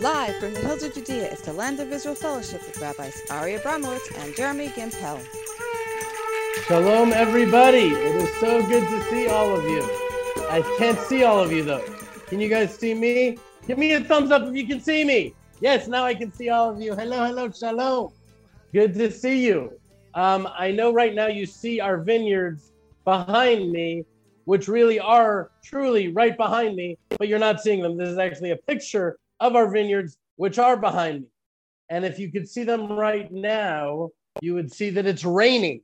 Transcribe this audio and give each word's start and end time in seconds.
Live 0.00 0.36
from 0.36 0.52
the 0.52 0.60
hills 0.60 0.82
of 0.82 0.92
Judea 0.92 1.32
is 1.32 1.40
the 1.40 1.54
Land 1.54 1.80
of 1.80 1.90
Israel 1.90 2.14
Fellowship 2.14 2.60
with 2.66 2.78
Rabbis 2.82 3.22
Ari 3.30 3.54
Abramowitz 3.54 4.14
and 4.22 4.36
Jeremy 4.36 4.68
Gimpel. 4.68 5.18
Shalom, 6.66 7.14
everybody. 7.14 7.94
It 7.94 8.16
is 8.16 8.28
so 8.36 8.60
good 8.66 8.86
to 8.86 9.02
see 9.04 9.26
all 9.28 9.56
of 9.56 9.64
you. 9.64 9.82
I 10.50 10.62
can't 10.76 10.98
see 10.98 11.24
all 11.24 11.40
of 11.40 11.50
you, 11.50 11.62
though. 11.62 11.82
Can 12.26 12.40
you 12.40 12.50
guys 12.50 12.76
see 12.76 12.92
me? 12.92 13.38
Give 13.66 13.78
me 13.78 13.94
a 13.94 14.02
thumbs 14.02 14.30
up 14.30 14.42
if 14.42 14.54
you 14.54 14.66
can 14.66 14.80
see 14.80 15.02
me. 15.02 15.34
Yes, 15.60 15.88
now 15.88 16.04
I 16.04 16.14
can 16.14 16.30
see 16.30 16.50
all 16.50 16.68
of 16.68 16.78
you. 16.78 16.94
Hello, 16.94 17.24
hello, 17.24 17.50
shalom. 17.50 18.12
Good 18.74 18.92
to 18.94 19.10
see 19.10 19.46
you. 19.46 19.80
Um, 20.12 20.46
I 20.58 20.72
know 20.72 20.92
right 20.92 21.14
now 21.14 21.28
you 21.28 21.46
see 21.46 21.80
our 21.80 21.96
vineyards 21.96 22.70
behind 23.06 23.72
me, 23.72 24.04
which 24.44 24.68
really 24.68 25.00
are 25.00 25.52
truly 25.64 26.08
right 26.08 26.36
behind 26.36 26.76
me, 26.76 26.98
but 27.16 27.28
you're 27.28 27.38
not 27.38 27.62
seeing 27.62 27.80
them. 27.80 27.96
This 27.96 28.10
is 28.10 28.18
actually 28.18 28.50
a 28.50 28.56
picture 28.56 29.16
of 29.40 29.56
our 29.56 29.70
vineyards, 29.70 30.16
which 30.36 30.58
are 30.58 30.76
behind 30.76 31.22
me. 31.22 31.28
And 31.88 32.04
if 32.04 32.18
you 32.18 32.32
could 32.32 32.48
see 32.48 32.64
them 32.64 32.92
right 32.92 33.30
now, 33.30 34.10
you 34.40 34.54
would 34.54 34.72
see 34.72 34.90
that 34.90 35.06
it's 35.06 35.24
raining. 35.24 35.82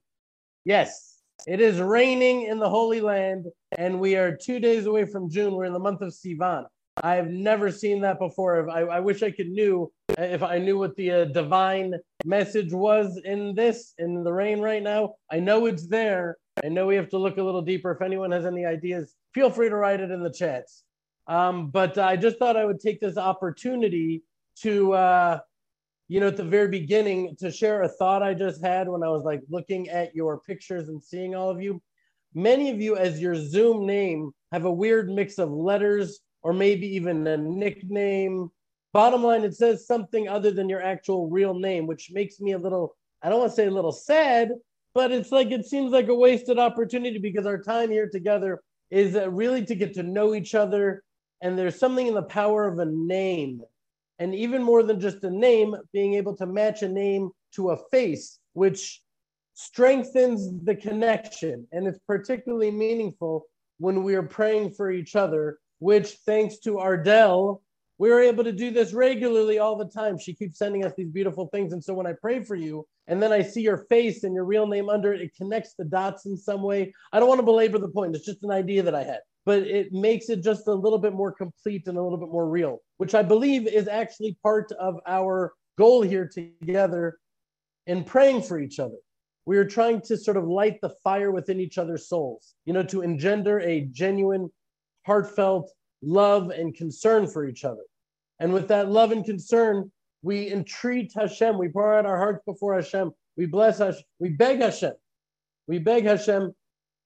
Yes, 0.65 1.20
it 1.47 1.61
is 1.61 1.80
raining 1.80 2.42
in 2.42 2.59
the 2.59 2.69
Holy 2.69 3.01
Land, 3.01 3.47
and 3.78 4.01
we 4.01 4.16
are 4.16 4.37
two 4.37 4.61
days 4.61 4.87
away 4.87 5.06
from 5.06 5.30
June. 5.30 5.55
We're 5.55 5.65
in 5.65 5.73
the 5.73 5.78
month 5.78 6.02
of 6.02 6.12
Sivan. 6.12 6.65
I've 7.02 7.28
never 7.28 7.70
seen 7.70 8.02
that 8.02 8.19
before. 8.19 8.69
I, 8.70 8.80
I 8.80 9.01
wish 9.01 9.23
I 9.23 9.30
could 9.30 9.48
knew 9.48 9.91
if 10.19 10.42
I 10.42 10.59
knew 10.59 10.78
what 10.78 10.95
the 10.97 11.11
uh, 11.11 11.25
divine 11.25 11.95
message 12.25 12.73
was 12.73 13.19
in 13.25 13.55
this 13.55 13.95
in 13.98 14.23
the 14.23 14.33
rain 14.33 14.61
right 14.61 14.83
now. 14.83 15.14
I 15.30 15.41
know 15.41 15.66
it's 15.66 15.87
there. 15.87 16.37
I 16.62 16.69
know 16.69 16.87
we 16.87 16.97
have 16.97 17.09
to 17.11 17.19
look 17.19 17.39
a 17.39 17.42
little 17.42 17.62
deeper. 17.62 17.91
If 17.92 18.03
anyone 18.03 18.30
has 18.30 18.45
any 18.45 18.66
ideas, 18.66 19.14
feel 19.34 19.50
free 19.50 19.70
to 19.70 19.77
write 19.77 20.00
it 20.00 20.11
in 20.11 20.23
the 20.23 20.33
chats. 20.33 20.84
Um, 21.32 21.70
but 21.70 21.96
I 21.96 22.16
just 22.16 22.38
thought 22.38 22.59
I 22.59 22.66
would 22.66 22.78
take 22.78 23.00
this 23.00 23.16
opportunity 23.16 24.22
to, 24.60 24.92
uh, 24.92 25.38
you 26.08 26.20
know, 26.20 26.27
at 26.27 26.36
the 26.36 26.45
very 26.45 26.69
beginning, 26.69 27.36
to 27.39 27.50
share 27.50 27.80
a 27.83 27.89
thought 27.89 28.22
I 28.22 28.34
just 28.34 28.62
had 28.62 28.86
when 28.86 29.02
I 29.02 29.08
was 29.08 29.24
like 29.24 29.41
looking 29.48 29.89
at 29.89 30.14
your 30.14 30.41
pictures 30.41 30.91
and 30.91 31.02
seeing 31.02 31.34
all 31.34 31.48
of 31.48 31.62
you. 31.62 31.80
Many 32.34 32.69
of 32.70 32.83
you, 32.83 32.97
as 32.97 33.19
your 33.19 33.34
Zoom 33.34 33.86
name, 33.86 34.33
have 34.52 34.66
a 34.66 34.72
weird 34.72 35.08
mix 35.08 35.39
of 35.39 35.50
letters 35.50 36.20
or 36.42 36.52
maybe 36.52 36.86
even 36.97 37.27
a 37.27 37.39
nickname. 37.39 38.50
Bottom 38.92 39.22
line, 39.22 39.42
it 39.42 39.55
says 39.55 39.86
something 39.86 40.28
other 40.28 40.50
than 40.50 40.69
your 40.69 40.83
actual 40.83 41.30
real 41.30 41.55
name, 41.55 41.86
which 41.86 42.11
makes 42.12 42.41
me 42.41 42.52
a 42.52 42.58
little, 42.58 42.94
I 43.22 43.30
don't 43.30 43.39
want 43.39 43.52
to 43.52 43.56
say 43.56 43.69
a 43.69 43.70
little 43.70 43.92
sad, 43.92 44.50
but 44.92 45.11
it's 45.11 45.33
like 45.33 45.50
it 45.50 45.64
seems 45.64 45.92
like 45.92 46.08
a 46.08 46.14
wasted 46.14 46.58
opportunity 46.58 47.19
because 47.19 47.46
our 47.46 47.62
time 47.62 47.91
here 47.91 48.11
together 48.11 48.61
is 48.91 49.17
uh, 49.17 49.30
really 49.30 49.64
to 49.64 49.74
get 49.74 49.94
to 49.94 50.02
know 50.02 50.34
each 50.34 50.55
other. 50.55 51.02
And 51.43 51.59
there's 51.59 51.79
something 51.79 52.07
in 52.07 52.15
the 52.15 52.23
power 52.23 52.67
of 52.67 52.79
a 52.79 52.87
name. 52.87 53.62
And 54.19 54.35
even 54.35 54.62
more 54.62 54.83
than 54.83 55.01
just 55.01 55.25
a 55.25 55.31
name, 55.31 55.77
being 55.93 56.15
able 56.15 56.37
to 56.37 56.47
match 56.47 56.83
a 56.83 56.89
name 56.89 57.31
to 57.57 57.71
a 57.71 57.77
face, 57.91 58.39
which 58.55 59.03
strengthens 59.55 60.48
the 60.65 60.75
connection. 60.75 61.67
And 61.73 61.87
it's 61.87 61.98
particularly 62.07 62.70
meaningful 62.70 63.47
when 63.79 64.03
we 64.05 64.15
are 64.15 64.23
praying 64.23 64.73
for 64.73 64.91
each 64.91 65.17
other 65.17 65.59
which 65.83 66.13
thanks 66.25 66.59
to 66.59 66.79
Ardell, 66.79 67.61
we 67.98 68.09
were 68.09 68.20
able 68.20 68.45
to 68.45 68.53
do 68.53 68.70
this 68.70 68.93
regularly 68.93 69.59
all 69.59 69.77
the 69.77 69.89
time. 69.89 70.17
She 70.17 70.33
keeps 70.33 70.57
sending 70.57 70.85
us 70.85 70.93
these 70.97 71.11
beautiful 71.11 71.48
things. 71.48 71.73
And 71.73 71.83
so 71.83 71.93
when 71.93 72.07
I 72.07 72.13
pray 72.13 72.45
for 72.45 72.55
you 72.55 72.87
and 73.09 73.20
then 73.20 73.33
I 73.33 73.43
see 73.43 73.63
your 73.63 73.79
face 73.89 74.23
and 74.23 74.33
your 74.33 74.45
real 74.45 74.69
name 74.69 74.89
under 74.89 75.13
it, 75.13 75.20
it 75.20 75.35
connects 75.35 75.75
the 75.75 75.85
dots 75.85 76.25
in 76.25 76.37
some 76.37 76.63
way. 76.63 76.95
I 77.13 77.19
don't 77.19 77.29
want 77.29 77.41
to 77.41 77.45
belabor 77.45 77.79
the 77.79 77.89
point. 77.89 78.15
It's 78.15 78.25
just 78.25 78.45
an 78.45 78.53
idea 78.53 78.85
that 78.85 78.95
I 78.95 79.03
had, 79.03 79.20
but 79.45 79.62
it 79.62 79.93
makes 79.93 80.29
it 80.29 80.43
just 80.43 80.69
a 80.69 80.75
little 80.75 80.98
bit 80.98 81.12
more 81.12 81.33
complete 81.33 81.87
and 81.87 81.98
a 81.98 82.03
little 82.03 82.19
bit 82.19 82.29
more 82.29 82.48
real, 82.48 82.79
which 82.98 83.15
I 83.15 83.23
believe 83.23 83.67
is 83.67 83.89
actually 83.89 84.37
part 84.43 84.71
of 84.73 85.01
our 85.07 85.53
goal 85.79 86.03
here 86.03 86.31
together 86.33 87.19
in 87.87 88.05
praying 88.05 88.43
for 88.43 88.61
each 88.61 88.79
other. 88.79 88.98
We 89.45 89.59
are 89.59 89.65
trying 89.65 90.03
to 90.03 90.17
sort 90.17 90.37
of 90.37 90.47
light 90.47 90.81
the 90.81 90.95
fire 91.02 91.33
within 91.33 91.58
each 91.58 91.79
other's 91.79 92.08
souls, 92.08 92.55
you 92.64 92.73
know, 92.73 92.85
to 92.85 93.02
engender 93.02 93.61
a 93.61 93.81
genuine 93.92 94.51
heartfelt 95.05 95.73
love 96.02 96.51
and 96.51 96.75
concern 96.75 97.27
for 97.27 97.47
each 97.47 97.64
other. 97.64 97.83
And 98.39 98.52
with 98.52 98.69
that 98.69 98.91
love 98.91 99.11
and 99.11 99.25
concern, 99.25 99.91
we 100.23 100.52
entreat 100.52 101.13
Hashem. 101.14 101.58
We 101.58 101.69
pour 101.69 101.95
out 101.95 102.07
our 102.07 102.17
hearts 102.17 102.42
before 102.47 102.75
Hashem. 102.75 103.11
We 103.36 103.47
bless 103.47 103.79
Hashem. 103.79 104.02
We 104.20 104.31
beg 104.31 104.61
Hashem. 104.61 104.92
We 105.67 105.79
beg 105.79 106.05
Hashem 106.05 106.55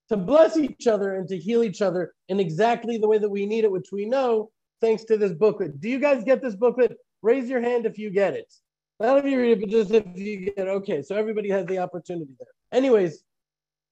to 0.09 0.17
bless 0.17 0.57
each 0.57 0.87
other 0.87 1.17
and 1.17 1.29
to 1.29 1.37
heal 1.37 1.63
each 1.63 1.83
other 1.83 2.15
in 2.29 2.41
exactly 2.41 2.99
the 2.99 3.09
way 3.09 3.19
that 3.19 3.29
we 3.29 3.47
need 3.47 3.65
it, 3.65 3.71
which 3.71 3.89
we 3.93 4.07
know 4.07 4.51
thanks 4.81 5.05
to 5.05 5.17
this 5.17 5.33
booklet. 5.33 5.81
Do 5.81 5.89
you 5.89 5.99
guys 5.99 6.25
get 6.25 6.43
this 6.43 6.55
booklet? 6.55 6.97
Raise 7.23 7.49
your 7.49 7.61
hand 7.61 7.87
if 7.87 7.99
you 7.99 8.11
get 8.11 8.35
it. 8.35 8.53
None 9.01 9.19
of 9.19 9.27
you 9.27 9.41
read 9.41 9.59
it, 9.59 9.61
but 9.61 9.71
just 9.71 9.91
if 9.91 10.05
you 10.17 10.47
get 10.47 10.59
it. 10.59 10.69
Okay, 10.69 11.03
so 11.03 11.17
everybody 11.17 11.51
has 11.51 11.67
the 11.67 11.79
opportunity 11.79 12.33
there. 12.39 12.49
Anyways, 12.73 13.25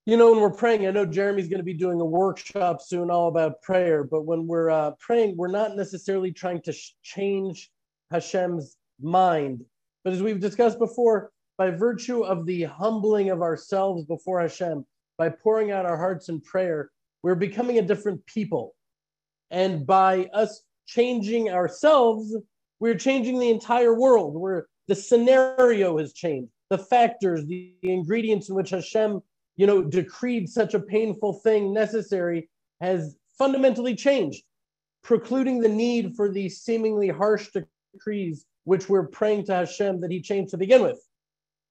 you 0.07 0.17
know, 0.17 0.33
when 0.33 0.41
we're 0.41 0.51
praying, 0.51 0.87
I 0.87 0.91
know 0.91 1.07
Jeremy's 1.07 1.49
going 1.49 1.59
to 1.59 1.65
be 1.65 1.75
doing 1.75 2.01
a 2.01 2.05
workshop 2.05 2.83
soon 2.83 3.11
all 3.11 3.29
about 3.29 3.63
prayer, 3.63 4.05
but 4.05 4.23
when 4.23 4.47
we're 4.47 4.71
uh, 4.71 4.93
praying, 5.01 5.37
we're 5.37 5.49
not 5.49 5.77
necessarily 5.77 6.31
trying 6.31 6.61
to 6.63 6.75
change 7.03 7.71
Hashem's 8.11 8.77
mind. 9.01 9.65
But 10.05 10.13
as 10.13 10.23
we've 10.23 10.41
discussed 10.41 10.79
before, 10.79 11.33
by 11.57 11.71
virtue 11.71 12.23
of 12.23 12.45
the 12.47 12.65
humbling 12.65 13.31
of 13.31 13.41
ourselves 13.41 14.05
before 14.05 14.41
Hashem, 14.41 14.85
by 15.17 15.29
pouring 15.29 15.71
out 15.71 15.87
our 15.87 15.97
hearts 15.97 16.29
in 16.29 16.41
prayer, 16.41 16.91
we're 17.23 17.35
becoming 17.35 17.79
a 17.79 17.83
different 17.83 18.25
people. 18.27 18.75
And 19.51 19.87
by 19.87 20.27
us 20.33 20.63
changing 20.87 21.51
ourselves, 21.51 22.37
we're 22.81 22.99
changing 22.99 23.39
the 23.39 23.51
entire 23.51 23.95
world. 23.95 24.35
Where 24.35 24.67
the 24.89 24.95
scenario 24.95 25.99
has 25.99 26.13
changed, 26.13 26.51
the 26.71 26.79
factors, 26.79 27.47
the, 27.47 27.75
ingredients 27.83 28.49
in 28.49 28.55
which 28.55 28.71
Hashem 28.71 29.21
you 29.57 29.67
know, 29.67 29.83
decreed 29.83 30.49
such 30.49 30.75
a 30.75 30.81
painful 30.81 31.35
thing 31.35 31.73
necessary 31.73 32.49
has 32.81 33.17
fundamentally 33.39 33.95
changed, 33.95 34.43
precluding 35.03 35.61
the 35.61 35.69
need 35.69 36.17
for 36.17 36.29
these 36.29 36.61
seemingly 36.61 37.09
harsh 37.09 37.51
decrees, 37.95 38.47
which 38.65 38.89
we're 38.89 39.07
praying 39.07 39.45
to 39.47 39.55
Hashem 39.55 40.01
that 40.01 40.11
He 40.11 40.21
changed 40.21 40.51
to 40.51 40.59
begin 40.59 40.83
with. 40.83 41.01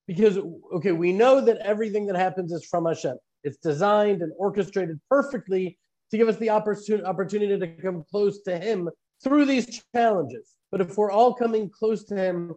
Because, 0.08 0.38
okay, 0.74 0.92
we 0.92 1.14
know 1.14 1.42
that 1.42 1.58
everything 1.58 2.08
that 2.08 2.16
happens 2.16 2.52
is 2.52 2.66
from 2.66 2.86
Hashem. 2.86 3.18
It's 3.44 3.58
designed 3.58 4.22
and 4.22 4.32
orchestrated 4.38 5.00
perfectly 5.10 5.78
to 6.12 6.18
give 6.18 6.30
us 6.30 6.38
the 6.38 6.50
opportunity 6.50 7.60
to 7.60 7.68
come 7.82 8.04
close 8.10 8.42
to 8.44 8.58
Him 8.58 8.90
through 9.24 9.46
these 9.46 9.82
challenges. 9.94 10.54
But 10.72 10.82
if 10.82 10.98
we're 10.98 11.12
all 11.12 11.34
coming 11.34 11.70
close 11.70 12.04
to 12.06 12.16
Him 12.16 12.56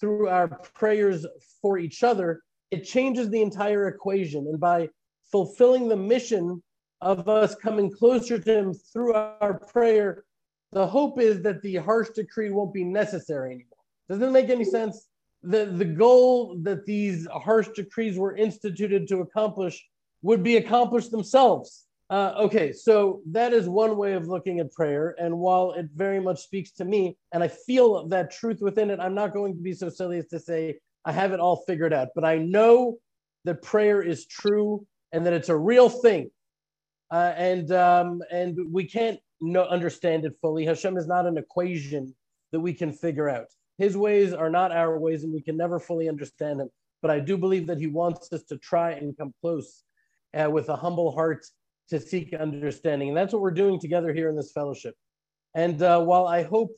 through 0.00 0.28
our 0.28 0.48
prayers 0.48 1.26
for 1.60 1.78
each 1.78 2.02
other, 2.02 2.42
it 2.70 2.84
changes 2.84 3.30
the 3.30 3.42
entire 3.42 3.88
equation. 3.88 4.46
And 4.46 4.60
by 4.60 4.88
fulfilling 5.32 5.88
the 5.88 5.96
mission 5.96 6.62
of 7.00 7.28
us 7.28 7.54
coming 7.54 7.90
closer 7.90 8.38
to 8.38 8.58
Him 8.58 8.74
through 8.74 9.14
our 9.14 9.54
prayer, 9.54 10.24
the 10.72 10.86
hope 10.86 11.20
is 11.20 11.42
that 11.42 11.62
the 11.62 11.76
harsh 11.76 12.10
decree 12.10 12.50
won't 12.50 12.74
be 12.74 12.84
necessary 12.84 13.52
anymore. 13.52 13.78
Doesn't 14.08 14.28
it 14.28 14.30
make 14.30 14.50
any 14.50 14.64
sense? 14.64 15.08
The, 15.42 15.66
the 15.66 15.84
goal 15.84 16.58
that 16.62 16.84
these 16.84 17.26
harsh 17.26 17.68
decrees 17.68 18.18
were 18.18 18.36
instituted 18.36 19.08
to 19.08 19.20
accomplish 19.20 19.82
would 20.22 20.42
be 20.42 20.56
accomplished 20.56 21.10
themselves. 21.10 21.86
Uh, 22.10 22.32
okay, 22.38 22.72
so 22.72 23.20
that 23.30 23.52
is 23.52 23.68
one 23.68 23.96
way 23.96 24.14
of 24.14 24.28
looking 24.28 24.60
at 24.60 24.72
prayer. 24.72 25.14
And 25.18 25.38
while 25.38 25.72
it 25.72 25.88
very 25.94 26.20
much 26.20 26.40
speaks 26.40 26.70
to 26.72 26.84
me, 26.84 27.16
and 27.32 27.42
I 27.42 27.48
feel 27.48 28.08
that 28.08 28.30
truth 28.30 28.58
within 28.60 28.90
it, 28.90 28.98
I'm 28.98 29.14
not 29.14 29.34
going 29.34 29.54
to 29.54 29.62
be 29.62 29.74
so 29.74 29.90
silly 29.90 30.18
as 30.18 30.26
to 30.28 30.40
say 30.40 30.78
I 31.04 31.12
have 31.12 31.32
it 31.32 31.40
all 31.40 31.64
figured 31.66 31.92
out, 31.92 32.08
but 32.14 32.24
I 32.24 32.38
know 32.38 32.96
that 33.44 33.62
prayer 33.62 34.02
is 34.02 34.26
true 34.26 34.86
and 35.12 35.24
that 35.26 35.32
it's 35.32 35.48
a 35.48 35.56
real 35.56 35.88
thing. 35.88 36.30
Uh, 37.10 37.32
and 37.36 37.72
um, 37.72 38.20
and 38.30 38.58
we 38.70 38.84
can't 38.84 39.18
understand 39.70 40.24
it 40.24 40.34
fully. 40.40 40.66
Hashem 40.66 40.96
is 40.96 41.06
not 41.06 41.26
an 41.26 41.38
equation 41.38 42.14
that 42.52 42.60
we 42.60 42.74
can 42.74 42.92
figure 42.92 43.28
out. 43.28 43.46
His 43.78 43.96
ways 43.96 44.32
are 44.32 44.50
not 44.50 44.72
our 44.72 44.98
ways, 44.98 45.24
and 45.24 45.32
we 45.32 45.40
can 45.40 45.56
never 45.56 45.78
fully 45.78 46.08
understand 46.08 46.60
him. 46.60 46.68
But 47.00 47.10
I 47.10 47.20
do 47.20 47.38
believe 47.38 47.66
that 47.68 47.78
he 47.78 47.86
wants 47.86 48.32
us 48.32 48.42
to 48.44 48.58
try 48.58 48.92
and 48.92 49.16
come 49.16 49.32
close 49.40 49.84
uh, 50.34 50.50
with 50.50 50.68
a 50.68 50.76
humble 50.76 51.12
heart 51.12 51.44
to 51.90 52.00
seek 52.00 52.34
understanding. 52.34 53.08
And 53.08 53.16
that's 53.16 53.32
what 53.32 53.42
we're 53.42 53.50
doing 53.50 53.80
together 53.80 54.12
here 54.12 54.28
in 54.28 54.36
this 54.36 54.52
fellowship. 54.52 54.94
And 55.54 55.82
uh, 55.82 56.00
while 56.00 56.26
I 56.26 56.42
hope 56.42 56.70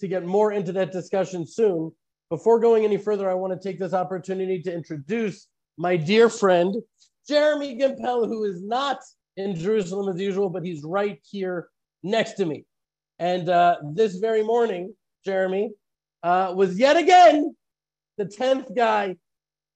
to 0.00 0.08
get 0.08 0.24
more 0.24 0.52
into 0.52 0.72
that 0.72 0.92
discussion 0.92 1.46
soon, 1.46 1.92
before 2.30 2.60
going 2.60 2.84
any 2.84 2.96
further, 2.96 3.30
I 3.30 3.34
want 3.34 3.52
to 3.52 3.68
take 3.68 3.78
this 3.78 3.92
opportunity 3.92 4.62
to 4.62 4.72
introduce 4.72 5.48
my 5.76 5.96
dear 5.96 6.28
friend, 6.28 6.74
Jeremy 7.28 7.76
Gimpel, 7.76 8.26
who 8.26 8.44
is 8.44 8.62
not 8.62 9.00
in 9.36 9.54
Jerusalem 9.54 10.14
as 10.14 10.20
usual, 10.20 10.48
but 10.48 10.64
he's 10.64 10.82
right 10.82 11.20
here 11.30 11.68
next 12.02 12.34
to 12.34 12.46
me. 12.46 12.64
And 13.18 13.48
uh, 13.48 13.76
this 13.94 14.16
very 14.16 14.42
morning, 14.42 14.94
Jeremy 15.24 15.70
uh, 16.22 16.52
was 16.56 16.78
yet 16.78 16.96
again 16.96 17.54
the 18.18 18.24
10th 18.24 18.74
guy. 18.74 19.16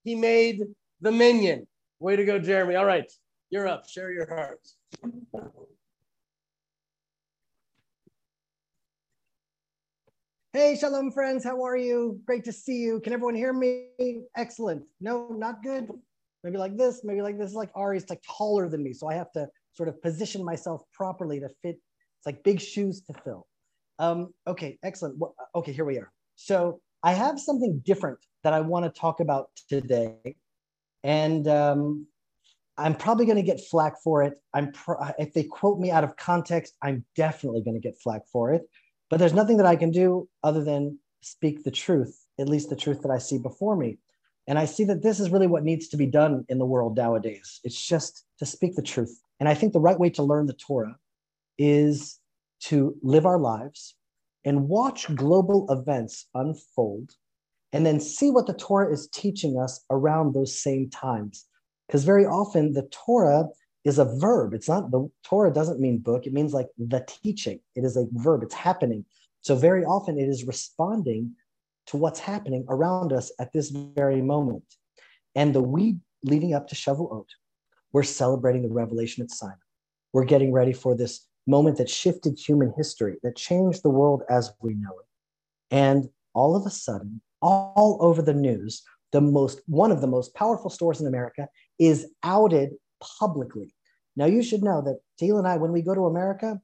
He 0.05 0.15
made 0.15 0.63
the 1.01 1.13
minyan. 1.13 1.67
Way 1.99 2.17
to 2.17 2.25
go, 2.25 2.39
Jeremy. 2.39 2.75
All 2.75 2.85
right, 2.85 3.11
you're 3.51 3.67
up. 3.67 3.89
Share 3.89 4.11
your 4.11 4.29
heart. 4.29 4.61
Hey, 10.53 10.77
Shalom 10.79 11.11
friends, 11.11 11.43
how 11.45 11.63
are 11.63 11.77
you? 11.77 12.21
Great 12.27 12.45
to 12.45 12.53
see 12.53 12.77
you. 12.77 13.01
Can 13.01 13.13
everyone 13.13 13.35
hear 13.35 13.53
me? 13.53 13.89
Excellent. 14.37 14.83
No, 15.01 15.29
not 15.29 15.63
good. 15.63 15.89
Maybe 16.45 16.59
like 16.59 16.77
this, 16.77 17.01
maybe 17.03 17.23
like 17.23 17.39
this. 17.39 17.55
Like 17.55 17.71
Ari's 17.75 18.09
like 18.11 18.23
taller 18.37 18.69
than 18.69 18.83
me, 18.83 18.93
so 18.93 19.09
I 19.09 19.15
have 19.15 19.33
to 19.33 19.49
sort 19.73 19.89
of 19.89 20.01
position 20.03 20.45
myself 20.45 20.83
properly 20.93 21.41
to 21.41 21.49
fit. 21.63 21.77
It's 22.19 22.27
like 22.27 22.43
big 22.43 22.61
shoes 22.61 23.01
to 23.03 23.15
fill. 23.25 23.47
Um, 23.99 24.35
okay, 24.47 24.79
excellent. 24.83 25.19
Well, 25.19 25.35
okay, 25.55 25.73
here 25.73 25.85
we 25.87 25.99
are. 25.99 26.13
So 26.37 26.81
I 27.03 27.13
have 27.13 27.41
something 27.41 27.83
different 27.85 28.19
that 28.45 28.53
I 28.53 28.61
want 28.61 28.85
to 28.85 29.01
talk 29.01 29.21
about 29.21 29.49
today, 29.69 30.37
and 31.03 31.47
um, 31.49 32.07
I'm 32.79 32.95
probably 32.95 33.25
going 33.27 33.37
to 33.37 33.43
get 33.43 33.61
flack 33.61 33.95
for 34.03 34.23
it. 34.23 34.39
I'm 34.53 34.73
pro- 34.73 35.13
if 35.19 35.33
they 35.33 35.45
quote 35.45 35.79
me 35.79 35.91
out 35.91 36.05
of 36.05 36.17
context, 36.17 36.75
I'm 36.83 37.05
definitely 37.15 37.63
going 37.63 37.81
to 37.81 37.81
get 37.81 37.99
flack 37.99 38.23
for 38.31 38.53
it. 38.53 38.69
But 39.09 39.19
there's 39.19 39.33
nothing 39.33 39.57
that 39.59 39.67
I 39.67 39.77
can 39.77 39.91
do 39.91 40.29
other 40.43 40.63
than 40.63 40.99
speak 41.21 41.65
the 41.65 41.71
truth, 41.71 42.25
at 42.39 42.49
least 42.49 42.71
the 42.71 42.77
truth 42.77 43.03
that 43.03 43.11
I 43.11 43.19
see 43.19 43.39
before 43.39 43.77
me. 43.77 43.99
And 44.47 44.59
I 44.59 44.65
see 44.65 44.85
that 44.85 45.03
this 45.03 45.19
is 45.19 45.31
really 45.31 45.47
what 45.47 45.65
needs 45.65 45.89
to 45.89 45.97
be 45.97 46.07
done 46.07 46.45
in 46.49 46.59
the 46.59 46.67
world 46.67 46.97
nowadays. 46.97 47.61
It's 47.65 47.81
just 47.81 48.25
to 48.39 48.47
speak 48.47 48.77
the 48.77 48.83
truth. 48.83 49.21
And 49.41 49.49
I 49.49 49.55
think 49.55 49.73
the 49.73 49.81
right 49.81 49.99
way 49.99 50.11
to 50.11 50.23
learn 50.23 50.47
the 50.47 50.53
Torah 50.53 50.97
is 51.59 52.21
to 52.61 52.97
live 53.03 53.27
our 53.27 53.39
lives 53.39 53.97
and 54.45 54.69
watch 54.69 55.13
global 55.15 55.67
events 55.71 56.29
unfold 56.35 57.13
and 57.73 57.85
then 57.85 58.01
see 58.01 58.31
what 58.31 58.47
the 58.47 58.55
Torah 58.55 58.93
is 58.93 59.09
teaching 59.09 59.59
us 59.59 59.85
around 59.91 60.35
those 60.35 60.59
same 60.59 60.89
times. 60.91 61.45
Because 61.87 62.05
very 62.05 62.25
often 62.25 62.73
the 62.73 62.89
Torah 62.91 63.47
is 63.85 63.99
a 63.99 64.17
verb. 64.19 64.55
It's 64.55 64.69
not 64.69 64.91
the 64.91 65.09
Torah 65.23 65.53
doesn't 65.53 65.81
mean 65.81 65.99
book, 65.99 66.27
it 66.27 66.33
means 66.33 66.53
like 66.53 66.69
the 66.79 67.05
teaching. 67.07 67.61
It 67.75 67.85
is 67.85 67.97
a 67.97 68.07
verb, 68.13 68.43
it's 68.43 68.55
happening. 68.55 69.05
So 69.41 69.55
very 69.55 69.85
often 69.85 70.19
it 70.19 70.29
is 70.29 70.45
responding 70.45 71.35
to 71.87 71.97
what's 71.97 72.19
happening 72.19 72.65
around 72.69 73.13
us 73.13 73.31
at 73.39 73.53
this 73.53 73.71
very 73.71 74.21
moment. 74.21 74.65
And 75.37 75.55
the 75.55 75.63
week 75.63 75.97
leading 76.25 76.55
up 76.55 76.67
to 76.69 76.75
Shavuot, 76.75 77.27
we're 77.93 78.03
celebrating 78.03 78.63
the 78.63 78.75
revelation 78.75 79.23
at 79.23 79.31
Sinai. 79.31 79.55
We're 80.13 80.25
getting 80.25 80.53
ready 80.53 80.73
for 80.73 80.97
this 80.97 81.27
moment 81.47 81.79
that 81.79 81.89
shifted 81.89 82.39
human 82.39 82.73
history, 82.77 83.17
that 83.23 83.37
changed 83.37 83.83
the 83.83 83.91
world 83.91 84.23
as 84.29 84.53
we 84.61 84.75
know 84.75 84.91
it. 84.99 85.07
And 85.71 86.09
all 86.35 86.57
of 86.57 86.67
a 86.67 86.71
sudden, 86.71 87.21
all 87.43 87.99
over 88.01 88.23
the 88.23 88.35
news, 88.35 88.83
the 89.13 89.21
most 89.21 89.61
one 89.67 89.93
of 89.93 90.01
the 90.01 90.07
most 90.07 90.35
powerful 90.35 90.71
stores 90.71 91.01
in 91.01 91.07
America 91.07 91.49
is 91.79 92.07
outed 92.23 92.71
publicly. 93.19 93.75
Now 94.17 94.27
you 94.27 94.43
should 94.43 94.63
know 94.63 94.83
that 94.83 95.01
Tehila 95.21 95.39
and 95.39 95.49
I, 95.49 95.57
when 95.57 95.73
we 95.73 95.83
go 95.83 95.95
to 95.95 96.07
America, 96.07 96.61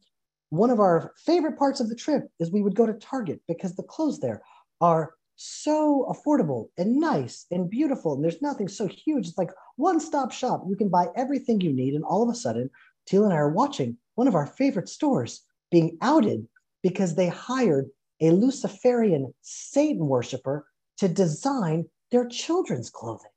one 0.51 0.71
of 0.71 0.81
our 0.81 1.13
favorite 1.25 1.59
parts 1.59 1.81
of 1.81 1.89
the 1.89 1.95
trip 1.95 2.25
is 2.39 2.51
we 2.51 2.63
would 2.63 2.75
go 2.75 2.87
to 2.87 2.95
Target 2.95 3.41
because 3.49 3.75
the 3.75 3.83
clothes 3.83 4.21
there 4.21 4.43
are 4.81 5.15
so 5.37 6.07
affordable 6.11 6.69
and 6.77 6.97
nice 6.97 7.47
and 7.51 7.71
beautiful. 7.71 8.15
And 8.15 8.23
there's 8.23 8.43
nothing 8.43 8.69
so 8.69 8.87
huge. 8.87 9.29
It's 9.29 9.39
like 9.39 9.51
one 9.77 9.99
stop 9.99 10.31
shop. 10.31 10.65
You 10.69 10.77
can 10.77 10.89
buy 10.89 11.07
everything 11.17 11.61
you 11.61 11.73
need. 11.73 11.95
And 11.95 12.05
all 12.05 12.23
of 12.23 12.29
a 12.29 12.35
sudden, 12.35 12.71
Tehila 13.09 13.25
and 13.25 13.33
I 13.33 13.37
are 13.37 13.51
watching 13.51 13.97
one 14.15 14.29
of 14.29 14.35
our 14.35 14.47
favorite 14.47 14.89
stores 14.89 15.43
being 15.71 15.97
outed 16.01 16.47
because 16.83 17.15
they 17.15 17.29
hired 17.29 17.89
a 18.23 18.31
Luciferian 18.31 19.35
Satan 19.43 20.07
worshiper 20.07 20.67
to 20.99 21.09
design 21.09 21.85
their 22.11 22.27
children's 22.27 22.89
clothing. 22.89 23.31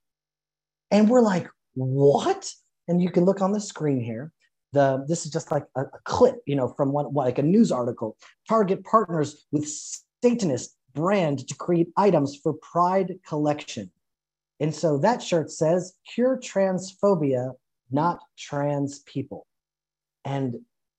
And 0.92 1.10
we're 1.10 1.22
like, 1.22 1.50
what? 1.74 2.50
And 2.88 3.02
you 3.02 3.10
can 3.10 3.26
look 3.26 3.42
on 3.42 3.52
the 3.52 3.60
screen 3.60 4.00
here. 4.00 4.32
The, 4.74 5.04
this 5.08 5.26
is 5.26 5.32
just 5.32 5.52
like 5.52 5.64
a, 5.76 5.82
a 5.82 6.00
clip, 6.04 6.36
you 6.46 6.56
know, 6.56 6.74
from 6.78 6.92
one 6.92 7.14
like 7.14 7.40
a 7.40 7.44
news 7.44 7.72
article. 7.72 8.16
Target 8.48 8.84
partners 8.84 9.46
with 9.52 9.68
Satanist 10.24 10.76
brand 10.94 11.48
to 11.48 11.56
create 11.56 11.88
items 11.98 12.36
for 12.36 12.54
Pride 12.54 13.16
collection. 13.28 13.92
And 14.60 14.74
so 14.74 14.98
that 15.00 15.22
shirt 15.22 15.52
says 15.52 15.94
cure 16.14 16.38
transphobia, 16.38 17.54
not 17.92 18.20
trans 18.38 19.00
people. 19.00 19.48
And 20.24 20.56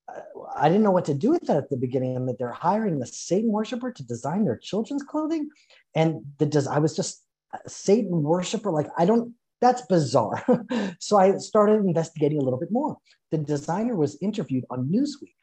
Uh, 0.09 0.21
I 0.55 0.69
didn't 0.69 0.85
know 0.85 0.91
what 0.91 1.05
to 1.07 1.15
do 1.15 1.31
with 1.31 1.43
that 1.47 1.57
at 1.57 1.71
the 1.71 1.77
beginning. 1.77 2.17
And 2.17 2.29
that 2.29 2.39
they're 2.39 2.53
hiring 2.53 2.99
the 2.99 3.07
Satan 3.07 3.51
worshiper 3.51 3.93
to 3.93 4.07
design 4.07 4.45
their 4.45 4.57
children's 4.57 5.03
clothing. 5.03 5.49
And 5.95 6.23
the 6.39 6.47
des- 6.47 6.71
I 6.71 6.79
was 6.79 6.95
just 6.95 7.25
uh, 7.53 7.59
Satan 7.67 8.23
worshiper. 8.23 8.71
Like, 8.71 8.89
I 8.97 9.05
don't, 9.05 9.35
that's 9.61 9.83
bizarre. 9.83 10.45
so 11.01 11.17
I 11.17 11.39
started 11.39 11.85
investigating 11.85 12.39
a 12.39 12.43
little 12.45 12.59
bit 12.59 12.71
more. 12.71 12.99
The 13.31 13.39
designer 13.39 13.97
was 13.97 14.19
interviewed 14.21 14.65
on 14.71 14.89
Newsweek. 14.89 15.35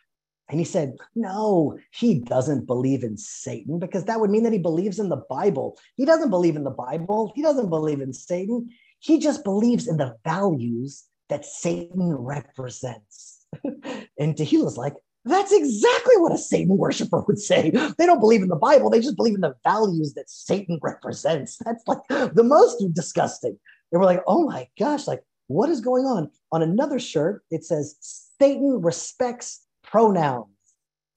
And 0.49 0.59
he 0.59 0.65
said, 0.65 0.97
no, 1.15 1.79
he 1.91 2.19
doesn't 2.19 2.67
believe 2.67 3.03
in 3.03 3.17
Satan 3.17 3.79
because 3.79 4.05
that 4.05 4.19
would 4.19 4.29
mean 4.29 4.43
that 4.43 4.53
he 4.53 4.59
believes 4.59 4.99
in 4.99 5.09
the 5.09 5.23
Bible. 5.29 5.79
He 5.95 6.05
doesn't 6.05 6.29
believe 6.29 6.55
in 6.55 6.63
the 6.63 6.69
Bible. 6.69 7.31
He 7.35 7.41
doesn't 7.41 7.69
believe 7.69 8.01
in 8.01 8.13
Satan. 8.13 8.69
He 8.99 9.19
just 9.19 9.43
believes 9.43 9.87
in 9.87 9.97
the 9.97 10.15
values 10.23 11.05
that 11.29 11.45
Satan 11.45 12.13
represents. 12.13 13.42
and 14.19 14.37
Tehila's 14.37 14.77
like, 14.77 14.93
that's 15.25 15.53
exactly 15.53 16.17
what 16.17 16.33
a 16.33 16.37
Satan 16.37 16.77
worshiper 16.77 17.23
would 17.27 17.39
say. 17.39 17.69
They 17.69 18.05
don't 18.05 18.19
believe 18.19 18.41
in 18.41 18.49
the 18.49 18.57
Bible. 18.57 18.89
They 18.89 18.99
just 18.99 19.15
believe 19.15 19.35
in 19.35 19.41
the 19.41 19.55
values 19.63 20.13
that 20.15 20.29
Satan 20.29 20.79
represents. 20.81 21.57
That's 21.63 21.83
like 21.87 21.99
the 22.09 22.43
most 22.43 22.83
disgusting. 22.93 23.57
And 23.91 24.01
we're 24.01 24.05
like, 24.05 24.23
oh 24.27 24.45
my 24.45 24.67
gosh, 24.77 25.07
like 25.07 25.23
what 25.47 25.69
is 25.69 25.81
going 25.81 26.05
on? 26.05 26.29
On 26.51 26.61
another 26.61 26.99
shirt, 26.99 27.43
it 27.51 27.63
says 27.63 27.95
Satan 28.39 28.81
respects 28.81 29.65
pronouns. 29.83 30.47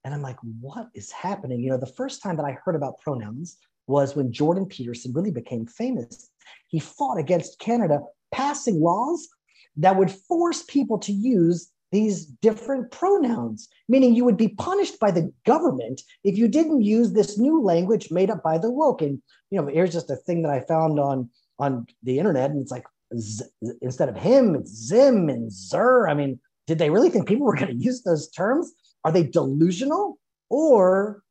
And 0.05 0.15
I'm 0.15 0.23
like, 0.23 0.39
what 0.61 0.89
is 0.95 1.11
happening? 1.11 1.61
You 1.61 1.71
know, 1.71 1.79
the 1.79 1.87
first 1.87 2.23
time 2.23 2.37
that 2.37 2.45
I 2.45 2.59
heard 2.65 2.77
about 2.77 3.01
pronouns 3.01 3.57
was 3.89 4.15
when 4.15 4.33
Jordan 4.33 4.67
Peterson 4.67 5.13
really 5.13 5.31
became 5.31 5.67
famous. 5.67 6.31
He 6.69 6.79
fought 6.79 7.19
against 7.19 7.59
Canada 7.59 8.01
passing 8.33 8.81
laws 8.81 9.29
that 9.77 9.97
would 9.97 10.11
force 10.11 10.63
people 10.63 10.99
to 10.99 11.13
use 11.13 11.71
these 11.93 12.27
different 12.27 12.91
pronouns, 12.91 13.69
meaning 13.89 14.15
you 14.15 14.25
would 14.25 14.37
be 14.37 14.49
punished 14.49 14.99
by 14.99 15.11
the 15.11 15.33
government 15.45 16.03
if 16.25 16.37
you 16.37 16.49
didn't 16.49 16.83
use 16.83 17.13
this 17.13 17.39
new 17.39 17.63
language 17.63 18.11
made 18.11 18.31
up 18.31 18.43
by 18.43 18.59
the 18.59 18.71
woke. 18.71 19.03
And 19.03 19.23
you 19.51 19.61
know, 19.61 19.67
here's 19.69 19.93
just 19.93 20.11
a 20.11 20.17
thing 20.17 20.43
that 20.43 20.53
I 20.53 20.61
found 20.61 20.99
on 20.99 21.31
on 21.59 21.87
the 22.03 22.19
internet, 22.19 22.51
and 22.51 22.61
it's 22.61 22.73
like 22.73 22.85
z- 23.17 23.45
instead 23.81 24.09
of 24.09 24.17
him, 24.17 24.55
it's 24.55 24.71
Zim 24.71 25.29
and 25.29 25.51
Zer. 25.51 26.09
I 26.09 26.15
mean, 26.15 26.39
did 26.67 26.79
they 26.79 26.91
really 26.91 27.09
think 27.09 27.29
people 27.29 27.47
were 27.47 27.57
going 27.57 27.79
to 27.79 27.85
use 27.85 28.03
those 28.03 28.29
terms? 28.29 28.73
Are 29.05 29.13
they 29.13 29.23
delusional, 29.23 30.19
or 30.51 31.23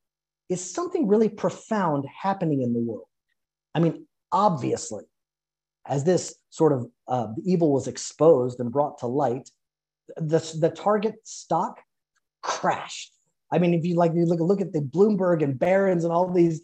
is 0.49 0.73
something 0.73 1.07
really 1.07 1.29
profound 1.29 2.05
happening 2.21 2.61
in 2.61 2.73
the 2.73 2.79
world? 2.79 3.07
I 3.73 3.79
mean, 3.79 4.07
obviously, 4.31 5.03
as 5.85 6.05
this 6.05 6.35
sort 6.49 6.71
of 6.71 6.87
uh, 7.07 7.27
evil 7.43 7.73
was 7.73 7.87
exposed 7.87 8.59
and 8.59 8.71
brought 8.71 8.99
to 8.99 9.07
light, 9.07 9.49
the, 10.17 10.57
the 10.59 10.69
target 10.69 11.15
stock 11.23 11.79
crashed. 12.41 13.11
I 13.51 13.59
mean, 13.59 13.73
if 13.73 13.85
you 13.85 13.95
like, 13.95 14.13
you 14.15 14.25
look, 14.25 14.39
look 14.39 14.61
at 14.61 14.73
the 14.73 14.81
Bloomberg 14.81 15.43
and 15.43 15.57
Barron's 15.57 16.03
and 16.03 16.11
all 16.13 16.31
these, 16.31 16.61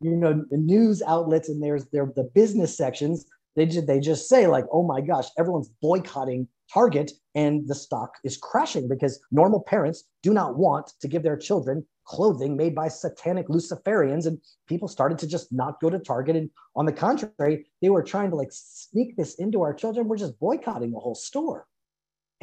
you 0.00 0.16
know, 0.16 0.44
the 0.50 0.56
news 0.56 1.02
outlets, 1.06 1.48
and 1.48 1.62
there's 1.62 1.86
there 1.86 2.10
the 2.14 2.24
business 2.34 2.76
sections. 2.76 3.26
They 3.56 3.66
just 3.66 3.86
they 3.86 4.00
just 4.00 4.28
say 4.28 4.46
like, 4.46 4.64
oh 4.72 4.82
my 4.82 5.00
gosh, 5.00 5.26
everyone's 5.38 5.70
boycotting 5.80 6.48
Target, 6.72 7.12
and 7.34 7.66
the 7.68 7.74
stock 7.74 8.14
is 8.24 8.36
crashing 8.36 8.88
because 8.88 9.20
normal 9.30 9.60
parents 9.60 10.04
do 10.22 10.34
not 10.34 10.56
want 10.56 10.92
to 11.00 11.08
give 11.08 11.22
their 11.22 11.36
children 11.36 11.86
clothing 12.04 12.56
made 12.56 12.74
by 12.74 12.88
satanic 12.88 13.48
Luciferians, 13.48 14.26
and 14.26 14.38
people 14.66 14.88
started 14.88 15.18
to 15.18 15.26
just 15.26 15.52
not 15.52 15.80
go 15.80 15.88
to 15.88 15.98
Target. 15.98 16.36
And 16.36 16.50
on 16.76 16.86
the 16.86 16.92
contrary, 16.92 17.66
they 17.80 17.90
were 17.90 18.02
trying 18.02 18.30
to 18.30 18.36
like 18.36 18.50
sneak 18.50 19.16
this 19.16 19.36
into 19.36 19.62
our 19.62 19.72
children. 19.72 20.08
We're 20.08 20.16
just 20.16 20.38
boycotting 20.38 20.90
the 20.90 20.98
whole 20.98 21.14
store. 21.14 21.66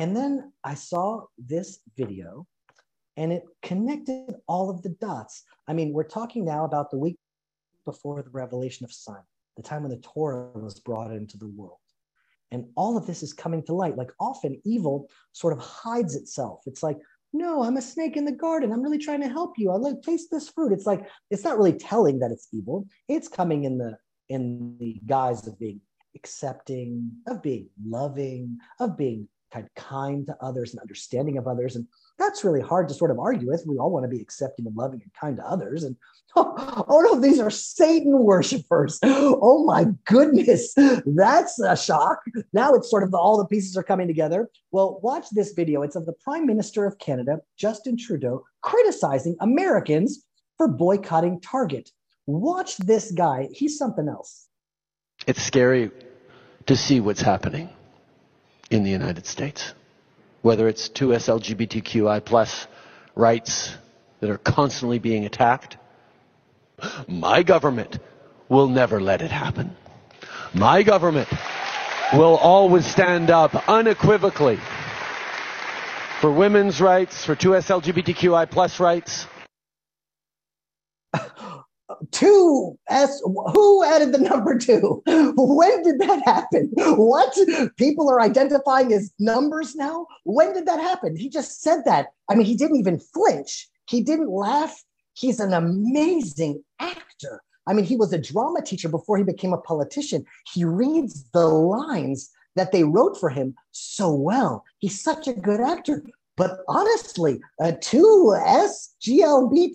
And 0.01 0.15
then 0.15 0.51
I 0.63 0.73
saw 0.73 1.25
this 1.37 1.79
video 1.95 2.47
and 3.17 3.31
it 3.31 3.43
connected 3.61 4.33
all 4.47 4.71
of 4.71 4.81
the 4.81 4.95
dots. 4.99 5.43
I 5.67 5.73
mean, 5.73 5.93
we're 5.93 6.07
talking 6.07 6.43
now 6.43 6.65
about 6.65 6.89
the 6.89 6.97
week 6.97 7.19
before 7.85 8.23
the 8.23 8.31
revelation 8.31 8.83
of 8.83 8.91
Sinai, 8.91 9.19
the 9.57 9.61
time 9.61 9.83
when 9.83 9.91
the 9.91 9.97
Torah 9.97 10.49
was 10.55 10.79
brought 10.79 11.11
into 11.11 11.37
the 11.37 11.49
world. 11.49 11.77
And 12.49 12.65
all 12.75 12.97
of 12.97 13.05
this 13.05 13.21
is 13.21 13.31
coming 13.31 13.63
to 13.65 13.73
light. 13.73 13.95
Like 13.95 14.09
often 14.19 14.59
evil 14.65 15.07
sort 15.33 15.53
of 15.53 15.59
hides 15.59 16.15
itself. 16.15 16.61
It's 16.65 16.81
like, 16.81 16.97
no, 17.31 17.61
I'm 17.61 17.77
a 17.77 17.81
snake 17.81 18.17
in 18.17 18.25
the 18.25 18.31
garden. 18.31 18.71
I'm 18.71 18.81
really 18.81 18.97
trying 18.97 19.21
to 19.21 19.29
help 19.29 19.53
you. 19.59 19.69
I 19.69 19.75
like 19.75 20.01
taste 20.01 20.29
this 20.31 20.49
fruit. 20.49 20.71
It's 20.71 20.87
like 20.87 21.07
it's 21.29 21.43
not 21.43 21.59
really 21.59 21.77
telling 21.77 22.17
that 22.19 22.31
it's 22.31 22.47
evil. 22.51 22.87
It's 23.07 23.27
coming 23.27 23.65
in 23.65 23.77
the 23.77 23.99
in 24.29 24.77
the 24.79 24.99
guise 25.05 25.45
of 25.45 25.59
being 25.59 25.79
accepting, 26.15 27.11
of 27.27 27.43
being 27.43 27.69
loving, 27.85 28.57
of 28.79 28.97
being 28.97 29.27
kind 29.51 29.67
kind 29.75 30.25
to 30.27 30.35
others 30.41 30.71
and 30.71 30.79
understanding 30.79 31.37
of 31.37 31.47
others. 31.47 31.75
And 31.75 31.87
that's 32.17 32.43
really 32.43 32.61
hard 32.61 32.87
to 32.87 32.93
sort 32.93 33.11
of 33.11 33.19
argue 33.19 33.47
with. 33.47 33.65
We 33.67 33.77
all 33.77 33.91
want 33.91 34.03
to 34.03 34.09
be 34.09 34.21
accepting 34.21 34.65
and 34.65 34.75
loving 34.75 35.01
and 35.01 35.13
kind 35.13 35.37
to 35.37 35.45
others. 35.45 35.83
And 35.83 35.95
oh, 36.35 36.85
oh 36.87 37.01
no, 37.01 37.19
these 37.19 37.39
are 37.39 37.49
Satan 37.49 38.19
worshipers. 38.23 38.99
Oh 39.03 39.63
my 39.65 39.85
goodness, 40.05 40.73
that's 41.05 41.59
a 41.59 41.75
shock. 41.75 42.19
Now 42.53 42.73
it's 42.73 42.89
sort 42.89 43.03
of 43.03 43.11
the, 43.11 43.17
all 43.17 43.37
the 43.37 43.45
pieces 43.45 43.75
are 43.77 43.83
coming 43.83 44.07
together. 44.07 44.49
Well, 44.71 44.99
watch 45.03 45.27
this 45.31 45.53
video. 45.53 45.81
It's 45.81 45.95
of 45.95 46.05
the 46.05 46.13
Prime 46.23 46.45
Minister 46.45 46.85
of 46.85 46.97
Canada, 46.99 47.39
Justin 47.57 47.97
Trudeau, 47.97 48.43
criticizing 48.61 49.35
Americans 49.39 50.25
for 50.57 50.67
boycotting 50.67 51.41
Target. 51.41 51.89
Watch 52.27 52.77
this 52.77 53.11
guy. 53.11 53.49
He's 53.51 53.77
something 53.77 54.07
else. 54.07 54.47
It's 55.27 55.41
scary 55.41 55.91
to 56.67 56.75
see 56.75 56.99
what's 56.99 57.21
happening 57.21 57.69
in 58.71 58.83
the 58.83 58.89
United 58.89 59.27
States, 59.27 59.73
whether 60.41 60.67
it's 60.67 60.89
2S 60.89 61.27
LGBTQI 61.27 62.23
plus 62.23 62.67
rights 63.13 63.75
that 64.21 64.29
are 64.29 64.37
constantly 64.37 64.97
being 64.97 65.25
attacked. 65.25 65.77
My 67.07 67.43
government 67.43 67.99
will 68.47 68.69
never 68.69 69.01
let 69.01 69.21
it 69.21 69.29
happen. 69.29 69.75
My 70.53 70.83
government 70.83 71.27
will 72.13 72.37
always 72.37 72.85
stand 72.85 73.29
up 73.29 73.69
unequivocally 73.69 74.59
for 76.21 76.31
women's 76.31 76.79
rights, 76.79 77.25
for 77.25 77.35
2S 77.35 77.81
LGBTQI 77.81 78.49
plus 78.49 78.79
rights. 78.79 79.27
two 82.11 82.77
s 82.89 83.21
who 83.53 83.83
added 83.83 84.11
the 84.11 84.17
number 84.17 84.57
two? 84.57 85.01
When 85.05 85.83
did 85.83 85.99
that 85.99 86.21
happen? 86.25 86.71
What? 86.75 87.37
People 87.77 88.09
are 88.09 88.21
identifying 88.21 88.93
as 88.93 89.13
numbers 89.19 89.75
now? 89.75 90.07
When 90.23 90.53
did 90.53 90.65
that 90.65 90.79
happen? 90.79 91.15
He 91.15 91.29
just 91.29 91.61
said 91.61 91.81
that. 91.85 92.07
I 92.29 92.35
mean 92.35 92.45
he 92.45 92.55
didn't 92.55 92.77
even 92.77 92.99
flinch. 92.99 93.67
He 93.87 94.01
didn't 94.01 94.31
laugh. 94.31 94.83
He's 95.13 95.39
an 95.39 95.53
amazing 95.53 96.63
actor. 96.79 97.41
I 97.67 97.73
mean 97.73 97.85
he 97.85 97.95
was 97.95 98.13
a 98.13 98.17
drama 98.17 98.61
teacher 98.61 98.89
before 98.89 99.17
he 99.17 99.23
became 99.23 99.53
a 99.53 99.57
politician. 99.57 100.25
He 100.53 100.65
reads 100.65 101.29
the 101.31 101.47
lines 101.47 102.29
that 102.55 102.71
they 102.71 102.83
wrote 102.83 103.17
for 103.17 103.29
him 103.29 103.55
so 103.71 104.13
well. 104.13 104.63
He's 104.79 105.01
such 105.01 105.27
a 105.27 105.33
good 105.33 105.61
actor 105.61 106.03
but 106.41 106.57
honestly, 106.67 107.39
uh, 107.63 107.73
two 107.81 108.35
SGLB, 108.35 109.73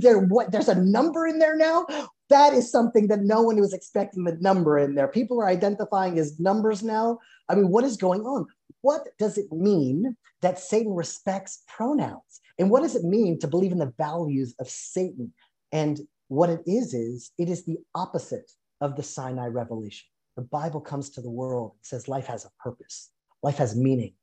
there, 0.00 0.18
what, 0.18 0.50
there's 0.50 0.68
a 0.68 0.74
number 0.74 1.28
in 1.28 1.38
there 1.38 1.56
now. 1.56 1.86
That 2.30 2.52
is 2.52 2.68
something 2.68 3.06
that 3.06 3.20
no 3.20 3.42
one 3.42 3.60
was 3.60 3.72
expecting 3.72 4.24
the 4.24 4.36
number 4.40 4.76
in 4.76 4.96
there. 4.96 5.06
People 5.06 5.40
are 5.40 5.46
identifying 5.46 6.18
as 6.18 6.40
numbers 6.40 6.82
now. 6.82 7.20
I 7.48 7.54
mean, 7.54 7.68
what 7.68 7.84
is 7.84 7.96
going 7.96 8.22
on? 8.22 8.46
What 8.80 9.06
does 9.20 9.38
it 9.38 9.52
mean 9.52 10.16
that 10.40 10.58
Satan 10.58 10.94
respects 10.94 11.62
pronouns? 11.68 12.40
And 12.58 12.68
what 12.68 12.82
does 12.82 12.96
it 12.96 13.04
mean 13.04 13.38
to 13.38 13.46
believe 13.46 13.70
in 13.70 13.78
the 13.78 13.94
values 13.96 14.56
of 14.58 14.68
Satan? 14.68 15.32
And 15.70 16.00
what 16.26 16.50
it 16.50 16.62
is, 16.66 16.92
is 16.92 17.30
it 17.38 17.48
is 17.48 17.64
the 17.64 17.78
opposite 17.94 18.50
of 18.80 18.96
the 18.96 19.04
Sinai 19.04 19.46
revelation. 19.46 20.08
The 20.34 20.42
Bible 20.42 20.80
comes 20.80 21.10
to 21.10 21.20
the 21.20 21.30
world, 21.30 21.74
says 21.82 22.08
life 22.08 22.26
has 22.26 22.44
a 22.44 22.50
purpose, 22.60 23.10
life 23.44 23.58
has 23.58 23.76
meaning, 23.76 24.14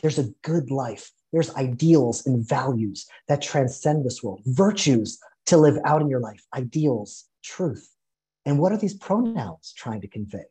there's 0.00 0.18
a 0.18 0.30
good 0.42 0.70
life. 0.70 1.10
There's 1.32 1.54
ideals 1.54 2.26
and 2.26 2.46
values 2.46 3.06
that 3.28 3.42
transcend 3.42 4.04
this 4.04 4.22
world, 4.22 4.40
virtues 4.46 5.18
to 5.46 5.56
live 5.56 5.78
out 5.84 6.00
in 6.02 6.08
your 6.08 6.20
life, 6.20 6.44
ideals, 6.54 7.24
truth. 7.42 7.90
And 8.46 8.58
what 8.58 8.72
are 8.72 8.78
these 8.78 8.94
pronouns 8.94 9.74
trying 9.76 10.00
to 10.00 10.08
convey? 10.08 10.44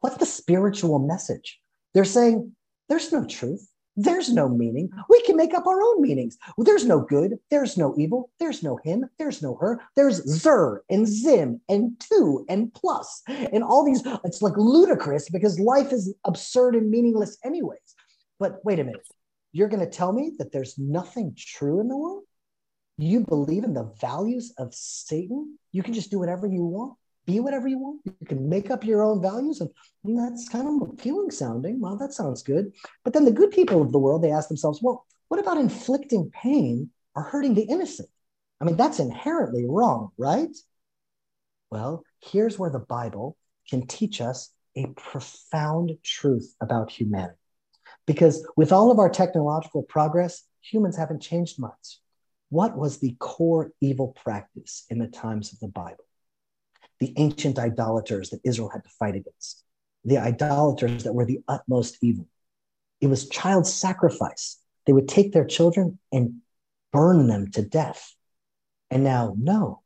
What's 0.00 0.18
the 0.18 0.26
spiritual 0.26 0.98
message? 0.98 1.60
They're 1.94 2.04
saying 2.04 2.52
there's 2.88 3.12
no 3.12 3.24
truth. 3.24 3.68
There's 4.00 4.32
no 4.32 4.48
meaning. 4.48 4.90
We 5.08 5.20
can 5.22 5.36
make 5.36 5.54
up 5.54 5.66
our 5.66 5.82
own 5.82 6.00
meanings. 6.00 6.38
There's 6.56 6.86
no 6.86 7.00
good. 7.00 7.36
There's 7.50 7.76
no 7.76 7.96
evil. 7.98 8.30
There's 8.38 8.62
no 8.62 8.78
him. 8.84 9.06
There's 9.18 9.42
no 9.42 9.56
her. 9.56 9.80
There's 9.96 10.22
zer 10.24 10.84
and 10.88 11.04
zim 11.04 11.60
and 11.68 11.98
two 11.98 12.44
and 12.48 12.72
plus 12.74 13.22
and 13.26 13.64
all 13.64 13.84
these. 13.84 14.02
It's 14.22 14.40
like 14.40 14.56
ludicrous 14.56 15.28
because 15.28 15.58
life 15.58 15.92
is 15.92 16.14
absurd 16.24 16.76
and 16.76 16.88
meaningless, 16.88 17.38
anyways. 17.44 17.96
But 18.38 18.64
wait 18.64 18.78
a 18.78 18.84
minute. 18.84 19.06
You're 19.52 19.68
going 19.68 19.84
to 19.84 19.90
tell 19.90 20.12
me 20.12 20.32
that 20.38 20.52
there's 20.52 20.78
nothing 20.78 21.34
true 21.36 21.80
in 21.80 21.88
the 21.88 21.96
world? 21.96 22.24
You 22.98 23.20
believe 23.20 23.64
in 23.64 23.74
the 23.74 23.92
values 24.00 24.52
of 24.58 24.74
Satan? 24.74 25.58
You 25.72 25.82
can 25.82 25.94
just 25.94 26.10
do 26.10 26.18
whatever 26.18 26.46
you 26.46 26.64
want, 26.64 26.94
be 27.26 27.40
whatever 27.40 27.68
you 27.68 27.78
want. 27.78 28.00
You 28.04 28.26
can 28.26 28.48
make 28.48 28.70
up 28.70 28.84
your 28.84 29.02
own 29.02 29.22
values. 29.22 29.60
And, 29.60 29.70
that's 30.04 30.48
kind 30.48 30.82
of 30.82 30.88
appealing 30.88 31.30
sounding. 31.30 31.80
Well, 31.80 31.96
that 31.98 32.14
sounds 32.14 32.42
good. 32.42 32.72
But 33.04 33.12
then 33.12 33.24
the 33.24 33.30
good 33.30 33.50
people 33.50 33.82
of 33.82 33.92
the 33.92 33.98
world, 33.98 34.22
they 34.22 34.32
ask 34.32 34.48
themselves, 34.48 34.80
well, 34.82 35.04
what 35.28 35.38
about 35.38 35.58
inflicting 35.58 36.30
pain 36.30 36.90
or 37.14 37.22
hurting 37.22 37.54
the 37.54 37.62
innocent? 37.62 38.08
I 38.60 38.64
mean, 38.64 38.76
that's 38.76 39.00
inherently 39.00 39.66
wrong, 39.68 40.10
right? 40.16 40.56
Well, 41.70 42.04
here's 42.24 42.58
where 42.58 42.70
the 42.70 42.78
Bible 42.78 43.36
can 43.68 43.86
teach 43.86 44.20
us 44.20 44.50
a 44.76 44.86
profound 44.96 45.92
truth 46.02 46.54
about 46.60 46.90
humanity. 46.90 47.34
Because 48.08 48.44
with 48.56 48.72
all 48.72 48.90
of 48.90 48.98
our 48.98 49.10
technological 49.10 49.82
progress, 49.82 50.42
humans 50.62 50.96
haven't 50.96 51.20
changed 51.20 51.60
much. 51.60 51.98
What 52.48 52.74
was 52.74 52.98
the 52.98 53.14
core 53.18 53.72
evil 53.82 54.16
practice 54.24 54.86
in 54.88 54.98
the 54.98 55.08
times 55.08 55.52
of 55.52 55.60
the 55.60 55.68
Bible? 55.68 56.06
The 57.00 57.12
ancient 57.18 57.58
idolaters 57.58 58.30
that 58.30 58.40
Israel 58.44 58.70
had 58.70 58.82
to 58.84 58.90
fight 58.98 59.14
against, 59.14 59.62
the 60.06 60.16
idolaters 60.16 61.04
that 61.04 61.12
were 61.12 61.26
the 61.26 61.40
utmost 61.46 61.98
evil. 62.00 62.26
It 63.02 63.08
was 63.08 63.28
child 63.28 63.66
sacrifice. 63.66 64.56
They 64.86 64.94
would 64.94 65.06
take 65.06 65.34
their 65.34 65.44
children 65.44 65.98
and 66.10 66.40
burn 66.94 67.26
them 67.26 67.50
to 67.52 67.62
death. 67.62 68.14
And 68.90 69.04
now, 69.04 69.36
no, 69.38 69.82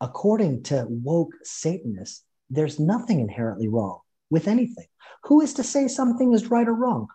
according 0.00 0.64
to 0.64 0.86
woke 0.88 1.34
Satanists, 1.44 2.24
there's 2.50 2.80
nothing 2.80 3.20
inherently 3.20 3.68
wrong 3.68 4.00
with 4.28 4.48
anything. 4.48 4.88
Who 5.26 5.40
is 5.40 5.54
to 5.54 5.62
say 5.62 5.86
something 5.86 6.34
is 6.34 6.50
right 6.50 6.66
or 6.66 6.74
wrong? 6.74 7.06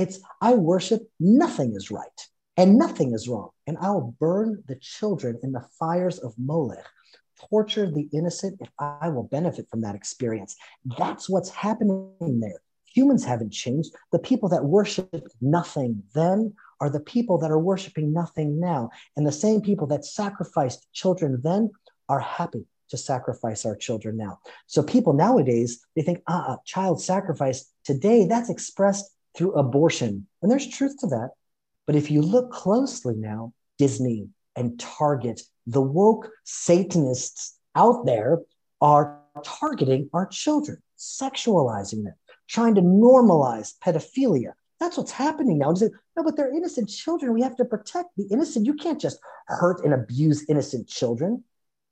It's 0.00 0.18
I 0.40 0.54
worship 0.54 1.02
nothing 1.20 1.74
is 1.76 1.90
right 1.90 2.20
and 2.56 2.78
nothing 2.78 3.12
is 3.12 3.28
wrong. 3.28 3.50
And 3.66 3.76
I'll 3.82 4.14
burn 4.18 4.64
the 4.66 4.76
children 4.76 5.38
in 5.42 5.52
the 5.52 5.66
fires 5.78 6.18
of 6.18 6.32
Molech, 6.38 6.86
torture 7.50 7.90
the 7.90 8.08
innocent 8.12 8.56
if 8.60 8.70
I 8.78 9.10
will 9.10 9.24
benefit 9.24 9.68
from 9.68 9.82
that 9.82 9.94
experience. 9.94 10.56
That's 10.98 11.28
what's 11.28 11.50
happening 11.50 12.40
there. 12.40 12.62
Humans 12.94 13.26
haven't 13.26 13.52
changed. 13.52 13.94
The 14.10 14.18
people 14.18 14.48
that 14.48 14.64
worshiped 14.64 15.36
nothing 15.42 16.02
then 16.14 16.54
are 16.80 16.90
the 16.90 17.00
people 17.00 17.36
that 17.38 17.50
are 17.50 17.58
worshiping 17.58 18.10
nothing 18.10 18.58
now. 18.58 18.88
And 19.16 19.26
the 19.26 19.32
same 19.32 19.60
people 19.60 19.86
that 19.88 20.06
sacrificed 20.06 20.90
children 20.94 21.40
then 21.44 21.70
are 22.08 22.20
happy 22.20 22.64
to 22.88 22.96
sacrifice 22.96 23.66
our 23.66 23.76
children 23.76 24.16
now. 24.16 24.40
So 24.66 24.82
people 24.82 25.12
nowadays, 25.12 25.84
they 25.94 26.02
think, 26.02 26.22
ah, 26.26 26.56
child 26.64 27.02
sacrifice 27.02 27.70
today, 27.84 28.26
that's 28.26 28.50
expressed 28.50 29.10
through 29.36 29.52
abortion. 29.54 30.26
And 30.42 30.50
there's 30.50 30.66
truth 30.68 30.96
to 31.00 31.06
that. 31.08 31.30
But 31.86 31.96
if 31.96 32.10
you 32.10 32.22
look 32.22 32.52
closely 32.52 33.14
now, 33.16 33.52
Disney 33.78 34.28
and 34.56 34.78
Target, 34.78 35.42
the 35.66 35.80
woke 35.80 36.28
Satanists 36.44 37.58
out 37.74 38.06
there 38.06 38.38
are 38.80 39.20
targeting 39.44 40.08
our 40.12 40.26
children, 40.26 40.78
sexualizing 40.98 42.04
them, 42.04 42.14
trying 42.48 42.74
to 42.74 42.82
normalize 42.82 43.74
pedophilia. 43.78 44.52
That's 44.78 44.96
what's 44.96 45.12
happening 45.12 45.58
now. 45.58 45.74
Say, 45.74 45.90
no, 46.16 46.24
but 46.24 46.36
they're 46.36 46.54
innocent 46.54 46.88
children. 46.88 47.34
We 47.34 47.42
have 47.42 47.56
to 47.56 47.64
protect 47.64 48.10
the 48.16 48.24
innocent. 48.30 48.66
You 48.66 48.74
can't 48.74 49.00
just 49.00 49.18
hurt 49.46 49.84
and 49.84 49.92
abuse 49.92 50.46
innocent 50.48 50.88
children. 50.88 51.44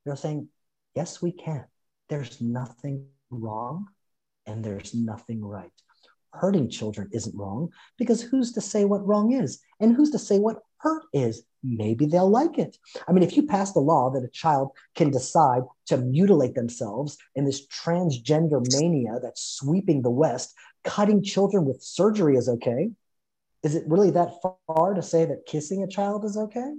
They're 0.05 0.17
saying, 0.17 0.49
yes, 0.95 1.21
we 1.21 1.33
can. 1.33 1.65
There's 2.09 2.41
nothing 2.41 3.07
wrong 3.31 3.89
and 4.47 4.65
there's 4.65 4.95
nothing 4.95 5.45
right 5.45 5.71
hurting 6.33 6.69
children 6.71 7.09
isn't 7.13 7.37
wrong 7.37 7.71
because 7.97 8.23
who's 8.23 8.53
to 8.53 8.61
say 8.61 8.85
what 8.85 9.07
wrong 9.07 9.33
is? 9.33 9.61
And 9.81 9.95
who's 9.95 10.11
to 10.11 10.19
say 10.19 10.39
what 10.39 10.59
hurt 10.79 11.05
is? 11.13 11.43
Maybe 11.63 12.07
they'll 12.07 12.31
like 12.31 12.59
it. 12.59 12.77
I 13.09 13.13
mean 13.13 13.23
if 13.23 13.37
you 13.37 13.47
pass 13.47 13.73
the 13.73 13.81
law 13.81 14.11
that 14.11 14.25
a 14.25 14.29
child 14.29 14.71
can 14.95 15.11
decide 15.11 15.63
to 15.87 15.97
mutilate 15.97 16.55
themselves 16.55 17.17
in 17.35 17.45
this 17.45 17.67
transgender 17.67 18.63
mania 18.81 19.19
that's 19.23 19.43
sweeping 19.43 20.03
the 20.03 20.11
west 20.11 20.55
cutting 20.85 21.23
children 21.23 21.65
with 21.65 21.83
surgery 21.83 22.37
is 22.37 22.49
okay. 22.49 22.91
Is 23.63 23.75
it 23.75 23.85
really 23.89 24.13
that 24.13 24.35
far 24.67 24.95
to 24.95 25.03
say 25.03 25.25
that 25.25 25.47
kissing 25.47 25.83
a 25.83 25.89
child 25.89 26.25
is 26.25 26.37
okay? 26.37 26.73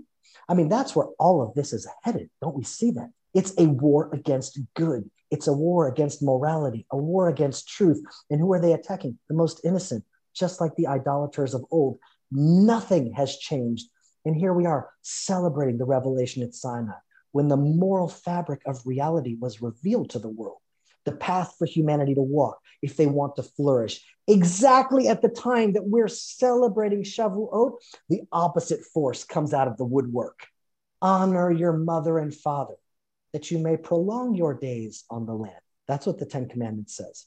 I 0.48 0.54
mean 0.54 0.70
that's 0.70 0.96
where 0.96 1.08
all 1.20 1.42
of 1.42 1.54
this 1.54 1.74
is 1.74 1.88
headed. 2.04 2.30
Don't 2.42 2.56
we 2.56 2.64
see 2.64 2.92
that 2.92 3.10
it's 3.34 3.54
a 3.58 3.66
war 3.66 4.10
against 4.14 4.60
good 4.76 5.10
it's 5.32 5.48
a 5.48 5.54
war 5.54 5.88
against 5.88 6.24
morality, 6.24 6.86
a 6.92 6.98
war 6.98 7.30
against 7.30 7.70
truth. 7.70 8.02
And 8.30 8.40
who 8.40 8.52
are 8.54 8.60
they 8.60 8.74
attacking? 8.74 9.18
The 9.28 9.36
most 9.36 9.62
innocent, 9.64 10.04
just 10.34 10.60
like 10.60 10.76
the 10.76 10.88
idolaters 10.88 11.54
of 11.54 11.66
old. 11.72 12.00
Nothing 12.32 13.14
has 13.14 13.38
changed. 13.38 13.90
And 14.26 14.36
here 14.36 14.54
we 14.54 14.66
are 14.66 14.90
celebrating 15.02 15.78
the 15.78 15.86
revelation 15.86 16.44
at 16.44 16.54
Sinai 16.54 16.94
when 17.32 17.48
the 17.48 17.58
moral 17.58 18.10
fabric 18.10 18.62
of 18.66 18.86
reality 18.86 19.38
was 19.40 19.62
revealed 19.62 20.10
to 20.10 20.20
the 20.20 20.30
world, 20.30 20.58
the 21.06 21.12
path 21.12 21.54
for 21.60 21.66
humanity 21.66 22.16
to 22.16 22.22
walk 22.22 22.58
if 22.82 22.98
they 22.98 23.06
want 23.06 23.36
to 23.36 23.44
flourish. 23.44 24.04
Exactly 24.28 25.08
at 25.08 25.22
the 25.22 25.30
time 25.30 25.74
that 25.74 25.86
we're 25.86 26.08
celebrating 26.08 27.04
Shavuot, 27.04 27.74
the 28.10 28.22
opposite 28.32 28.84
force 28.84 29.24
comes 29.24 29.54
out 29.54 29.68
of 29.68 29.78
the 29.78 29.86
woodwork. 29.86 30.48
Honor 31.02 31.52
your 31.52 31.74
mother 31.74 32.18
and 32.18 32.34
father 32.34 32.76
that 33.34 33.52
you 33.52 33.60
may 33.60 33.78
prolong 33.78 34.36
your 34.36 34.54
days 34.54 35.04
on 35.10 35.26
the 35.26 35.34
land. 35.34 35.62
That's 35.88 36.06
what 36.06 36.20
the 36.20 36.26
Ten 36.26 36.48
Commandments 36.48 36.96
says. 36.96 37.26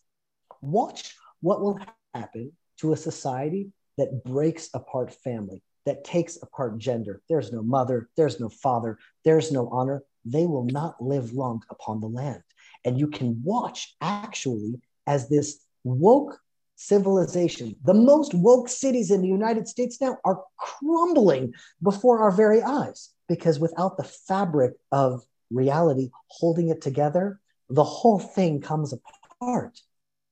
Watch 0.61 1.16
what 1.40 1.61
will 1.61 1.80
happen 2.14 2.52
to 2.78 2.92
a 2.92 2.97
society 2.97 3.73
that 3.99 4.25
breaks 4.25 4.71
apart 4.75 5.12
family. 5.12 5.62
that 5.85 6.04
takes 6.04 6.38
apart 6.42 6.78
gender. 6.78 7.21
There's 7.28 7.52
no 7.52 7.62
mother, 7.62 8.09
there's 8.16 8.38
no 8.40 8.49
father, 8.49 8.99
there's 9.25 9.50
no 9.50 9.68
honor. 9.68 10.02
They 10.25 10.47
will 10.47 10.64
not 10.64 11.02
live 11.02 11.32
long 11.32 11.62
upon 11.71 12.00
the 12.00 12.06
land. 12.06 12.42
And 12.85 12.99
you 12.99 13.09
can 13.09 13.42
watch 13.44 13.94
actually 14.00 14.80
as 15.06 15.28
this 15.28 15.61
woke 15.82 16.38
civilization, 16.76 17.76
the 17.85 17.94
most 17.94 18.35
woke 18.35 18.68
cities 18.68 19.11
in 19.11 19.23
the 19.23 19.28
United 19.28 19.68
States 19.68 20.00
now 20.00 20.18
are 20.25 20.42
crumbling 20.56 21.54
before 21.82 22.21
our 22.21 22.30
very 22.30 22.62
eyes 22.62 23.11
because 23.28 23.59
without 23.59 23.97
the 23.97 24.04
fabric 24.04 24.75
of 24.90 25.23
reality 25.52 26.11
holding 26.28 26.68
it 26.68 26.80
together, 26.80 27.40
the 27.68 27.85
whole 27.85 28.18
thing 28.18 28.61
comes 28.61 28.92
apart. 28.92 29.80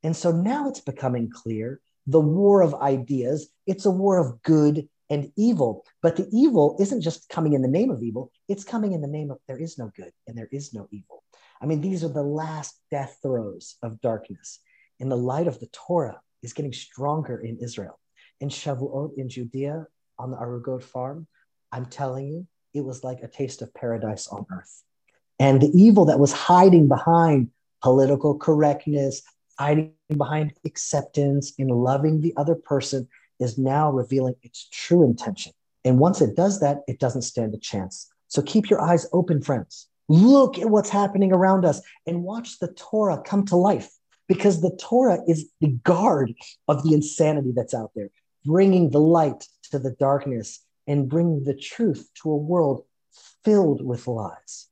And 0.02 0.16
so 0.16 0.30
now 0.30 0.68
it's 0.68 0.80
becoming 0.80 1.30
clear 1.30 1.80
the 2.06 2.20
war 2.20 2.62
of 2.62 2.74
ideas, 2.74 3.50
it's 3.66 3.86
a 3.86 3.90
war 3.90 4.18
of 4.18 4.42
good 4.42 4.88
and 5.10 5.30
evil. 5.36 5.84
But 6.02 6.16
the 6.16 6.28
evil 6.32 6.76
isn't 6.80 7.02
just 7.02 7.28
coming 7.28 7.52
in 7.52 7.62
the 7.62 7.68
name 7.68 7.90
of 7.90 8.02
evil, 8.02 8.32
it's 8.48 8.64
coming 8.64 8.92
in 8.92 9.00
the 9.00 9.08
name 9.08 9.30
of 9.30 9.38
there 9.46 9.58
is 9.58 9.78
no 9.78 9.90
good 9.94 10.12
and 10.26 10.36
there 10.36 10.48
is 10.50 10.72
no 10.72 10.88
evil. 10.90 11.22
I 11.60 11.66
mean, 11.66 11.80
these 11.80 12.02
are 12.04 12.08
the 12.08 12.22
last 12.22 12.80
death 12.90 13.18
throes 13.22 13.76
of 13.82 14.00
darkness. 14.00 14.60
And 14.98 15.10
the 15.10 15.16
light 15.16 15.46
of 15.46 15.60
the 15.60 15.68
Torah 15.72 16.20
is 16.42 16.52
getting 16.52 16.72
stronger 16.72 17.38
in 17.38 17.58
Israel. 17.58 17.98
In 18.40 18.48
Shavuot 18.48 19.18
in 19.18 19.28
Judea 19.28 19.86
on 20.18 20.30
the 20.30 20.36
Arugot 20.36 20.82
farm, 20.82 21.26
I'm 21.72 21.86
telling 21.86 22.28
you, 22.28 22.46
it 22.72 22.84
was 22.84 23.04
like 23.04 23.20
a 23.22 23.28
taste 23.28 23.62
of 23.62 23.74
paradise 23.74 24.28
on 24.28 24.46
earth. 24.50 24.82
And 25.40 25.61
the 25.61 25.70
evil 25.75 26.04
that 26.04 26.20
was 26.20 26.32
hiding 26.32 26.87
behind 26.87 27.49
political 27.82 28.37
correctness, 28.38 29.23
hiding 29.59 29.94
behind 30.16 30.52
acceptance, 30.66 31.54
in 31.59 31.68
loving 31.68 32.20
the 32.20 32.35
other 32.37 32.54
person, 32.54 33.09
is 33.40 33.56
now 33.56 33.90
revealing 33.90 34.35
its 34.42 34.68
true 34.70 35.02
intention. 35.02 35.52
And 35.82 35.99
once 35.99 36.20
it 36.20 36.37
does 36.37 36.61
that, 36.61 36.82
it 36.87 37.00
doesn't 37.00 37.23
stand 37.23 37.54
a 37.54 37.59
chance. 37.59 38.12
So 38.28 38.42
keep 38.42 38.68
your 38.68 38.82
eyes 38.82 39.06
open, 39.14 39.40
friends. 39.40 39.88
Look 40.11 40.59
at 40.59 40.68
what's 40.68 40.90
happening 40.90 41.32
around 41.32 41.64
us 41.64 41.80
and 42.06 42.23
watch 42.23 42.59
the 42.59 42.73
Torah 42.75 43.23
come 43.25 43.47
to 43.47 43.56
life 43.56 43.90
because 44.28 44.61
the 44.61 44.76
Torah 44.78 45.20
is 45.26 45.50
the 45.61 45.68
guard 45.85 46.35
of 46.68 46.82
the 46.82 46.92
insanity 46.92 47.52
that's 47.56 47.75
out 47.75 47.92
there, 47.97 48.11
bringing 48.44 48.90
the 48.90 49.00
light 49.00 49.49
to 49.70 49.78
the 49.78 49.92
darkness 49.92 50.61
and 50.87 51.09
bringing 51.09 51.44
the 51.44 51.56
truth 51.56 52.11
to 52.23 52.30
a 52.30 52.37
world 52.37 52.85
filled 53.42 53.85
with 53.85 54.06
lies. 54.06 54.69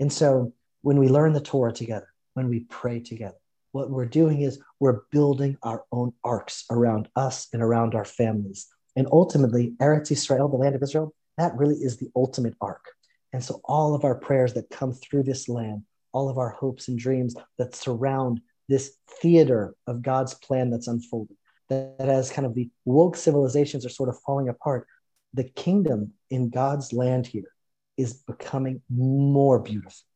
And 0.00 0.10
so 0.10 0.52
when 0.80 0.98
we 0.98 1.08
learn 1.08 1.34
the 1.34 1.40
Torah 1.40 1.72
together, 1.72 2.08
when 2.34 2.48
we 2.48 2.60
pray 2.60 3.00
together, 3.00 3.36
what 3.72 3.90
we're 3.90 4.06
doing 4.06 4.40
is 4.40 4.58
we're 4.80 5.02
building 5.12 5.56
our 5.62 5.84
own 5.92 6.12
arks 6.24 6.64
around 6.70 7.08
us 7.14 7.48
and 7.52 7.62
around 7.62 7.94
our 7.94 8.06
families. 8.06 8.66
And 8.96 9.06
ultimately, 9.12 9.74
Eretz 9.78 10.10
Israel, 10.10 10.48
the 10.48 10.56
land 10.56 10.74
of 10.74 10.82
Israel, 10.82 11.14
that 11.36 11.54
really 11.54 11.76
is 11.76 11.98
the 11.98 12.10
ultimate 12.16 12.54
ark. 12.60 12.84
And 13.32 13.44
so 13.44 13.60
all 13.64 13.94
of 13.94 14.04
our 14.04 14.16
prayers 14.16 14.54
that 14.54 14.70
come 14.70 14.92
through 14.92 15.22
this 15.22 15.48
land, 15.48 15.82
all 16.12 16.28
of 16.28 16.38
our 16.38 16.48
hopes 16.48 16.88
and 16.88 16.98
dreams 16.98 17.36
that 17.58 17.76
surround 17.76 18.40
this 18.68 18.96
theater 19.20 19.74
of 19.86 20.02
God's 20.02 20.34
plan 20.34 20.70
that's 20.70 20.88
unfolding, 20.88 21.36
that, 21.68 21.98
that 21.98 22.08
as 22.08 22.32
kind 22.32 22.46
of 22.46 22.54
the 22.54 22.70
woke 22.84 23.16
civilizations 23.16 23.86
are 23.86 23.90
sort 23.90 24.08
of 24.08 24.18
falling 24.26 24.48
apart, 24.48 24.86
the 25.34 25.44
kingdom 25.44 26.14
in 26.30 26.50
God's 26.50 26.92
land 26.92 27.26
here 27.26 27.52
is 28.00 28.14
becoming 28.14 28.82
more 28.88 29.58
beautiful, 29.60 30.06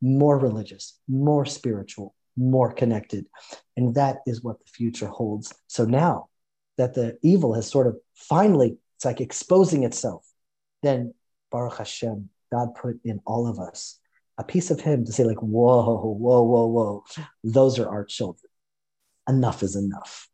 more 0.00 0.38
religious, 0.38 0.98
more 1.08 1.44
spiritual, 1.44 2.14
more 2.36 2.72
connected. 2.72 3.26
And 3.76 3.94
that 3.94 4.18
is 4.26 4.42
what 4.42 4.58
the 4.58 4.70
future 4.70 5.06
holds. 5.06 5.52
So 5.66 5.84
now 5.84 6.28
that 6.78 6.94
the 6.94 7.18
evil 7.22 7.54
has 7.54 7.68
sort 7.68 7.86
of 7.86 7.96
finally, 8.14 8.78
it's 8.96 9.04
like 9.04 9.20
exposing 9.20 9.84
itself, 9.84 10.26
then 10.82 11.14
Baruch 11.50 11.78
Hashem, 11.78 12.28
God 12.52 12.74
put 12.74 13.00
in 13.04 13.20
all 13.26 13.46
of 13.46 13.58
us 13.58 13.98
a 14.38 14.44
piece 14.44 14.70
of 14.70 14.80
Him 14.80 15.04
to 15.04 15.12
say, 15.12 15.24
like, 15.24 15.40
whoa, 15.40 16.14
whoa, 16.14 16.42
whoa, 16.42 16.66
whoa, 16.66 17.04
those 17.44 17.78
are 17.78 17.88
our 17.88 18.04
children. 18.04 18.50
Enough 19.28 19.62
is 19.62 19.76
enough. 19.76 20.28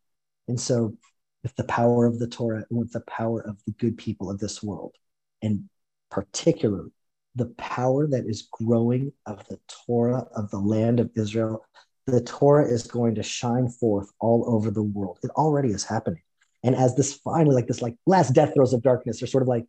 And 0.47 0.59
so, 0.59 0.95
with 1.43 1.55
the 1.55 1.63
power 1.63 2.05
of 2.05 2.19
the 2.19 2.27
Torah 2.27 2.65
and 2.69 2.79
with 2.79 2.91
the 2.91 3.01
power 3.01 3.41
of 3.41 3.57
the 3.65 3.73
good 3.73 3.97
people 3.97 4.29
of 4.29 4.39
this 4.39 4.61
world, 4.61 4.95
and 5.41 5.69
particularly 6.09 6.91
the 7.35 7.47
power 7.57 8.07
that 8.07 8.25
is 8.25 8.49
growing 8.51 9.13
of 9.25 9.47
the 9.47 9.59
Torah 9.85 10.27
of 10.35 10.51
the 10.51 10.59
land 10.59 10.99
of 10.99 11.09
Israel 11.15 11.63
the 12.07 12.21
Torah 12.21 12.67
is 12.67 12.87
going 12.87 13.15
to 13.15 13.23
shine 13.23 13.69
forth 13.69 14.11
all 14.19 14.43
over 14.47 14.71
the 14.71 14.83
world. 14.83 15.19
It 15.23 15.31
already 15.31 15.69
is 15.69 15.83
happening. 15.83 16.21
And 16.63 16.75
as 16.75 16.95
this 16.95 17.13
finally, 17.13 17.55
like 17.55 17.67
this, 17.67 17.81
like 17.81 17.95
last 18.05 18.33
death 18.33 18.53
throes 18.53 18.73
of 18.73 18.81
darkness 18.81 19.21
are 19.21 19.27
sort 19.27 19.41
of 19.41 19.47
like 19.47 19.65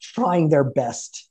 trying 0.00 0.48
their 0.48 0.64
best, 0.64 1.30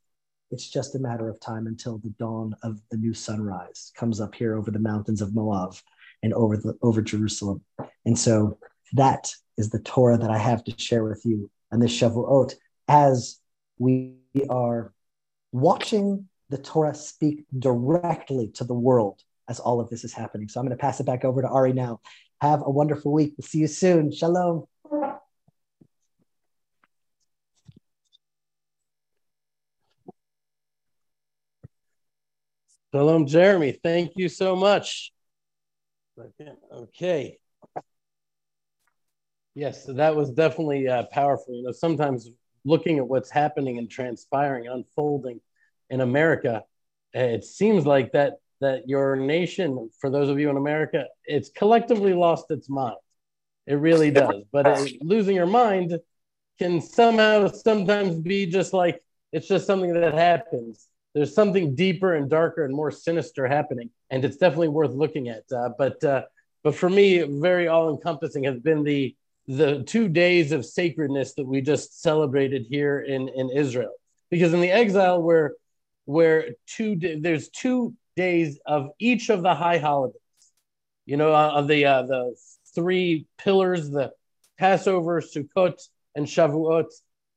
it's 0.51 0.69
just 0.69 0.95
a 0.95 0.99
matter 0.99 1.29
of 1.29 1.39
time 1.39 1.67
until 1.67 1.97
the 1.97 2.13
dawn 2.19 2.55
of 2.63 2.79
the 2.91 2.97
new 2.97 3.13
sunrise 3.13 3.91
comes 3.95 4.19
up 4.19 4.35
here 4.35 4.57
over 4.57 4.71
the 4.71 4.79
mountains 4.79 5.21
of 5.21 5.35
Moab 5.35 5.75
and 6.23 6.33
over 6.33 6.57
the 6.57 6.77
over 6.81 7.01
Jerusalem. 7.01 7.61
And 8.05 8.17
so 8.17 8.57
that 8.93 9.31
is 9.57 9.69
the 9.69 9.79
Torah 9.79 10.17
that 10.17 10.29
I 10.29 10.37
have 10.37 10.63
to 10.65 10.77
share 10.77 11.03
with 11.03 11.21
you 11.25 11.49
on 11.71 11.79
this 11.79 11.97
Shavuot 11.97 12.55
as 12.87 13.39
we 13.77 14.15
are 14.49 14.93
watching 15.55 16.27
the 16.49 16.57
Torah 16.57 16.93
speak 16.93 17.45
directly 17.57 18.49
to 18.55 18.65
the 18.65 18.73
world 18.73 19.21
as 19.47 19.59
all 19.59 19.79
of 19.79 19.89
this 19.89 20.03
is 20.03 20.13
happening. 20.13 20.49
So 20.49 20.59
I'm 20.59 20.65
going 20.65 20.77
to 20.77 20.81
pass 20.81 20.99
it 20.99 21.05
back 21.05 21.23
over 21.23 21.41
to 21.41 21.47
Ari 21.47 21.71
now. 21.71 22.01
Have 22.41 22.61
a 22.61 22.69
wonderful 22.69 23.13
week. 23.13 23.33
We'll 23.37 23.47
see 23.47 23.59
you 23.59 23.67
soon. 23.67 24.11
Shalom. 24.11 24.65
Shalom, 32.93 33.25
Jeremy. 33.25 33.79
Thank 33.81 34.11
you 34.15 34.27
so 34.27 34.57
much. 34.57 35.13
Okay. 36.71 37.37
Yes, 39.53 39.85
so 39.85 39.93
that 39.93 40.17
was 40.17 40.31
definitely 40.31 40.89
uh, 40.89 41.03
powerful. 41.13 41.55
You 41.55 41.63
know, 41.63 41.71
sometimes 41.71 42.29
looking 42.65 42.97
at 42.97 43.07
what's 43.07 43.29
happening 43.29 43.77
and 43.77 43.89
transpiring, 43.89 44.67
unfolding 44.67 45.39
in 45.89 46.01
America, 46.01 46.63
it 47.13 47.43
seems 47.43 47.85
like 47.85 48.11
that 48.13 48.33
that 48.61 48.87
your 48.87 49.15
nation, 49.15 49.89
for 49.99 50.09
those 50.09 50.29
of 50.29 50.39
you 50.39 50.49
in 50.49 50.57
America, 50.57 51.05
it's 51.25 51.49
collectively 51.49 52.13
lost 52.13 52.49
its 52.49 52.69
mind. 52.69 52.95
It 53.67 53.75
really 53.75 54.11
does. 54.11 54.43
But 54.51 54.65
it, 54.67 55.01
losing 55.01 55.35
your 55.35 55.45
mind 55.45 55.99
can 56.59 56.81
somehow 56.81 57.47
sometimes 57.47 58.15
be 58.17 58.45
just 58.45 58.73
like 58.73 59.01
it's 59.31 59.47
just 59.47 59.67
something 59.67 59.93
that 59.93 60.13
happens. 60.13 60.87
There's 61.13 61.33
something 61.33 61.75
deeper 61.75 62.13
and 62.15 62.29
darker 62.29 62.65
and 62.65 62.73
more 62.73 62.91
sinister 62.91 63.47
happening, 63.47 63.89
and 64.09 64.23
it's 64.23 64.37
definitely 64.37 64.69
worth 64.69 64.91
looking 64.91 65.29
at. 65.29 65.43
Uh, 65.51 65.69
but 65.77 66.03
uh, 66.03 66.23
but 66.63 66.75
for 66.75 66.89
me, 66.89 67.21
very 67.21 67.67
all-encompassing 67.67 68.43
has 68.45 68.59
been 68.59 68.83
the 68.83 69.15
the 69.47 69.83
two 69.83 70.07
days 70.07 70.51
of 70.51 70.65
sacredness 70.65 71.33
that 71.35 71.45
we 71.45 71.61
just 71.61 72.01
celebrated 72.01 72.65
here 72.69 72.99
in 72.99 73.29
in 73.29 73.49
Israel. 73.49 73.93
Because 74.29 74.53
in 74.53 74.61
the 74.61 74.71
exile, 74.71 75.21
where 75.21 75.53
where 76.05 76.49
two 76.67 76.95
there's 77.19 77.49
two 77.49 77.93
days 78.15 78.59
of 78.65 78.89
each 78.99 79.29
of 79.29 79.41
the 79.41 79.53
high 79.53 79.77
holidays. 79.77 80.21
You 81.05 81.17
know, 81.17 81.33
uh, 81.33 81.51
of 81.55 81.67
the 81.67 81.85
uh, 81.85 82.03
the 82.03 82.35
three 82.73 83.27
pillars, 83.37 83.89
the 83.89 84.11
Passover, 84.57 85.21
Sukkot, 85.21 85.79
and 86.15 86.25
Shavuot. 86.25 86.91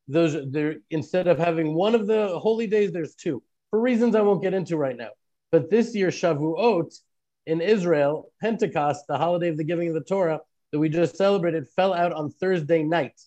Those 0.07 0.37
there 0.51 0.77
instead 0.91 1.27
of 1.27 1.39
having 1.39 1.75
one 1.75 1.95
of 1.95 2.07
the 2.07 2.39
holy 2.39 2.67
days, 2.67 2.93
there's 2.93 3.15
two 3.15 3.43
for 3.71 3.81
reasons 3.81 4.15
I 4.15 4.23
won't 4.23 4.43
get 4.43 4.55
into 4.55 4.77
right 4.77 4.97
now. 4.97 5.11
But 5.51 5.71
this 5.71 5.95
year, 5.95 6.09
Shavuot 6.09 6.99
in 7.47 7.61
Israel, 7.61 8.31
Pentecost, 8.41 9.07
the 9.09 9.19
holiday 9.19 9.49
of 9.49 9.57
the 9.57 9.65
giving 9.65 9.89
of 9.89 9.95
the 9.95 10.01
Torah 10.03 10.41
that 10.73 10.79
we 10.79 10.89
just 10.89 11.17
celebrated, 11.17 11.67
fell 11.69 11.95
out 11.95 12.13
on 12.13 12.31
Thursday 12.31 12.83
night 12.83 13.19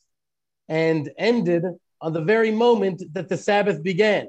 and 0.69 1.09
ended 1.17 1.63
on 1.99 2.13
the 2.13 2.21
very 2.21 2.51
moment 2.51 3.01
that 3.13 3.29
the 3.29 3.37
Sabbath 3.37 3.83
began. 3.83 4.27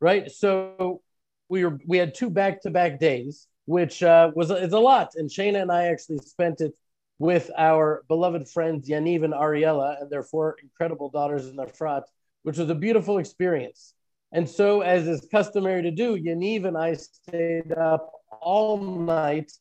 Right? 0.00 0.30
So 0.30 1.02
we 1.48 1.64
were 1.64 1.78
we 1.86 1.98
had 1.98 2.14
two 2.14 2.30
back 2.30 2.62
to 2.62 2.70
back 2.70 2.98
days, 2.98 3.46
which 3.66 4.02
uh, 4.02 4.30
was 4.34 4.50
it's 4.50 4.74
a 4.74 4.78
lot. 4.78 5.12
And 5.16 5.30
Shana 5.30 5.62
and 5.62 5.72
I 5.72 5.84
actually 5.84 6.18
spent 6.18 6.60
it 6.60 6.74
with 7.18 7.50
our 7.56 8.04
beloved 8.08 8.48
friends 8.48 8.88
Yaniv 8.88 9.24
and 9.24 9.32
Ariella 9.32 10.00
and 10.00 10.10
their 10.10 10.22
four 10.22 10.56
incredible 10.62 11.10
daughters 11.10 11.46
in 11.46 11.56
Efrat, 11.56 12.02
which 12.42 12.58
was 12.58 12.68
a 12.68 12.74
beautiful 12.74 13.18
experience. 13.18 13.94
And 14.32 14.48
so, 14.48 14.80
as 14.82 15.06
is 15.06 15.26
customary 15.30 15.82
to 15.82 15.90
do, 15.90 16.16
Yaniv 16.16 16.66
and 16.66 16.76
I 16.76 16.94
stayed 16.94 17.72
up 17.72 18.10
all 18.40 18.78
night 18.78 19.52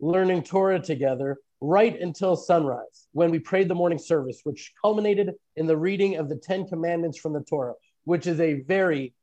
learning 0.00 0.42
Torah 0.42 0.80
together 0.80 1.38
right 1.60 1.98
until 2.00 2.36
sunrise 2.36 3.08
when 3.12 3.30
we 3.30 3.38
prayed 3.38 3.68
the 3.68 3.74
morning 3.74 3.98
service, 3.98 4.40
which 4.44 4.72
culminated 4.82 5.32
in 5.56 5.66
the 5.66 5.76
reading 5.76 6.16
of 6.16 6.28
the 6.28 6.36
Ten 6.36 6.66
Commandments 6.66 7.18
from 7.18 7.32
the 7.32 7.44
Torah, 7.44 7.74
which 8.04 8.26
is 8.26 8.40
a 8.40 8.62
very 8.62 9.14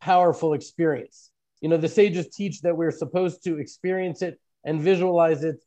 powerful 0.00 0.54
experience. 0.54 1.30
You 1.60 1.68
know, 1.68 1.76
the 1.76 1.88
sages 1.88 2.28
teach 2.28 2.62
that 2.62 2.76
we're 2.76 2.90
supposed 2.90 3.44
to 3.44 3.58
experience 3.58 4.22
it 4.22 4.40
and 4.64 4.80
visualize 4.80 5.44
it 5.44 5.62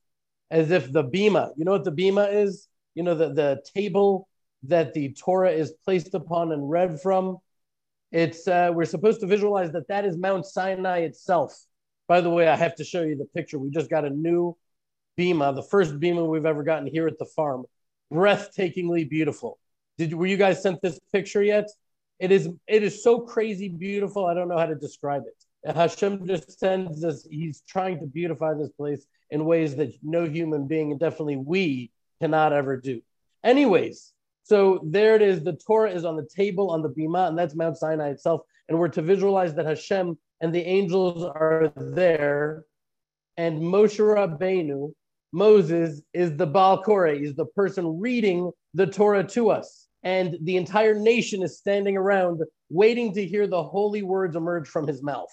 as 0.49 0.71
if 0.71 0.91
the 0.91 1.03
bima, 1.03 1.51
you 1.57 1.65
know 1.65 1.71
what 1.71 1.83
the 1.83 1.91
bima 1.91 2.31
is? 2.31 2.67
You 2.95 3.03
know, 3.03 3.15
the, 3.15 3.33
the 3.33 3.63
table 3.75 4.27
that 4.63 4.93
the 4.93 5.13
Torah 5.13 5.51
is 5.51 5.73
placed 5.83 6.13
upon 6.13 6.51
and 6.51 6.69
read 6.69 7.01
from. 7.01 7.37
It's 8.11 8.47
uh, 8.47 8.71
we're 8.73 8.85
supposed 8.85 9.19
to 9.21 9.27
visualize 9.27 9.71
that 9.71 9.87
that 9.87 10.05
is 10.05 10.17
Mount 10.17 10.45
Sinai 10.45 10.99
itself. 10.99 11.57
By 12.07 12.21
the 12.21 12.29
way, 12.29 12.47
I 12.47 12.55
have 12.55 12.75
to 12.75 12.83
show 12.83 13.01
you 13.01 13.15
the 13.15 13.25
picture. 13.25 13.57
We 13.57 13.71
just 13.71 13.89
got 13.89 14.05
a 14.05 14.09
new 14.09 14.55
bima, 15.17 15.55
the 15.55 15.63
first 15.63 15.99
bima 15.99 16.27
we've 16.27 16.45
ever 16.45 16.63
gotten 16.63 16.87
here 16.87 17.07
at 17.07 17.17
the 17.17 17.25
farm. 17.25 17.65
Breathtakingly 18.11 19.09
beautiful. 19.09 19.57
Did 19.97 20.13
were 20.13 20.27
you 20.27 20.37
guys 20.37 20.61
sent 20.61 20.81
this 20.81 20.99
picture 21.11 21.43
yet? 21.43 21.69
It 22.23 22.31
is 22.31 22.47
it 22.67 22.83
is 22.83 23.03
so 23.03 23.19
crazy 23.19 23.67
beautiful. 23.67 24.25
I 24.25 24.33
don't 24.33 24.47
know 24.47 24.57
how 24.57 24.65
to 24.65 24.75
describe 24.75 25.23
it. 25.27 25.75
Hashem 25.75 26.25
just 26.25 26.57
sends 26.57 27.03
us. 27.03 27.27
He's 27.29 27.63
trying 27.67 27.99
to 27.99 28.05
beautify 28.05 28.53
this 28.53 28.69
place 28.69 29.05
in 29.29 29.43
ways 29.43 29.75
that 29.75 29.91
no 30.01 30.23
human 30.23 30.65
being, 30.65 30.91
and 30.91 30.99
definitely 31.01 31.35
we, 31.35 31.91
cannot 32.21 32.53
ever 32.53 32.77
do. 32.77 33.01
Anyways, 33.43 34.13
so 34.43 34.79
there 34.85 35.17
it 35.17 35.21
is. 35.21 35.43
The 35.43 35.59
Torah 35.67 35.91
is 35.91 36.05
on 36.05 36.15
the 36.15 36.25
table 36.33 36.69
on 36.69 36.81
the 36.81 36.87
bima, 36.87 37.27
and 37.27 37.37
that's 37.37 37.55
Mount 37.55 37.77
Sinai 37.77 38.11
itself. 38.11 38.43
And 38.69 38.79
we're 38.79 38.87
to 38.87 39.01
visualize 39.01 39.53
that 39.55 39.65
Hashem 39.65 40.17
and 40.39 40.55
the 40.55 40.61
angels 40.61 41.25
are 41.25 41.73
there, 41.75 42.63
and 43.35 43.61
Moshe 43.61 43.99
Rabbeinu, 43.99 44.93
Moses, 45.33 46.01
is 46.13 46.37
the 46.37 46.47
Baal 46.47 46.81
Koreh, 46.81 47.21
is 47.21 47.35
the 47.35 47.47
person 47.47 47.99
reading 47.99 48.49
the 48.73 48.87
Torah 48.87 49.25
to 49.25 49.49
us. 49.49 49.82
And 50.03 50.37
the 50.41 50.57
entire 50.57 50.95
nation 50.95 51.43
is 51.43 51.57
standing 51.57 51.95
around 51.95 52.41
waiting 52.69 53.13
to 53.13 53.25
hear 53.25 53.47
the 53.47 53.63
holy 53.63 54.03
words 54.03 54.35
emerge 54.35 54.67
from 54.67 54.85
his 54.85 55.01
mouth. 55.01 55.31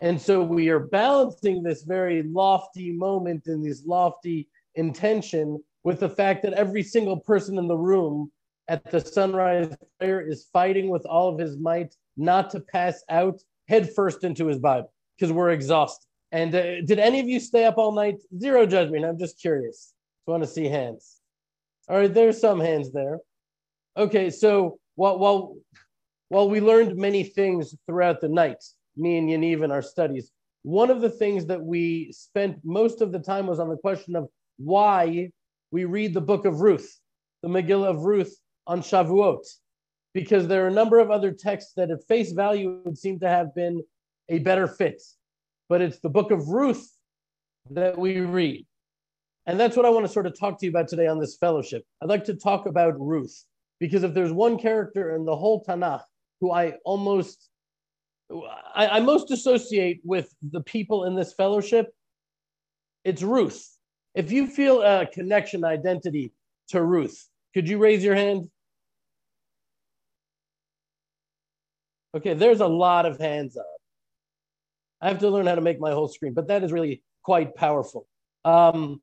And 0.00 0.20
so 0.20 0.42
we 0.42 0.68
are 0.68 0.78
balancing 0.78 1.62
this 1.62 1.82
very 1.82 2.22
lofty 2.22 2.92
moment 2.92 3.46
and 3.46 3.64
this 3.64 3.84
lofty 3.84 4.48
intention 4.76 5.62
with 5.82 6.00
the 6.00 6.08
fact 6.08 6.42
that 6.42 6.52
every 6.52 6.82
single 6.82 7.18
person 7.18 7.58
in 7.58 7.66
the 7.66 7.76
room 7.76 8.30
at 8.68 8.88
the 8.90 9.00
sunrise 9.00 9.74
prayer 9.98 10.20
is 10.20 10.48
fighting 10.52 10.88
with 10.88 11.04
all 11.06 11.28
of 11.28 11.38
his 11.38 11.56
might 11.58 11.94
not 12.16 12.50
to 12.50 12.60
pass 12.60 13.02
out 13.08 13.40
headfirst 13.66 14.24
into 14.24 14.46
his 14.46 14.58
Bible 14.58 14.92
because 15.16 15.32
we're 15.32 15.50
exhausted. 15.50 16.06
And 16.30 16.54
uh, 16.54 16.82
did 16.82 16.98
any 16.98 17.20
of 17.20 17.26
you 17.26 17.40
stay 17.40 17.64
up 17.64 17.78
all 17.78 17.92
night? 17.92 18.16
Zero 18.38 18.66
judgment. 18.66 19.04
I'm 19.04 19.18
just 19.18 19.40
curious. 19.40 19.94
I 20.26 20.30
want 20.30 20.42
to 20.42 20.48
see 20.48 20.66
hands. 20.66 21.20
All 21.88 21.96
right, 21.96 22.12
there's 22.12 22.38
some 22.38 22.60
hands 22.60 22.92
there. 22.92 23.18
Okay, 23.98 24.30
so 24.30 24.78
while 24.94 25.18
while 25.18 25.56
while 26.28 26.48
we 26.48 26.60
learned 26.60 26.96
many 26.96 27.24
things 27.24 27.74
throughout 27.84 28.20
the 28.20 28.28
night, 28.28 28.62
me 28.96 29.18
and 29.18 29.28
Yaniv 29.28 29.64
in 29.64 29.72
our 29.72 29.82
studies, 29.82 30.30
one 30.62 30.88
of 30.88 31.00
the 31.00 31.10
things 31.10 31.46
that 31.46 31.60
we 31.60 32.12
spent 32.12 32.58
most 32.62 33.00
of 33.00 33.10
the 33.10 33.18
time 33.18 33.48
was 33.48 33.58
on 33.58 33.68
the 33.68 33.76
question 33.76 34.14
of 34.14 34.28
why 34.56 35.30
we 35.72 35.84
read 35.84 36.14
the 36.14 36.20
book 36.20 36.44
of 36.44 36.60
Ruth, 36.60 36.96
the 37.42 37.48
Megillah 37.48 37.88
of 37.88 38.02
Ruth 38.02 38.38
on 38.68 38.82
Shavuot, 38.82 39.44
because 40.14 40.46
there 40.46 40.64
are 40.64 40.68
a 40.68 40.80
number 40.80 41.00
of 41.00 41.10
other 41.10 41.32
texts 41.32 41.72
that 41.74 41.90
at 41.90 42.06
face 42.06 42.30
value 42.30 42.80
would 42.84 42.96
seem 42.96 43.18
to 43.18 43.28
have 43.28 43.52
been 43.52 43.82
a 44.28 44.38
better 44.38 44.68
fit. 44.68 45.02
But 45.68 45.82
it's 45.82 45.98
the 45.98 46.08
book 46.08 46.30
of 46.30 46.48
Ruth 46.48 46.88
that 47.70 47.98
we 47.98 48.20
read. 48.20 48.64
And 49.46 49.58
that's 49.58 49.76
what 49.76 49.86
I 49.86 49.90
want 49.90 50.06
to 50.06 50.12
sort 50.12 50.26
of 50.26 50.38
talk 50.38 50.60
to 50.60 50.66
you 50.66 50.70
about 50.70 50.86
today 50.86 51.08
on 51.08 51.18
this 51.18 51.36
fellowship. 51.36 51.82
I'd 52.00 52.08
like 52.08 52.24
to 52.24 52.34
talk 52.34 52.66
about 52.66 52.94
Ruth, 52.96 53.44
because 53.80 54.02
if 54.02 54.14
there's 54.14 54.32
one 54.32 54.58
character 54.58 55.14
in 55.14 55.24
the 55.24 55.36
whole 55.36 55.64
Tanakh 55.64 56.02
who 56.40 56.52
I 56.52 56.74
almost, 56.84 57.48
I, 58.74 58.88
I 58.88 59.00
most 59.00 59.30
associate 59.30 60.00
with 60.04 60.32
the 60.42 60.62
people 60.62 61.04
in 61.04 61.14
this 61.14 61.32
fellowship, 61.34 61.92
it's 63.04 63.22
Ruth. 63.22 63.76
If 64.14 64.32
you 64.32 64.46
feel 64.46 64.82
a 64.82 65.06
connection, 65.06 65.64
identity 65.64 66.32
to 66.68 66.82
Ruth, 66.82 67.28
could 67.54 67.68
you 67.68 67.78
raise 67.78 68.02
your 68.02 68.14
hand? 68.14 68.48
Okay, 72.14 72.34
there's 72.34 72.60
a 72.60 72.66
lot 72.66 73.06
of 73.06 73.18
hands 73.18 73.56
up. 73.56 73.66
I 75.00 75.08
have 75.08 75.20
to 75.20 75.30
learn 75.30 75.46
how 75.46 75.54
to 75.54 75.60
make 75.60 75.78
my 75.78 75.92
whole 75.92 76.08
screen, 76.08 76.34
but 76.34 76.48
that 76.48 76.64
is 76.64 76.72
really 76.72 77.02
quite 77.22 77.54
powerful. 77.54 78.06
Um, 78.44 79.00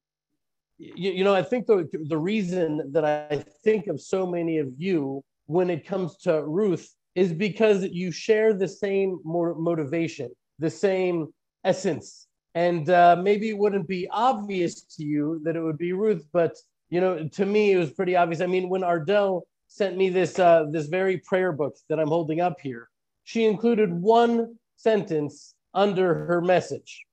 you, 0.77 1.11
you, 1.11 1.23
know, 1.23 1.33
I 1.33 1.41
think 1.41 1.67
the, 1.67 1.87
the 2.07 2.17
reason 2.17 2.91
that 2.91 3.05
I 3.05 3.43
think 3.63 3.87
of 3.87 4.01
so 4.01 4.25
many 4.25 4.57
of 4.57 4.67
you 4.77 5.23
when 5.47 5.69
it 5.69 5.85
comes 5.85 6.17
to 6.17 6.43
Ruth 6.43 6.93
is 7.15 7.31
because 7.31 7.83
you 7.85 8.11
share 8.11 8.53
the 8.53 8.67
same 8.67 9.19
more 9.23 9.55
motivation, 9.55 10.29
the 10.59 10.69
same 10.69 11.33
essence. 11.63 12.27
And 12.55 12.89
uh, 12.89 13.17
maybe 13.21 13.49
it 13.49 13.57
wouldn't 13.57 13.87
be 13.87 14.07
obvious 14.09 14.81
to 14.97 15.03
you 15.03 15.41
that 15.43 15.55
it 15.55 15.61
would 15.61 15.77
be 15.77 15.93
Ruth, 15.93 16.25
but 16.31 16.55
you 16.89 17.01
know, 17.01 17.27
to 17.27 17.45
me 17.45 17.71
it 17.71 17.77
was 17.77 17.91
pretty 17.91 18.15
obvious. 18.15 18.41
I 18.41 18.45
mean, 18.45 18.69
when 18.69 18.83
Ardell 18.83 19.43
sent 19.67 19.97
me 19.97 20.09
this 20.09 20.39
uh, 20.39 20.65
this 20.71 20.85
very 20.87 21.17
prayer 21.17 21.51
book 21.51 21.75
that 21.89 21.99
I'm 21.99 22.07
holding 22.07 22.41
up 22.41 22.59
here, 22.61 22.89
she 23.23 23.45
included 23.45 23.91
one 23.91 24.55
sentence 24.77 25.55
under 25.73 26.25
her 26.25 26.41
message. 26.41 27.03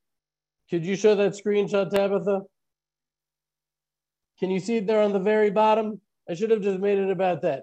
Could 0.71 0.85
you 0.85 0.95
show 0.95 1.15
that 1.15 1.33
screenshot, 1.33 1.91
Tabitha? 1.91 2.43
Can 4.43 4.51
you 4.51 4.59
see 4.59 4.79
it 4.79 4.89
there 4.89 5.01
on 5.01 5.13
the 5.13 5.21
very 5.21 5.51
bottom? 5.51 6.01
I 6.29 6.35
should 6.35 6.51
have 6.51 6.63
just 6.63 6.81
made 6.81 6.99
it 6.99 7.11
about 7.11 7.43
that. 7.43 7.63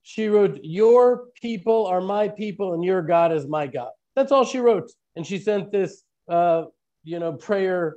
She 0.00 0.26
wrote, 0.28 0.58
Your 0.62 1.26
people 1.42 1.86
are 1.86 2.00
my 2.00 2.28
people, 2.28 2.72
and 2.72 2.82
your 2.82 3.02
God 3.02 3.30
is 3.32 3.46
my 3.46 3.66
God. 3.66 3.90
That's 4.16 4.32
all 4.32 4.46
she 4.46 4.58
wrote. 4.58 4.90
And 5.16 5.26
she 5.26 5.38
sent 5.38 5.70
this, 5.70 6.02
uh, 6.30 6.62
you 7.04 7.18
know, 7.18 7.34
prayer 7.34 7.96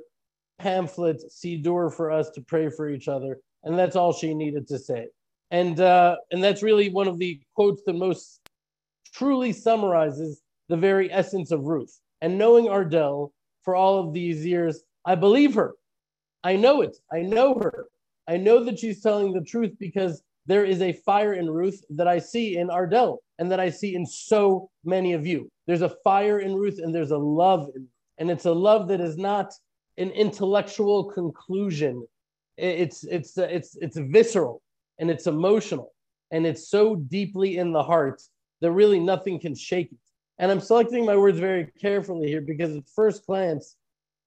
pamphlet, 0.58 1.22
Siddur, 1.30 1.90
for 1.90 2.10
us 2.10 2.28
to 2.32 2.42
pray 2.42 2.68
for 2.68 2.90
each 2.90 3.08
other. 3.08 3.38
And 3.64 3.78
that's 3.78 3.96
all 3.96 4.12
she 4.12 4.34
needed 4.34 4.68
to 4.68 4.78
say. 4.78 5.06
And, 5.50 5.80
uh, 5.80 6.16
and 6.32 6.44
that's 6.44 6.62
really 6.62 6.90
one 6.90 7.08
of 7.08 7.18
the 7.18 7.40
quotes 7.54 7.82
that 7.86 7.94
most 7.94 8.46
truly 9.14 9.54
summarizes 9.54 10.42
the 10.68 10.76
very 10.76 11.10
essence 11.10 11.50
of 11.50 11.62
Ruth. 11.62 11.98
And 12.20 12.36
knowing 12.36 12.68
Ardell 12.68 13.32
for 13.62 13.74
all 13.74 14.06
of 14.06 14.12
these 14.12 14.44
years, 14.44 14.82
I 15.06 15.14
believe 15.14 15.54
her. 15.54 15.72
I 16.44 16.56
know 16.56 16.82
it. 16.82 16.96
I 17.12 17.22
know 17.22 17.54
her. 17.54 17.86
I 18.28 18.36
know 18.36 18.64
that 18.64 18.78
she's 18.78 19.02
telling 19.02 19.32
the 19.32 19.40
truth 19.40 19.72
because 19.78 20.22
there 20.46 20.64
is 20.64 20.82
a 20.82 20.92
fire 20.92 21.34
in 21.34 21.48
Ruth 21.48 21.84
that 21.90 22.08
I 22.08 22.18
see 22.18 22.56
in 22.56 22.70
Ardell 22.70 23.22
and 23.38 23.50
that 23.50 23.60
I 23.60 23.70
see 23.70 23.94
in 23.94 24.04
so 24.06 24.70
many 24.84 25.12
of 25.12 25.26
you. 25.26 25.48
There's 25.66 25.82
a 25.82 25.96
fire 26.04 26.40
in 26.40 26.54
Ruth 26.54 26.78
and 26.82 26.94
there's 26.94 27.12
a 27.12 27.18
love 27.18 27.68
in, 27.74 27.86
and 28.18 28.30
it's 28.30 28.46
a 28.46 28.52
love 28.52 28.88
that 28.88 29.00
is 29.00 29.16
not 29.16 29.52
an 29.98 30.10
intellectual 30.10 31.04
conclusion. 31.04 32.06
It's 32.56 33.04
it's 33.04 33.38
it's 33.38 33.76
it's 33.80 33.96
visceral 33.96 34.62
and 34.98 35.10
it's 35.10 35.26
emotional 35.26 35.92
and 36.30 36.46
it's 36.46 36.68
so 36.68 36.96
deeply 36.96 37.58
in 37.58 37.72
the 37.72 37.82
heart 37.82 38.20
that 38.60 38.72
really 38.72 38.98
nothing 38.98 39.38
can 39.38 39.54
shake 39.54 39.92
it. 39.92 39.98
And 40.38 40.50
I'm 40.50 40.60
selecting 40.60 41.04
my 41.04 41.16
words 41.16 41.38
very 41.38 41.70
carefully 41.80 42.28
here 42.28 42.40
because 42.40 42.76
at 42.76 42.88
first 42.94 43.26
glance, 43.26 43.76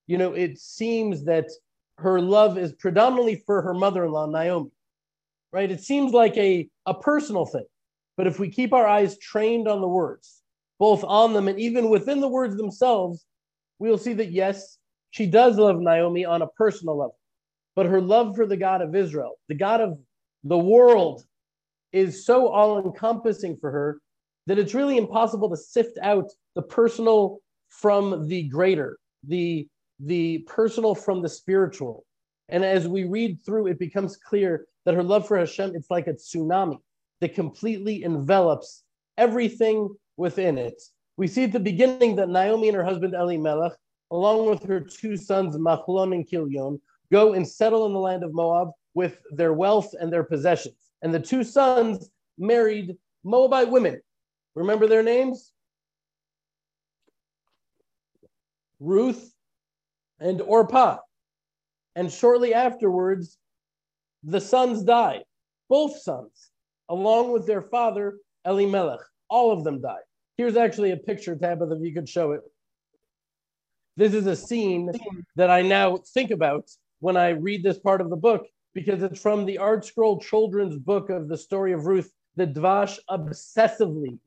you 0.08 0.18
know, 0.18 0.34
it 0.34 0.60
seems 0.60 1.26
that 1.26 1.50
her 1.98 2.20
love 2.20 2.58
is 2.58 2.74
predominantly 2.74 3.44
for 3.46 3.62
her 3.62 3.74
mother-in-law 3.74 4.28
Naomi. 4.28 4.72
Right? 5.52 5.72
It 5.72 5.82
seems 5.82 6.12
like 6.12 6.36
a, 6.38 6.68
a 6.86 6.94
personal 6.94 7.46
thing. 7.46 7.66
But 8.18 8.28
if 8.28 8.40
we 8.40 8.50
keep 8.50 8.74
our 8.74 8.88
eyes 8.88 9.18
trained 9.18 9.68
on 9.68 9.82
the 9.82 9.88
words, 9.88 10.42
both 10.80 11.04
on 11.04 11.34
them 11.34 11.48
and 11.48 11.60
even 11.60 11.90
within 11.90 12.20
the 12.20 12.28
words 12.28 12.56
themselves, 12.58 13.26
we'll 13.80 13.98
see 13.98 14.14
that 14.14 14.32
yes, 14.32 14.78
she 15.12 15.26
does 15.26 15.58
love 15.58 15.80
Naomi 15.80 16.26
on 16.26 16.42
a 16.42 16.48
personal 16.48 16.98
level. 16.98 17.18
But 17.76 17.86
her 17.86 18.02
love 18.02 18.36
for 18.36 18.46
the 18.46 18.58
God 18.58 18.82
of 18.82 18.96
Israel, 18.96 19.36
the 19.48 19.56
God 19.56 19.82
of 19.82 19.98
the 20.44 20.58
world, 20.58 21.24
is 21.92 22.26
so 22.26 22.50
all 22.50 22.84
encompassing 22.84 23.58
for 23.58 23.72
her 23.72 24.00
that 24.48 24.60
it's 24.60 24.74
really 24.74 24.98
impossible 24.98 25.50
to 25.50 25.58
sift 25.58 25.98
out 26.02 26.30
the 26.56 26.62
personal 26.62 27.40
from 27.70 28.28
the 28.28 28.44
greater, 28.44 28.98
the, 29.28 29.68
the 30.00 30.40
personal 30.48 30.96
from 30.96 31.22
the 31.22 31.30
spiritual. 31.30 32.06
And 32.50 32.64
as 32.64 32.88
we 32.88 33.06
read 33.06 33.40
through, 33.46 33.68
it 33.68 33.80
becomes 33.80 34.18
clear 34.18 34.68
that 34.86 34.96
her 34.96 35.04
love 35.04 35.28
for 35.28 35.38
Hashem, 35.38 35.76
it's 35.76 35.90
like 35.90 36.08
a 36.08 36.14
tsunami 36.14 36.80
that 37.22 37.34
completely 37.34 38.04
envelops 38.04 38.84
everything 39.18 39.90
within 40.18 40.58
it. 40.58 40.82
We 41.18 41.28
see 41.28 41.46
at 41.46 41.54
the 41.54 41.60
beginning 41.60 42.18
that 42.18 42.30
Naomi 42.30 42.68
and 42.68 42.78
her 42.78 42.84
husband 42.84 43.14
Elimelech, 43.14 43.74
along 44.12 44.50
with 44.50 44.64
her 44.64 44.80
two 44.80 45.18
sons 45.18 45.58
Machlon 45.58 46.14
and 46.14 46.28
Kilion, 46.28 46.80
go 47.12 47.34
and 47.34 47.48
settle 47.48 47.86
in 47.86 47.94
the 47.94 48.00
land 48.00 48.24
of 48.24 48.34
Moab 48.34 48.72
with 48.94 49.22
their 49.32 49.54
wealth 49.54 49.94
and 50.00 50.12
their 50.12 50.24
possessions. 50.24 50.92
And 51.02 51.14
the 51.14 51.20
two 51.20 51.44
sons 51.44 52.10
married 52.38 52.98
Moabite 53.24 53.72
women 53.72 54.02
Remember 54.56 54.88
their 54.88 55.04
names? 55.04 55.52
Ruth 58.80 59.35
and 60.20 60.42
Orpah. 60.42 60.98
And 61.96 62.12
shortly 62.12 62.54
afterwards, 62.54 63.38
the 64.24 64.42
sons 64.42 64.84
died, 64.84 65.24
both 65.70 65.98
sons, 66.02 66.52
along 66.90 67.32
with 67.32 67.48
their 67.48 67.62
father, 67.62 68.18
Elimelech. 68.46 69.00
All 69.30 69.52
of 69.52 69.64
them 69.64 69.82
died. 69.82 70.04
Here's 70.38 70.58
actually 70.58 70.92
a 70.92 70.98
picture, 70.98 71.36
Tabitha, 71.36 71.76
if 71.76 71.82
you 71.82 71.94
could 71.94 72.10
show 72.10 72.32
it. 72.32 72.42
This 73.98 74.14
is 74.14 74.28
a 74.28 74.36
scene 74.36 74.92
that 75.38 75.50
I 75.50 75.62
now 75.62 75.98
think 76.14 76.32
about 76.32 76.70
when 77.00 77.16
I 77.16 77.30
read 77.30 77.64
this 77.64 77.80
part 77.80 78.02
of 78.02 78.10
the 78.10 78.18
book 78.18 78.46
because 78.74 79.02
it's 79.04 79.22
from 79.22 79.46
the 79.46 79.58
ArtScroll 79.62 80.22
children's 80.22 80.78
book 80.78 81.10
of 81.10 81.30
the 81.30 81.38
story 81.38 81.72
of 81.72 81.86
Ruth 81.86 82.12
that 82.36 82.54
Dvash 82.54 83.00
obsessively 83.10 84.20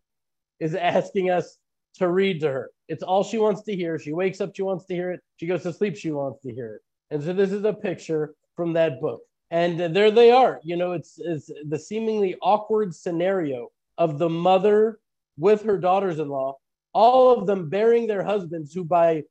is 0.58 0.74
asking 0.74 1.30
us 1.30 1.58
to 1.94 2.08
read 2.08 2.40
to 2.40 2.50
her. 2.50 2.70
It's 2.88 3.02
all 3.02 3.24
she 3.24 3.38
wants 3.38 3.62
to 3.62 3.74
hear. 3.74 3.98
She 3.98 4.12
wakes 4.12 4.40
up, 4.40 4.54
she 4.54 4.62
wants 4.62 4.84
to 4.86 4.94
hear 4.94 5.10
it. 5.10 5.20
She 5.36 5.46
goes 5.46 5.62
to 5.62 5.72
sleep, 5.72 5.96
she 5.96 6.10
wants 6.10 6.42
to 6.42 6.52
hear 6.52 6.74
it. 6.74 6.82
And 7.10 7.22
so 7.22 7.32
this 7.32 7.52
is 7.52 7.64
a 7.64 7.72
picture 7.72 8.34
from 8.56 8.72
that 8.74 9.00
book. 9.00 9.20
And 9.50 9.94
there 9.94 10.10
they 10.10 10.30
are. 10.30 10.60
You 10.62 10.76
know, 10.76 10.92
it's, 10.92 11.18
it's 11.18 11.50
the 11.66 11.78
seemingly 11.78 12.36
awkward 12.42 12.94
scenario 12.94 13.68
of 13.96 14.18
the 14.18 14.28
mother 14.28 14.98
with 15.38 15.62
her 15.62 15.78
daughters 15.78 16.18
in 16.18 16.28
law, 16.28 16.58
all 16.92 17.38
of 17.38 17.46
them 17.46 17.68
bearing 17.68 18.06
their 18.06 18.22
husbands 18.22 18.72
who, 18.72 18.84
by 18.84 19.22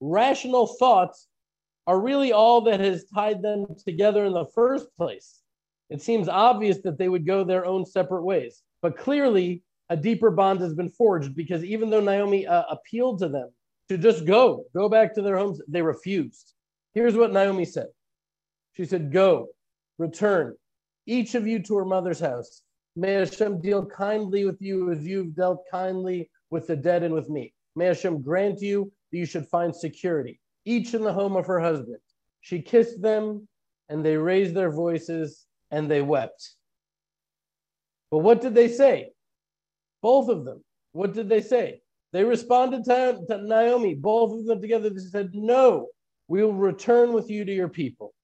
rational 0.00 0.66
thoughts, 0.66 1.26
are 1.86 2.00
really 2.00 2.32
all 2.32 2.60
that 2.62 2.80
has 2.80 3.04
tied 3.14 3.42
them 3.42 3.66
together 3.84 4.24
in 4.24 4.32
the 4.32 4.44
first 4.54 4.88
place. 4.96 5.40
It 5.88 6.02
seems 6.02 6.28
obvious 6.28 6.78
that 6.82 6.98
they 6.98 7.08
would 7.08 7.26
go 7.26 7.44
their 7.44 7.64
own 7.64 7.86
separate 7.86 8.24
ways. 8.24 8.62
But 8.82 8.98
clearly, 8.98 9.62
a 9.88 9.96
deeper 9.96 10.30
bond 10.30 10.60
has 10.60 10.74
been 10.74 10.90
forged 10.90 11.34
because 11.34 11.64
even 11.64 11.90
though 11.90 12.00
Naomi 12.00 12.46
uh, 12.46 12.64
appealed 12.70 13.20
to 13.20 13.28
them 13.28 13.50
to 13.88 13.98
just 13.98 14.24
go, 14.26 14.64
go 14.74 14.88
back 14.88 15.14
to 15.14 15.22
their 15.22 15.36
homes, 15.36 15.60
they 15.68 15.82
refused. 15.82 16.54
Here's 16.94 17.14
what 17.14 17.32
Naomi 17.32 17.64
said 17.64 17.88
She 18.72 18.84
said, 18.84 19.12
Go, 19.12 19.48
return, 19.98 20.56
each 21.06 21.34
of 21.34 21.46
you 21.46 21.60
to 21.60 21.76
her 21.76 21.84
mother's 21.84 22.20
house. 22.20 22.62
May 22.96 23.12
Hashem 23.12 23.60
deal 23.60 23.84
kindly 23.84 24.46
with 24.46 24.60
you 24.60 24.90
as 24.90 25.06
you've 25.06 25.34
dealt 25.34 25.64
kindly 25.70 26.30
with 26.50 26.66
the 26.66 26.76
dead 26.76 27.02
and 27.02 27.12
with 27.12 27.28
me. 27.28 27.52
May 27.74 27.86
Hashem 27.86 28.22
grant 28.22 28.62
you 28.62 28.90
that 29.12 29.18
you 29.18 29.26
should 29.26 29.46
find 29.48 29.76
security, 29.76 30.40
each 30.64 30.94
in 30.94 31.02
the 31.02 31.12
home 31.12 31.36
of 31.36 31.46
her 31.46 31.60
husband. 31.60 31.98
She 32.40 32.62
kissed 32.62 33.02
them, 33.02 33.46
and 33.88 34.04
they 34.04 34.16
raised 34.16 34.54
their 34.54 34.70
voices 34.70 35.44
and 35.70 35.90
they 35.90 36.02
wept. 36.02 36.54
But 38.10 38.18
what 38.18 38.40
did 38.40 38.54
they 38.54 38.68
say? 38.68 39.10
Both 40.06 40.28
of 40.28 40.44
them. 40.44 40.62
What 40.92 41.14
did 41.14 41.28
they 41.28 41.40
say? 41.40 41.80
They 42.12 42.22
responded 42.22 42.84
to, 42.84 43.18
to 43.28 43.38
Naomi, 43.38 43.94
both 43.94 44.38
of 44.38 44.46
them 44.46 44.60
together. 44.60 44.88
They 44.88 45.00
said, 45.00 45.30
No, 45.34 45.88
we 46.28 46.44
will 46.44 46.54
return 46.54 47.12
with 47.12 47.28
you 47.28 47.44
to 47.44 47.52
your 47.52 47.68
people. 47.68 48.14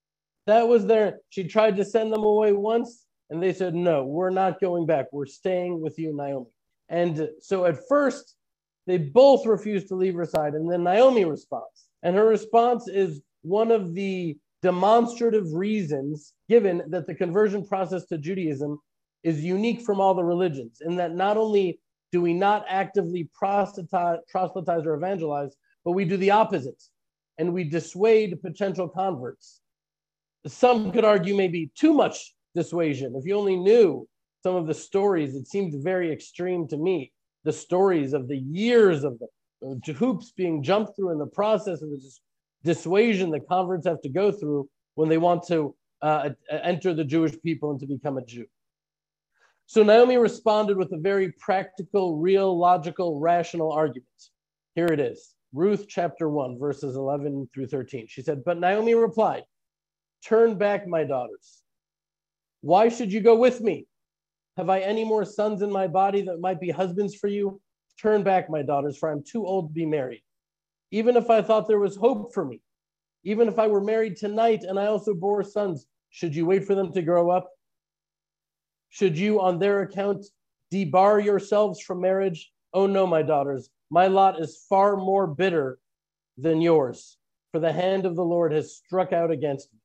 That 0.46 0.68
was 0.68 0.86
their, 0.86 1.18
she 1.30 1.42
tried 1.42 1.76
to 1.78 1.84
send 1.84 2.12
them 2.12 2.22
away 2.22 2.52
once, 2.52 3.04
and 3.30 3.42
they 3.42 3.52
said, 3.52 3.74
No, 3.74 4.04
we're 4.04 4.30
not 4.30 4.60
going 4.60 4.86
back. 4.86 5.06
We're 5.10 5.26
staying 5.26 5.80
with 5.80 5.98
you, 5.98 6.14
Naomi. 6.14 6.46
And 6.88 7.28
so 7.40 7.64
at 7.64 7.88
first, 7.88 8.36
they 8.86 8.98
both 8.98 9.44
refused 9.44 9.88
to 9.88 9.96
leave 9.96 10.14
her 10.14 10.24
side. 10.24 10.54
And 10.54 10.70
then 10.70 10.84
Naomi 10.84 11.24
responds. 11.24 11.88
And 12.04 12.14
her 12.14 12.28
response 12.28 12.86
is 12.86 13.22
one 13.42 13.72
of 13.72 13.92
the 13.92 14.38
demonstrative 14.62 15.52
reasons 15.52 16.32
given 16.48 16.84
that 16.90 17.08
the 17.08 17.14
conversion 17.16 17.66
process 17.66 18.04
to 18.06 18.18
Judaism 18.18 18.78
is 19.22 19.44
unique 19.44 19.80
from 19.82 20.00
all 20.00 20.14
the 20.14 20.24
religions, 20.24 20.82
in 20.84 20.96
that 20.96 21.14
not 21.14 21.36
only 21.36 21.78
do 22.10 22.20
we 22.20 22.34
not 22.34 22.64
actively 22.68 23.28
proselytize, 23.32 24.18
proselytize 24.28 24.84
or 24.84 24.94
evangelize, 24.94 25.56
but 25.84 25.92
we 25.92 26.04
do 26.04 26.16
the 26.16 26.30
opposite 26.30 26.82
and 27.38 27.52
we 27.52 27.64
dissuade 27.64 28.40
potential 28.42 28.88
converts. 28.88 29.60
Some 30.46 30.92
could 30.92 31.04
argue 31.04 31.34
maybe 31.34 31.70
too 31.74 31.94
much 31.94 32.34
dissuasion. 32.54 33.14
If 33.16 33.24
you 33.24 33.36
only 33.36 33.56
knew 33.56 34.06
some 34.42 34.56
of 34.56 34.66
the 34.66 34.74
stories, 34.74 35.34
it 35.34 35.46
seemed 35.46 35.82
very 35.82 36.12
extreme 36.12 36.68
to 36.68 36.76
me. 36.76 37.12
The 37.44 37.52
stories 37.52 38.12
of 38.12 38.28
the 38.28 38.38
years 38.38 39.04
of 39.04 39.18
the 39.18 39.92
hoops 39.92 40.32
being 40.36 40.62
jumped 40.62 40.96
through 40.96 41.10
in 41.10 41.18
the 41.18 41.26
process 41.26 41.80
of 41.82 41.90
the 41.90 42.00
dissuasion 42.64 43.30
that 43.30 43.48
converts 43.48 43.86
have 43.86 44.00
to 44.02 44.08
go 44.08 44.30
through 44.30 44.68
when 44.94 45.08
they 45.08 45.18
want 45.18 45.46
to 45.48 45.74
uh, 46.02 46.30
enter 46.50 46.92
the 46.92 47.04
Jewish 47.04 47.40
people 47.42 47.70
and 47.70 47.80
to 47.80 47.86
become 47.86 48.18
a 48.18 48.24
Jew. 48.24 48.46
So 49.72 49.82
Naomi 49.82 50.18
responded 50.18 50.76
with 50.76 50.92
a 50.92 50.98
very 50.98 51.32
practical, 51.32 52.18
real, 52.18 52.58
logical, 52.58 53.18
rational 53.18 53.72
argument. 53.72 54.06
Here 54.74 54.84
it 54.84 55.00
is 55.00 55.34
Ruth 55.54 55.86
chapter 55.88 56.28
1, 56.28 56.58
verses 56.58 56.94
11 56.94 57.48
through 57.54 57.68
13. 57.68 58.06
She 58.06 58.20
said, 58.20 58.44
But 58.44 58.60
Naomi 58.60 58.94
replied, 58.94 59.44
Turn 60.26 60.58
back, 60.58 60.86
my 60.86 61.04
daughters. 61.04 61.62
Why 62.60 62.90
should 62.90 63.10
you 63.10 63.22
go 63.22 63.34
with 63.34 63.62
me? 63.62 63.86
Have 64.58 64.68
I 64.68 64.80
any 64.80 65.04
more 65.04 65.24
sons 65.24 65.62
in 65.62 65.72
my 65.72 65.86
body 65.86 66.20
that 66.20 66.40
might 66.40 66.60
be 66.60 66.68
husbands 66.68 67.14
for 67.14 67.28
you? 67.28 67.58
Turn 67.98 68.22
back, 68.22 68.50
my 68.50 68.60
daughters, 68.60 68.98
for 68.98 69.10
I'm 69.10 69.24
too 69.24 69.46
old 69.46 69.70
to 69.70 69.72
be 69.72 69.86
married. 69.86 70.22
Even 70.90 71.16
if 71.16 71.30
I 71.30 71.40
thought 71.40 71.66
there 71.66 71.78
was 71.78 71.96
hope 71.96 72.34
for 72.34 72.44
me, 72.44 72.60
even 73.24 73.48
if 73.48 73.58
I 73.58 73.68
were 73.68 73.80
married 73.80 74.18
tonight 74.18 74.64
and 74.64 74.78
I 74.78 74.88
also 74.88 75.14
bore 75.14 75.42
sons, 75.42 75.86
should 76.10 76.36
you 76.36 76.44
wait 76.44 76.66
for 76.66 76.74
them 76.74 76.92
to 76.92 77.00
grow 77.00 77.30
up? 77.30 77.48
Should 78.92 79.16
you, 79.16 79.40
on 79.40 79.58
their 79.58 79.80
account, 79.80 80.26
debar 80.70 81.18
yourselves 81.18 81.80
from 81.80 82.02
marriage? 82.02 82.52
Oh 82.74 82.86
no, 82.86 83.06
my 83.06 83.22
daughters, 83.22 83.70
my 83.90 84.06
lot 84.06 84.38
is 84.38 84.66
far 84.68 84.96
more 84.96 85.26
bitter 85.26 85.78
than 86.36 86.60
yours, 86.60 87.16
for 87.52 87.58
the 87.58 87.72
hand 87.72 88.04
of 88.04 88.16
the 88.16 88.24
Lord 88.24 88.52
has 88.52 88.76
struck 88.76 89.14
out 89.14 89.30
against 89.30 89.72
me. 89.72 89.78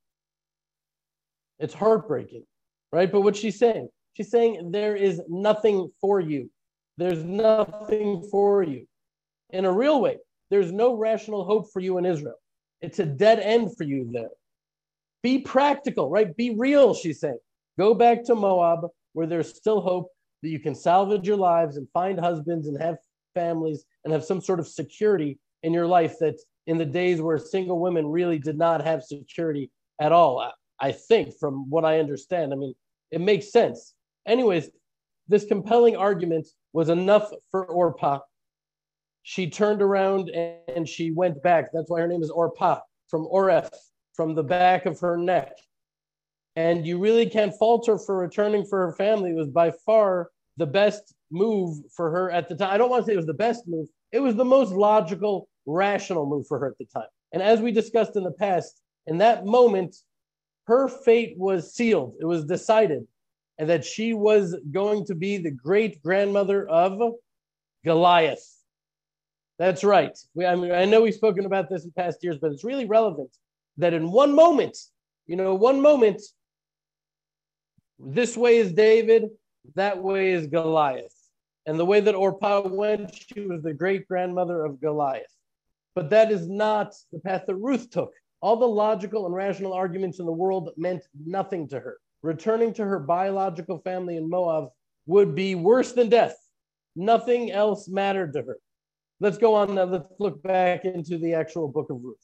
It's 1.59 1.73
heartbreaking, 1.73 2.43
right? 2.91 3.09
But 3.09 3.21
what 3.21 3.37
she's 3.37 3.57
saying, 3.57 3.87
she's 4.11 4.29
saying 4.29 4.71
there 4.71 4.97
is 4.97 5.21
nothing 5.29 5.89
for 6.01 6.19
you. 6.19 6.51
There's 6.97 7.23
nothing 7.23 8.27
for 8.29 8.61
you. 8.61 8.87
In 9.51 9.63
a 9.63 9.71
real 9.71 10.01
way, 10.01 10.17
there's 10.49 10.73
no 10.73 10.95
rational 10.95 11.45
hope 11.45 11.71
for 11.71 11.79
you 11.79 11.97
in 11.97 12.05
Israel. 12.05 12.35
It's 12.81 12.99
a 12.99 13.05
dead 13.05 13.39
end 13.39 13.77
for 13.77 13.85
you 13.85 14.09
there. 14.11 14.31
Be 15.23 15.39
practical, 15.39 16.09
right? 16.09 16.35
Be 16.35 16.55
real, 16.57 16.93
she's 16.93 17.21
saying. 17.21 17.39
Go 17.77 17.93
back 17.93 18.23
to 18.25 18.35
Moab, 18.35 18.87
where 19.13 19.27
there's 19.27 19.55
still 19.55 19.81
hope 19.81 20.09
that 20.43 20.49
you 20.49 20.59
can 20.59 20.75
salvage 20.75 21.27
your 21.27 21.37
lives 21.37 21.77
and 21.77 21.87
find 21.93 22.19
husbands 22.19 22.67
and 22.67 22.81
have 22.81 22.97
families 23.33 23.85
and 24.03 24.13
have 24.13 24.23
some 24.23 24.41
sort 24.41 24.59
of 24.59 24.67
security 24.67 25.39
in 25.63 25.73
your 25.73 25.87
life 25.87 26.15
that 26.19 26.39
in 26.67 26.77
the 26.77 26.85
days 26.85 27.21
where 27.21 27.37
single 27.37 27.79
women 27.79 28.07
really 28.07 28.39
did 28.39 28.57
not 28.57 28.83
have 28.83 29.03
security 29.03 29.71
at 30.01 30.11
all. 30.11 30.51
I, 30.79 30.91
think, 30.91 31.33
from 31.39 31.69
what 31.69 31.85
I 31.85 31.99
understand, 31.99 32.53
I 32.53 32.55
mean, 32.55 32.73
it 33.11 33.21
makes 33.21 33.51
sense. 33.51 33.93
Anyways, 34.27 34.69
this 35.27 35.45
compelling 35.45 35.95
argument 35.95 36.47
was 36.73 36.89
enough 36.89 37.31
for 37.51 37.65
Orpah 37.65 38.19
she 39.29 39.49
turned 39.49 39.81
around 39.81 40.29
and 40.29 40.87
she 40.87 41.11
went 41.11 41.43
back. 41.43 41.65
That's 41.73 41.89
why 41.89 41.99
her 41.99 42.07
name 42.07 42.23
is 42.23 42.29
Orpah, 42.29 42.79
from 43.09 43.27
Oref, 43.27 43.69
from 44.13 44.35
the 44.35 44.43
back 44.43 44.85
of 44.85 45.01
her 45.01 45.17
neck. 45.17 45.51
And 46.57 46.87
you 46.87 46.97
really 46.97 47.29
can't 47.29 47.53
fault 47.53 47.85
her 47.85 47.99
for 47.99 48.17
returning 48.17 48.65
for 48.65 48.87
her 48.87 48.93
family. 48.93 49.29
It 49.29 49.35
was 49.35 49.47
by 49.47 49.71
far 49.85 50.31
the 50.57 50.65
best 50.65 51.13
move 51.29 51.77
for 51.95 52.09
her 52.09 52.31
at 52.31 52.49
the 52.49 52.55
time. 52.55 52.73
I 52.73 52.79
don't 52.79 52.89
want 52.89 53.05
to 53.05 53.05
say 53.05 53.13
it 53.13 53.17
was 53.17 53.27
the 53.27 53.33
best 53.35 53.67
move, 53.67 53.87
it 54.11 54.19
was 54.19 54.35
the 54.35 54.43
most 54.43 54.71
logical, 54.71 55.47
rational 55.67 56.25
move 56.25 56.47
for 56.47 56.57
her 56.57 56.67
at 56.67 56.77
the 56.79 56.85
time. 56.85 57.09
And 57.31 57.43
as 57.43 57.61
we 57.61 57.71
discussed 57.71 58.15
in 58.15 58.23
the 58.23 58.31
past, 58.31 58.81
in 59.05 59.19
that 59.19 59.45
moment, 59.45 59.97
her 60.65 60.87
fate 60.87 61.35
was 61.37 61.75
sealed, 61.75 62.15
it 62.19 62.25
was 62.25 62.43
decided, 62.45 63.05
and 63.59 63.69
that 63.69 63.85
she 63.85 64.15
was 64.15 64.55
going 64.71 65.05
to 65.05 65.13
be 65.13 65.37
the 65.37 65.51
great 65.51 66.01
grandmother 66.01 66.67
of 66.67 66.99
Goliath. 67.85 68.45
That's 69.59 69.83
right. 69.83 70.17
We, 70.33 70.47
I, 70.47 70.55
mean, 70.55 70.71
I 70.71 70.85
know 70.85 71.01
we've 71.01 71.13
spoken 71.13 71.45
about 71.45 71.69
this 71.69 71.85
in 71.85 71.91
past 71.91 72.23
years, 72.23 72.39
but 72.41 72.51
it's 72.51 72.63
really 72.63 72.85
relevant 72.85 73.29
that 73.77 73.93
in 73.93 74.11
one 74.11 74.33
moment, 74.33 74.75
you 75.27 75.35
know, 75.35 75.53
one 75.53 75.81
moment, 75.81 76.21
this 77.99 78.37
way 78.37 78.57
is 78.57 78.73
David, 78.73 79.29
that 79.75 80.01
way 80.01 80.31
is 80.31 80.47
Goliath. 80.47 81.15
And 81.65 81.77
the 81.77 81.85
way 81.85 81.99
that 81.99 82.15
Orpah 82.15 82.67
went, 82.67 83.13
she 83.13 83.41
was 83.41 83.61
the 83.61 83.73
great 83.73 84.07
grandmother 84.07 84.63
of 84.63 84.79
Goliath. 84.79 85.33
But 85.95 86.09
that 86.11 86.31
is 86.31 86.47
not 86.47 86.93
the 87.11 87.19
path 87.19 87.43
that 87.47 87.55
Ruth 87.55 87.89
took. 87.89 88.13
All 88.39 88.55
the 88.55 88.67
logical 88.67 89.25
and 89.25 89.33
rational 89.35 89.73
arguments 89.73 90.19
in 90.19 90.25
the 90.25 90.31
world 90.31 90.69
meant 90.77 91.03
nothing 91.25 91.67
to 91.69 91.79
her. 91.79 91.97
Returning 92.21 92.73
to 92.75 92.85
her 92.85 92.99
biological 92.99 93.79
family 93.79 94.17
in 94.17 94.29
Moab 94.29 94.69
would 95.07 95.35
be 95.35 95.55
worse 95.55 95.93
than 95.93 96.09
death. 96.09 96.37
Nothing 96.95 97.51
else 97.51 97.87
mattered 97.87 98.33
to 98.33 98.43
her. 98.43 98.57
Let's 99.19 99.37
go 99.37 99.55
on 99.55 99.75
now. 99.75 99.85
Let's 99.85 100.13
look 100.19 100.41
back 100.43 100.85
into 100.85 101.17
the 101.17 101.33
actual 101.33 101.67
book 101.67 101.89
of 101.89 102.03
Ruth. 102.03 102.17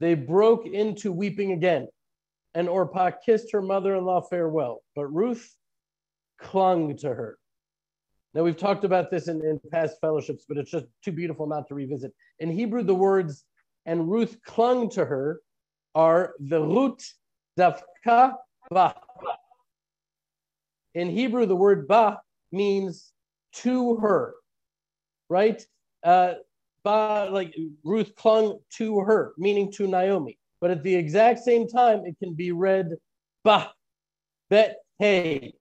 They 0.00 0.14
broke 0.14 0.66
into 0.66 1.10
weeping 1.10 1.52
again, 1.52 1.88
and 2.58 2.68
Orpah 2.68 3.12
kissed 3.24 3.52
her 3.52 3.62
mother 3.62 3.94
in 3.94 4.04
law 4.04 4.20
farewell, 4.20 4.82
but 4.96 5.06
Ruth 5.06 5.54
clung 6.40 6.96
to 6.96 7.14
her. 7.14 7.38
Now, 8.34 8.42
we've 8.42 8.56
talked 8.56 8.82
about 8.82 9.12
this 9.12 9.28
in, 9.28 9.44
in 9.44 9.60
past 9.70 9.98
fellowships, 10.00 10.44
but 10.48 10.58
it's 10.58 10.72
just 10.72 10.86
too 11.04 11.12
beautiful 11.12 11.46
not 11.46 11.68
to 11.68 11.76
revisit. 11.76 12.12
In 12.40 12.50
Hebrew, 12.50 12.82
the 12.82 12.96
words, 12.96 13.44
and 13.86 14.10
Ruth 14.10 14.40
clung 14.44 14.90
to 14.90 15.04
her, 15.04 15.40
are 15.94 16.34
the 16.40 16.60
root 16.60 17.00
dafka 17.56 18.34
ba. 18.70 18.96
In 20.94 21.10
Hebrew, 21.10 21.46
the 21.46 21.54
word 21.54 21.86
ba 21.86 22.20
means 22.50 23.12
to 23.52 23.98
her, 23.98 24.34
right? 25.28 25.64
uh, 26.02 26.34
like 26.84 27.54
Ruth 27.84 28.16
clung 28.16 28.58
to 28.78 28.98
her, 28.98 29.32
meaning 29.38 29.70
to 29.72 29.86
Naomi. 29.86 30.38
But 30.60 30.70
at 30.70 30.82
the 30.82 30.94
exact 30.94 31.40
same 31.40 31.68
time, 31.68 32.04
it 32.04 32.16
can 32.22 32.34
be 32.34 32.52
read 32.52 32.90
Ba, 33.44 33.70
Bet, 34.50 34.76
Hey, 34.98 35.54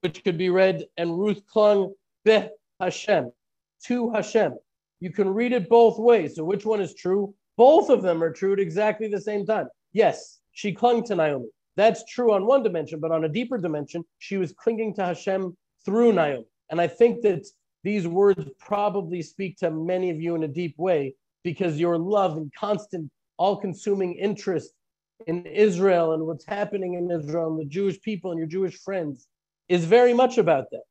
which 0.00 0.22
could 0.22 0.38
be 0.38 0.50
read, 0.50 0.84
and 0.96 1.18
Ruth 1.18 1.42
clung 1.46 1.92
Be 2.24 2.48
Hashem, 2.78 3.32
to 3.86 4.10
Hashem. 4.10 4.54
You 5.00 5.10
can 5.10 5.28
read 5.28 5.52
it 5.52 5.68
both 5.68 5.98
ways. 5.98 6.36
So 6.36 6.44
which 6.44 6.64
one 6.64 6.80
is 6.80 6.94
true? 6.94 7.34
Both 7.56 7.90
of 7.90 8.02
them 8.02 8.22
are 8.22 8.30
true 8.30 8.52
at 8.52 8.60
exactly 8.60 9.08
the 9.08 9.20
same 9.20 9.44
time. 9.44 9.66
Yes, 9.92 10.40
she 10.52 10.72
clung 10.72 11.04
to 11.04 11.16
Naomi. 11.16 11.48
That's 11.76 12.04
true 12.04 12.32
on 12.32 12.46
one 12.46 12.62
dimension, 12.62 13.00
but 13.00 13.10
on 13.12 13.24
a 13.24 13.28
deeper 13.28 13.58
dimension, 13.58 14.04
she 14.18 14.36
was 14.36 14.52
clinging 14.52 14.94
to 14.94 15.04
Hashem 15.04 15.56
through 15.84 16.12
Naomi. 16.12 16.46
And 16.70 16.80
I 16.80 16.86
think 16.86 17.22
that 17.22 17.46
these 17.84 18.08
words 18.08 18.48
probably 18.58 19.22
speak 19.22 19.58
to 19.58 19.70
many 19.70 20.10
of 20.10 20.20
you 20.20 20.34
in 20.34 20.44
a 20.44 20.48
deep 20.48 20.74
way 20.78 21.14
because 21.46 21.78
your 21.78 21.96
love 21.96 22.36
and 22.36 22.52
constant, 22.58 23.08
all 23.36 23.56
consuming 23.56 24.14
interest 24.14 24.72
in 25.28 25.46
Israel 25.46 26.12
and 26.12 26.26
what's 26.26 26.44
happening 26.44 26.94
in 26.94 27.08
Israel 27.08 27.52
and 27.52 27.60
the 27.60 27.72
Jewish 27.72 28.02
people 28.02 28.32
and 28.32 28.38
your 28.38 28.48
Jewish 28.48 28.76
friends 28.82 29.28
is 29.68 29.84
very 29.84 30.12
much 30.12 30.38
about 30.38 30.64
that. 30.72 30.82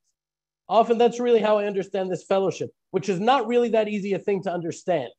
Often 0.70 0.98
that's 0.98 1.20
really 1.20 1.42
how 1.42 1.58
I 1.58 1.66
understand 1.66 2.10
this 2.10 2.24
fellowship, 2.24 2.70
which 2.92 3.10
is 3.10 3.20
not 3.20 3.48
really 3.48 3.68
that 3.72 3.90
easy 3.90 4.14
a 4.14 4.20
thing 4.20 4.42
to 4.44 4.54
understand. 4.54 5.10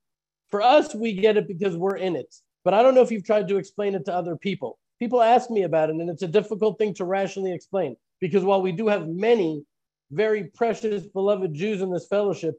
For 0.48 0.62
us, 0.62 0.94
we 0.94 1.12
get 1.12 1.36
it 1.36 1.46
because 1.46 1.76
we're 1.76 1.98
in 1.98 2.16
it. 2.16 2.34
But 2.64 2.72
I 2.72 2.82
don't 2.82 2.94
know 2.94 3.02
if 3.02 3.10
you've 3.10 3.26
tried 3.26 3.46
to 3.48 3.58
explain 3.58 3.94
it 3.94 4.06
to 4.06 4.14
other 4.14 4.36
people. 4.36 4.78
People 4.98 5.20
ask 5.20 5.50
me 5.50 5.64
about 5.64 5.90
it, 5.90 5.96
and 5.96 6.08
it's 6.08 6.22
a 6.22 6.28
difficult 6.38 6.78
thing 6.78 6.94
to 6.94 7.04
rationally 7.04 7.52
explain 7.52 7.94
because 8.22 8.42
while 8.42 8.62
we 8.62 8.72
do 8.72 8.88
have 8.88 9.06
many 9.06 9.62
very 10.10 10.44
precious, 10.54 11.06
beloved 11.06 11.52
Jews 11.52 11.82
in 11.82 11.92
this 11.92 12.08
fellowship, 12.08 12.54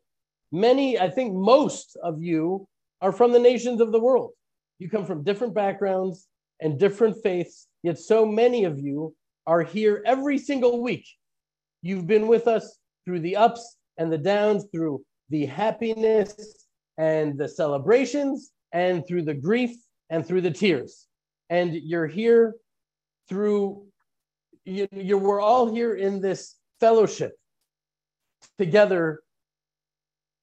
many, 0.51 0.99
I 0.99 1.10
think 1.10 1.33
most 1.33 1.97
of 2.03 2.21
you 2.21 2.67
are 3.01 3.12
from 3.12 3.31
the 3.31 3.39
nations 3.39 3.81
of 3.81 3.91
the 3.91 3.99
world. 3.99 4.31
You 4.79 4.89
come 4.89 5.05
from 5.05 5.23
different 5.23 5.53
backgrounds 5.53 6.27
and 6.62 6.79
different 6.79 7.21
faiths, 7.23 7.67
yet 7.83 7.99
so 7.99 8.25
many 8.25 8.63
of 8.63 8.79
you 8.79 9.15
are 9.45 9.63
here 9.63 10.03
every 10.05 10.38
single 10.38 10.81
week. 10.81 11.05
You've 11.81 12.07
been 12.07 12.27
with 12.27 12.47
us 12.47 12.77
through 13.05 13.21
the 13.21 13.36
ups 13.36 13.77
and 13.97 14.12
the 14.12 14.17
downs, 14.17 14.65
through 14.71 15.03
the 15.29 15.45
happiness 15.45 16.67
and 16.97 17.38
the 17.38 17.47
celebrations, 17.47 18.51
and 18.71 19.05
through 19.07 19.23
the 19.23 19.33
grief 19.33 19.75
and 20.10 20.25
through 20.25 20.41
the 20.41 20.51
tears. 20.51 21.07
And 21.49 21.73
you're 21.73 22.07
here 22.07 22.55
through, 23.29 23.86
you, 24.65 24.88
you, 24.91 25.17
we're 25.17 25.41
all 25.41 25.73
here 25.73 25.95
in 25.95 26.21
this 26.21 26.55
fellowship 26.79 27.33
together 28.57 29.21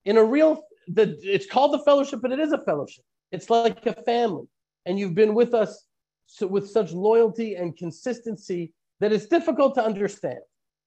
in 0.05 0.17
a 0.17 0.23
real, 0.23 0.63
the, 0.87 1.17
it's 1.21 1.45
called 1.45 1.73
the 1.73 1.79
fellowship, 1.79 2.21
but 2.21 2.31
it 2.31 2.39
is 2.39 2.51
a 2.51 2.63
fellowship. 2.63 3.03
It's 3.31 3.49
like 3.49 3.85
a 3.85 3.93
family. 4.03 4.45
And 4.85 4.99
you've 4.99 5.15
been 5.15 5.33
with 5.33 5.53
us 5.53 5.85
so, 6.27 6.47
with 6.47 6.69
such 6.69 6.91
loyalty 6.91 7.55
and 7.55 7.75
consistency 7.75 8.73
that 8.99 9.11
it's 9.11 9.27
difficult 9.27 9.75
to 9.75 9.83
understand 9.83 10.39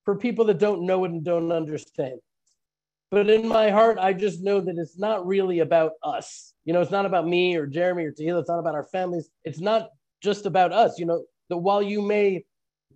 for 0.05 0.17
people 0.17 0.45
that 0.45 0.59
don't 0.59 0.85
know 0.85 1.05
it 1.05 1.11
and 1.11 1.23
don't 1.23 1.51
understand. 1.51 2.19
But 3.11 3.29
in 3.29 3.47
my 3.47 3.71
heart, 3.71 3.97
I 3.99 4.13
just 4.13 4.41
know 4.41 4.61
that 4.61 4.77
it's 4.77 4.97
not 4.97 5.25
really 5.25 5.59
about 5.59 5.93
us. 6.03 6.53
You 6.65 6.73
know, 6.73 6.81
it's 6.81 6.91
not 6.91 7.05
about 7.05 7.27
me 7.27 7.55
or 7.55 7.65
Jeremy 7.65 8.05
or 8.05 8.11
Tehila. 8.11 8.41
It's 8.41 8.49
not 8.49 8.59
about 8.59 8.75
our 8.75 8.83
families. 8.83 9.29
It's 9.43 9.59
not 9.59 9.89
just 10.21 10.45
about 10.45 10.71
us. 10.71 10.99
You 10.99 11.07
know, 11.07 11.23
that 11.49 11.57
while 11.57 11.81
you 11.81 12.01
may 12.01 12.45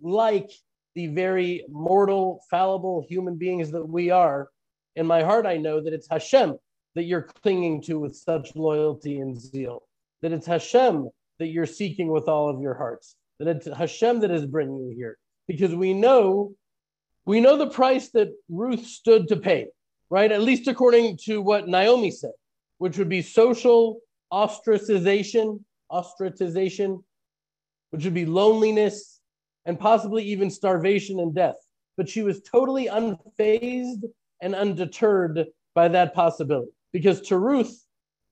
like 0.00 0.50
the 0.94 1.08
very 1.08 1.64
mortal, 1.68 2.40
fallible 2.48 3.04
human 3.08 3.36
beings 3.36 3.72
that 3.72 3.84
we 3.84 4.10
are, 4.10 4.48
in 4.96 5.06
my 5.06 5.22
heart, 5.22 5.46
I 5.46 5.56
know 5.56 5.80
that 5.80 5.92
it's 5.92 6.08
Hashem 6.08 6.56
that 6.94 7.04
you're 7.04 7.28
clinging 7.42 7.82
to 7.82 7.98
with 7.98 8.16
such 8.16 8.54
loyalty 8.54 9.18
and 9.18 9.38
zeal, 9.38 9.82
that 10.22 10.32
it's 10.32 10.46
Hashem 10.46 11.08
that 11.38 11.48
you're 11.48 11.66
seeking 11.66 12.08
with 12.08 12.28
all 12.28 12.48
of 12.48 12.60
your 12.60 12.74
hearts, 12.74 13.16
that 13.38 13.48
it's 13.48 13.66
Hashem 13.66 14.20
that 14.20 14.30
is 14.30 14.46
bringing 14.46 14.78
you 14.78 14.94
here. 14.94 15.18
Because 15.48 15.74
we 15.74 15.92
know, 15.92 16.54
we 17.26 17.40
know 17.40 17.56
the 17.56 17.68
price 17.68 18.10
that 18.10 18.28
Ruth 18.48 18.86
stood 18.86 19.28
to 19.28 19.36
pay, 19.36 19.66
right? 20.10 20.30
At 20.30 20.42
least 20.42 20.68
according 20.68 21.18
to 21.24 21.42
what 21.42 21.68
Naomi 21.68 22.10
said, 22.10 22.32
which 22.78 22.96
would 22.96 23.08
be 23.08 23.22
social 23.22 23.98
ostracization, 24.32 25.60
ostracization, 25.90 27.02
which 27.90 28.04
would 28.04 28.14
be 28.14 28.26
loneliness 28.26 29.20
and 29.66 29.78
possibly 29.78 30.22
even 30.24 30.50
starvation 30.50 31.20
and 31.20 31.34
death. 31.34 31.56
But 31.96 32.08
she 32.08 32.22
was 32.22 32.40
totally 32.40 32.86
unfazed 32.86 34.02
and 34.44 34.54
undeterred 34.54 35.46
by 35.74 35.88
that 35.88 36.14
possibility. 36.14 36.70
Because 36.92 37.20
to 37.22 37.38
Ruth, 37.38 37.84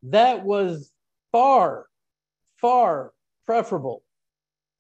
that 0.05 0.45
was 0.45 0.93
far 1.33 1.87
far 2.63 3.13
preferable. 3.45 4.03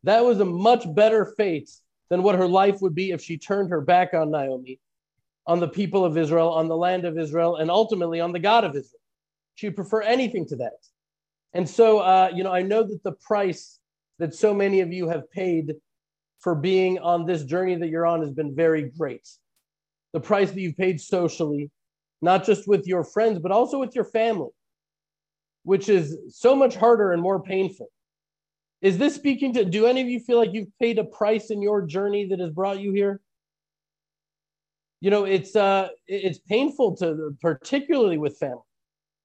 That 0.04 0.24
was 0.24 0.40
a 0.40 0.44
much 0.44 0.84
better 0.94 1.34
fate 1.36 1.68
than 2.08 2.22
what 2.22 2.36
her 2.36 2.46
life 2.46 2.80
would 2.80 2.94
be 2.94 3.10
if 3.10 3.20
she 3.20 3.36
turned 3.36 3.70
her 3.70 3.80
back 3.80 4.14
on 4.14 4.30
Naomi, 4.30 4.78
on 5.46 5.60
the 5.60 5.68
people 5.68 6.04
of 6.04 6.16
Israel, 6.16 6.50
on 6.50 6.68
the 6.68 6.76
land 6.76 7.04
of 7.04 7.18
Israel, 7.18 7.56
and 7.56 7.70
ultimately 7.70 8.20
on 8.20 8.32
the 8.32 8.38
God 8.38 8.64
of 8.64 8.70
Israel. 8.70 9.00
She'd 9.56 9.76
prefer 9.76 10.00
anything 10.02 10.46
to 10.46 10.56
that. 10.56 10.78
And 11.52 11.68
so, 11.68 11.98
uh, 11.98 12.30
you 12.34 12.44
know, 12.44 12.52
I 12.52 12.62
know 12.62 12.82
that 12.84 13.02
the 13.02 13.12
price 13.12 13.78
that 14.18 14.34
so 14.34 14.54
many 14.54 14.80
of 14.80 14.92
you 14.92 15.08
have 15.08 15.30
paid 15.30 15.74
for 16.38 16.54
being 16.54 16.98
on 17.00 17.26
this 17.26 17.44
journey 17.44 17.74
that 17.74 17.88
you're 17.88 18.06
on 18.06 18.20
has 18.20 18.30
been 18.30 18.54
very 18.54 18.90
great. 18.96 19.28
The 20.12 20.20
price 20.20 20.50
that 20.50 20.60
you've 20.60 20.76
paid 20.76 21.00
socially, 21.00 21.70
not 22.20 22.44
just 22.44 22.68
with 22.68 22.86
your 22.86 23.04
friends, 23.04 23.38
but 23.40 23.52
also 23.52 23.78
with 23.78 23.94
your 23.94 24.04
family 24.04 24.50
which 25.64 25.88
is 25.88 26.18
so 26.28 26.54
much 26.54 26.76
harder 26.76 27.12
and 27.12 27.22
more 27.22 27.42
painful. 27.42 27.88
Is 28.80 28.98
this 28.98 29.14
speaking 29.14 29.52
to, 29.54 29.64
do 29.64 29.86
any 29.86 30.00
of 30.00 30.08
you 30.08 30.18
feel 30.18 30.38
like 30.38 30.52
you've 30.52 30.76
paid 30.80 30.98
a 30.98 31.04
price 31.04 31.50
in 31.50 31.62
your 31.62 31.82
journey 31.82 32.26
that 32.28 32.40
has 32.40 32.50
brought 32.50 32.80
you 32.80 32.92
here? 32.92 33.20
You 35.00 35.10
know, 35.10 35.24
it's 35.24 35.56
uh 35.56 35.88
it's 36.06 36.38
painful 36.38 36.96
to 36.98 37.36
particularly 37.40 38.18
with 38.18 38.38
family 38.38 38.62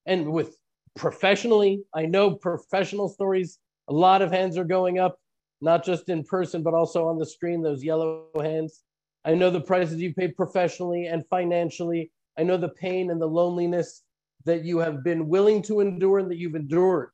and 0.08 0.32
with 0.32 0.58
professionally. 0.96 1.84
I 1.94 2.06
know 2.06 2.36
professional 2.36 3.10
stories, 3.10 3.60
a 3.88 3.94
lot 3.94 4.24
of 4.24 4.32
hands 4.32 4.58
are 4.58 4.64
going 4.64 4.98
up, 4.98 5.20
not 5.62 5.86
just 5.86 6.10
in 6.10 6.24
person, 6.24 6.64
but 6.64 6.74
also 6.74 7.08
on 7.08 7.20
the 7.20 7.28
screen, 7.28 7.62
those 7.62 7.84
yellow 7.84 8.26
hands. 8.42 8.84
I 9.26 9.34
know 9.34 9.50
the 9.50 9.62
prices 9.62 10.00
you 10.00 10.14
paid 10.14 10.36
professionally 10.36 11.08
and 11.08 11.26
financially. 11.30 12.12
I 12.38 12.44
know 12.44 12.58
the 12.58 12.70
pain 12.70 13.12
and 13.12 13.22
the 13.22 13.28
loneliness 13.28 14.04
that 14.46 14.64
you 14.64 14.80
have 14.80 15.04
been 15.04 15.28
willing 15.28 15.62
to 15.64 15.82
endure 15.82 16.20
and 16.20 16.32
that 16.32 16.38
you've 16.38 16.56
endured. 16.56 17.10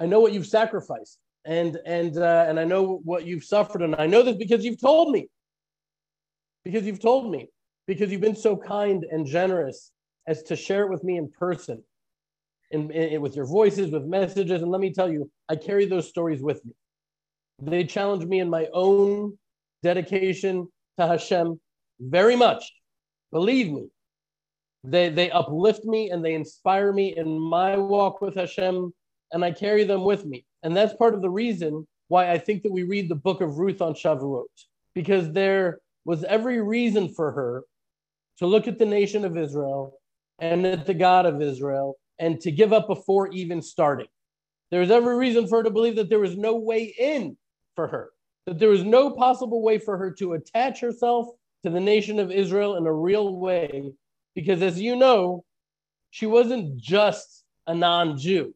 I 0.00 0.06
know 0.06 0.20
what 0.20 0.32
you've 0.32 0.46
sacrificed 0.46 1.18
and 1.44 1.78
and 1.86 2.16
uh, 2.16 2.46
and 2.48 2.58
I 2.58 2.64
know 2.64 3.00
what 3.04 3.26
you've 3.26 3.44
suffered 3.44 3.82
and 3.82 3.94
I 3.96 4.06
know 4.06 4.22
this 4.22 4.36
because 4.36 4.64
you've 4.64 4.80
told 4.80 5.12
me. 5.12 5.28
Because 6.64 6.84
you've 6.84 7.00
told 7.00 7.30
me. 7.30 7.48
Because 7.86 8.10
you've 8.10 8.20
been 8.20 8.36
so 8.36 8.56
kind 8.56 9.04
and 9.10 9.26
generous 9.26 9.92
as 10.26 10.42
to 10.44 10.56
share 10.56 10.84
it 10.84 10.90
with 10.90 11.04
me 11.04 11.18
in 11.18 11.30
person. 11.30 11.82
In, 12.70 13.20
with 13.20 13.36
your 13.36 13.46
voices, 13.46 13.92
with 13.92 14.04
messages, 14.04 14.62
and 14.62 14.70
let 14.70 14.80
me 14.80 14.92
tell 14.92 15.12
you, 15.12 15.30
I 15.48 15.54
carry 15.54 15.84
those 15.84 16.08
stories 16.08 16.42
with 16.42 16.64
me. 16.64 16.72
They 17.60 17.84
challenge 17.84 18.24
me 18.24 18.40
in 18.40 18.50
my 18.50 18.66
own 18.72 19.38
dedication 19.82 20.68
to 20.98 21.06
Hashem 21.06 21.60
very 22.00 22.36
much. 22.36 22.72
Believe 23.32 23.70
me, 23.72 23.88
they, 24.82 25.08
they 25.08 25.30
uplift 25.30 25.84
me 25.84 26.10
and 26.10 26.24
they 26.24 26.34
inspire 26.34 26.92
me 26.92 27.16
in 27.16 27.38
my 27.38 27.76
walk 27.76 28.20
with 28.20 28.34
Hashem, 28.34 28.92
and 29.32 29.44
I 29.44 29.50
carry 29.52 29.84
them 29.84 30.04
with 30.04 30.24
me. 30.24 30.44
And 30.62 30.76
that's 30.76 30.94
part 30.94 31.14
of 31.14 31.22
the 31.22 31.30
reason 31.30 31.86
why 32.08 32.30
I 32.30 32.38
think 32.38 32.62
that 32.62 32.72
we 32.72 32.82
read 32.82 33.08
the 33.08 33.14
book 33.14 33.40
of 33.40 33.58
Ruth 33.58 33.80
on 33.80 33.94
Shavuot, 33.94 34.44
because 34.94 35.32
there 35.32 35.78
was 36.04 36.22
every 36.24 36.60
reason 36.60 37.08
for 37.08 37.32
her 37.32 37.64
to 38.38 38.46
look 38.46 38.68
at 38.68 38.78
the 38.78 38.86
nation 38.86 39.24
of 39.24 39.36
Israel 39.36 39.98
and 40.38 40.66
at 40.66 40.86
the 40.86 40.94
God 40.94 41.24
of 41.24 41.40
Israel 41.40 41.96
and 42.18 42.40
to 42.40 42.50
give 42.50 42.72
up 42.72 42.86
before 42.86 43.28
even 43.32 43.62
starting. 43.62 44.06
There 44.70 44.80
was 44.80 44.90
every 44.90 45.16
reason 45.16 45.46
for 45.46 45.58
her 45.58 45.64
to 45.64 45.70
believe 45.70 45.96
that 45.96 46.10
there 46.10 46.20
was 46.20 46.36
no 46.36 46.56
way 46.56 46.94
in 46.98 47.36
for 47.74 47.88
her, 47.88 48.10
that 48.46 48.58
there 48.58 48.68
was 48.68 48.84
no 48.84 49.10
possible 49.10 49.62
way 49.62 49.78
for 49.78 49.96
her 49.96 50.10
to 50.12 50.34
attach 50.34 50.80
herself 50.80 51.28
to 51.62 51.70
the 51.70 51.80
nation 51.80 52.18
of 52.18 52.30
Israel 52.30 52.76
in 52.76 52.86
a 52.86 52.92
real 52.92 53.36
way, 53.36 53.92
because 54.34 54.62
as 54.62 54.80
you 54.80 54.96
know, 54.96 55.44
she 56.10 56.26
wasn't 56.26 56.76
just 56.76 57.44
a 57.66 57.74
non 57.74 58.16
Jew. 58.18 58.54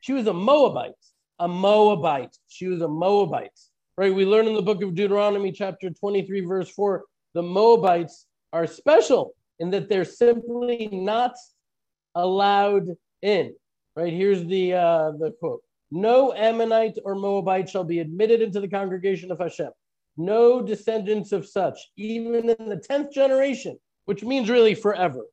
She 0.00 0.12
was 0.12 0.26
a 0.26 0.32
Moabite, 0.32 0.92
a 1.38 1.48
Moabite. 1.48 2.36
She 2.48 2.66
was 2.66 2.80
a 2.80 2.88
Moabite, 2.88 3.58
right? 3.96 4.14
We 4.14 4.24
learn 4.24 4.46
in 4.46 4.54
the 4.54 4.62
book 4.62 4.82
of 4.82 4.94
Deuteronomy, 4.94 5.52
chapter 5.52 5.90
23, 5.90 6.40
verse 6.42 6.70
4, 6.70 7.04
the 7.34 7.42
Moabites 7.42 8.26
are 8.52 8.66
special 8.66 9.34
in 9.58 9.70
that 9.70 9.88
they're 9.88 10.04
simply 10.04 10.88
not 10.92 11.34
allowed 12.14 12.88
in, 13.22 13.54
right? 13.94 14.12
Here's 14.12 14.44
the, 14.44 14.74
uh, 14.74 15.12
the 15.12 15.34
quote 15.38 15.62
No 15.90 16.32
Ammonite 16.32 16.98
or 17.04 17.14
Moabite 17.14 17.68
shall 17.68 17.84
be 17.84 17.98
admitted 17.98 18.42
into 18.42 18.60
the 18.60 18.68
congregation 18.68 19.30
of 19.30 19.38
Hashem 19.38 19.70
no 20.20 20.60
descendants 20.62 21.32
of 21.32 21.46
such, 21.46 21.90
even 21.96 22.48
in 22.48 22.68
the 22.68 22.76
10th 22.76 23.12
generation, 23.12 23.78
which 24.04 24.22
means 24.22 24.50
really 24.50 24.74
forever, 24.74 25.24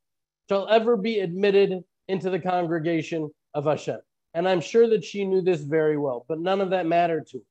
shall 0.48 0.68
ever 0.68 0.96
be 0.96 1.20
admitted 1.20 1.82
into 2.08 2.30
the 2.30 2.40
congregation 2.40 3.30
of 3.54 3.66
Hashem. 3.66 3.98
And 4.34 4.48
I'm 4.48 4.60
sure 4.60 4.88
that 4.88 5.04
she 5.04 5.24
knew 5.24 5.42
this 5.42 5.60
very 5.60 5.98
well, 5.98 6.24
but 6.28 6.40
none 6.40 6.60
of 6.60 6.70
that 6.70 6.86
mattered 6.86 7.26
to 7.28 7.38
her. 7.38 7.44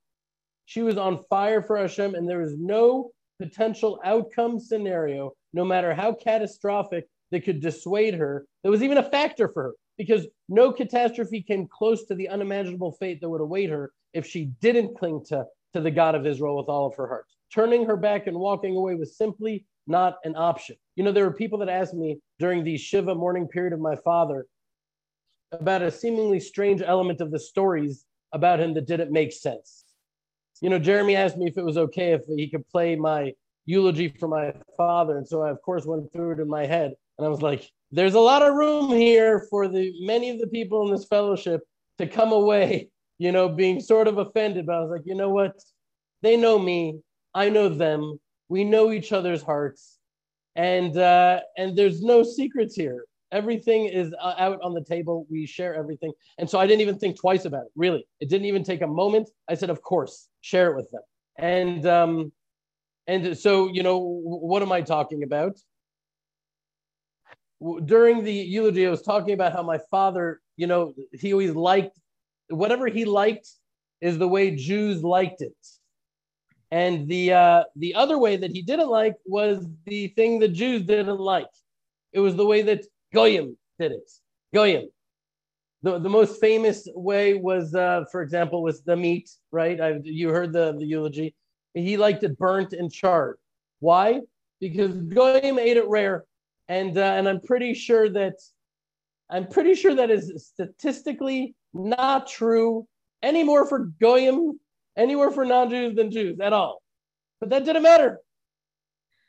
She 0.65 0.81
was 0.81 0.97
on 0.97 1.23
fire 1.29 1.61
for 1.61 1.77
Hashem, 1.77 2.15
and 2.15 2.27
there 2.27 2.39
was 2.39 2.55
no 2.57 3.11
potential 3.39 3.99
outcome 4.03 4.59
scenario, 4.59 5.33
no 5.53 5.63
matter 5.63 5.93
how 5.93 6.13
catastrophic, 6.13 7.07
that 7.31 7.43
could 7.43 7.61
dissuade 7.61 8.13
her. 8.13 8.45
There 8.63 8.71
was 8.71 8.83
even 8.83 8.97
a 8.97 9.09
factor 9.09 9.49
for 9.49 9.63
her 9.63 9.73
because 9.97 10.27
no 10.49 10.71
catastrophe 10.71 11.41
came 11.41 11.67
close 11.67 12.05
to 12.05 12.15
the 12.15 12.29
unimaginable 12.29 12.91
fate 12.93 13.19
that 13.21 13.29
would 13.29 13.41
await 13.41 13.69
her 13.69 13.91
if 14.13 14.25
she 14.25 14.45
didn't 14.61 14.97
cling 14.97 15.23
to, 15.27 15.45
to 15.73 15.81
the 15.81 15.91
God 15.91 16.15
of 16.15 16.25
Israel 16.25 16.57
with 16.57 16.69
all 16.69 16.85
of 16.85 16.95
her 16.95 17.07
heart. 17.07 17.25
Turning 17.53 17.85
her 17.85 17.97
back 17.97 18.27
and 18.27 18.37
walking 18.37 18.75
away 18.75 18.95
was 18.95 19.17
simply 19.17 19.65
not 19.87 20.17
an 20.23 20.35
option. 20.35 20.75
You 20.95 21.03
know, 21.03 21.11
there 21.11 21.25
were 21.25 21.33
people 21.33 21.59
that 21.59 21.69
asked 21.69 21.93
me 21.93 22.19
during 22.39 22.63
the 22.63 22.77
Shiva 22.77 23.15
mourning 23.15 23.47
period 23.47 23.73
of 23.73 23.79
my 23.79 23.95
father 23.95 24.45
about 25.51 25.81
a 25.81 25.89
seemingly 25.89 26.39
strange 26.39 26.81
element 26.81 27.21
of 27.21 27.31
the 27.31 27.39
stories 27.39 28.05
about 28.33 28.59
him 28.59 28.73
that 28.73 28.85
didn't 28.85 29.11
make 29.11 29.31
sense. 29.31 29.85
You 30.61 30.69
know, 30.69 30.79
Jeremy 30.79 31.15
asked 31.15 31.37
me 31.37 31.47
if 31.47 31.57
it 31.57 31.63
was 31.63 31.77
okay 31.77 32.13
if 32.13 32.21
he 32.27 32.49
could 32.49 32.67
play 32.67 32.95
my 32.95 33.33
eulogy 33.65 34.13
for 34.19 34.27
my 34.27 34.53
father. 34.75 35.17
And 35.17 35.27
so 35.27 35.43
I, 35.43 35.51
of 35.51 35.61
course, 35.61 35.85
went 35.85 36.11
through 36.11 36.31
it 36.31 36.39
in 36.39 36.49
my 36.49 36.65
head. 36.65 36.93
And 37.17 37.25
I 37.25 37.29
was 37.29 37.41
like, 37.41 37.69
there's 37.91 38.15
a 38.15 38.19
lot 38.19 38.41
of 38.41 38.55
room 38.55 38.89
here 38.89 39.47
for 39.49 39.67
the 39.67 39.93
many 40.01 40.29
of 40.29 40.39
the 40.39 40.47
people 40.47 40.85
in 40.85 40.93
this 40.93 41.05
fellowship 41.05 41.61
to 41.97 42.07
come 42.07 42.31
away, 42.31 42.89
you 43.17 43.31
know, 43.31 43.49
being 43.49 43.79
sort 43.79 44.07
of 44.07 44.17
offended. 44.17 44.65
But 44.65 44.75
I 44.75 44.79
was 44.81 44.91
like, 44.91 45.03
you 45.05 45.15
know 45.15 45.29
what? 45.29 45.53
They 46.21 46.37
know 46.37 46.59
me. 46.59 46.99
I 47.33 47.49
know 47.49 47.69
them. 47.69 48.19
We 48.49 48.63
know 48.63 48.91
each 48.91 49.11
other's 49.11 49.41
hearts. 49.41 49.97
And 50.55 50.97
uh, 50.97 51.41
and 51.57 51.77
there's 51.77 52.01
no 52.01 52.23
secrets 52.23 52.75
here. 52.75 53.05
Everything 53.31 53.85
is 53.85 54.13
uh, 54.21 54.35
out 54.37 54.59
on 54.61 54.73
the 54.73 54.83
table. 54.83 55.27
We 55.29 55.45
share 55.45 55.75
everything. 55.75 56.13
And 56.37 56.49
so 56.49 56.59
I 56.59 56.65
didn't 56.65 56.81
even 56.81 56.97
think 56.97 57.19
twice 57.19 57.45
about 57.45 57.63
it. 57.63 57.71
Really, 57.75 58.07
it 58.19 58.29
didn't 58.29 58.47
even 58.47 58.63
take 58.63 58.81
a 58.81 58.87
moment. 58.87 59.29
I 59.47 59.55
said, 59.55 59.69
of 59.69 59.81
course, 59.81 60.27
share 60.41 60.71
it 60.71 60.75
with 60.75 60.89
them. 60.91 61.01
And 61.37 61.85
um, 61.85 62.31
and 63.05 63.37
so 63.37 63.67
you 63.67 63.83
know, 63.83 63.99
what 63.99 64.63
am 64.63 64.71
I 64.71 64.81
talking 64.81 65.23
about? 65.23 65.57
During 67.85 68.23
the 68.23 68.33
eulogy, 68.33 68.85
I 68.85 68.89
was 68.89 69.01
talking 69.01 69.33
about 69.33 69.53
how 69.53 69.63
my 69.63 69.79
father, 69.89 70.41
you 70.57 70.67
know, 70.67 70.93
he 71.11 71.33
always 71.33 71.55
liked 71.55 71.97
whatever 72.49 72.87
he 72.87 73.05
liked 73.05 73.49
is 74.01 74.17
the 74.17 74.27
way 74.27 74.55
Jews 74.55 75.03
liked 75.03 75.41
it. 75.41 75.53
And 76.69 77.07
the 77.07 77.33
uh, 77.33 77.63
the 77.77 77.95
other 77.95 78.17
way 78.17 78.35
that 78.35 78.51
he 78.51 78.61
didn't 78.61 78.89
like 78.89 79.15
was 79.25 79.65
the 79.85 80.09
thing 80.09 80.39
the 80.39 80.49
Jews 80.49 80.83
didn't 80.83 81.19
like. 81.19 81.47
It 82.11 82.19
was 82.19 82.35
the 82.35 82.45
way 82.45 82.61
that 82.63 82.85
Goyim 83.13 83.57
did 83.79 83.93
it. 83.93 84.11
Goyim. 84.53 84.89
The, 85.83 85.99
the 85.99 86.09
most 86.09 86.41
famous 86.41 86.87
way 86.95 87.35
was, 87.35 87.75
uh, 87.75 88.05
for 88.11 88.21
example, 88.21 88.63
was 88.63 88.81
the 88.81 88.97
meat, 88.97 89.29
right? 89.51 89.79
I, 89.79 89.99
you 90.03 90.29
heard 90.29 90.51
the, 90.51 90.75
the 90.77 90.85
eulogy. 90.85 91.35
He 91.73 91.95
liked 91.95 92.23
it 92.23 92.37
burnt 92.37 92.73
and 92.73 92.91
charred. 92.91 93.37
Why? 93.79 94.21
Because 94.59 94.91
Goyim 94.91 95.59
ate 95.59 95.77
it 95.77 95.87
rare 95.87 96.25
and 96.69 96.97
uh, 96.97 97.01
and 97.01 97.27
I'm 97.27 97.41
pretty 97.41 97.73
sure 97.73 98.09
that 98.09 98.35
I'm 99.29 99.47
pretty 99.47 99.75
sure 99.75 99.95
that 99.95 100.09
is 100.09 100.51
statistically 100.53 101.55
not 101.73 102.27
true 102.27 102.87
anymore 103.23 103.67
for 103.67 103.91
goyim, 103.99 104.59
anywhere 104.97 105.31
for 105.31 105.45
non-Jews 105.45 105.95
than 105.95 106.11
Jews 106.11 106.39
at 106.39 106.53
all. 106.53 106.81
But 107.39 107.49
that 107.49 107.65
didn't 107.65 107.83
matter. 107.83 108.19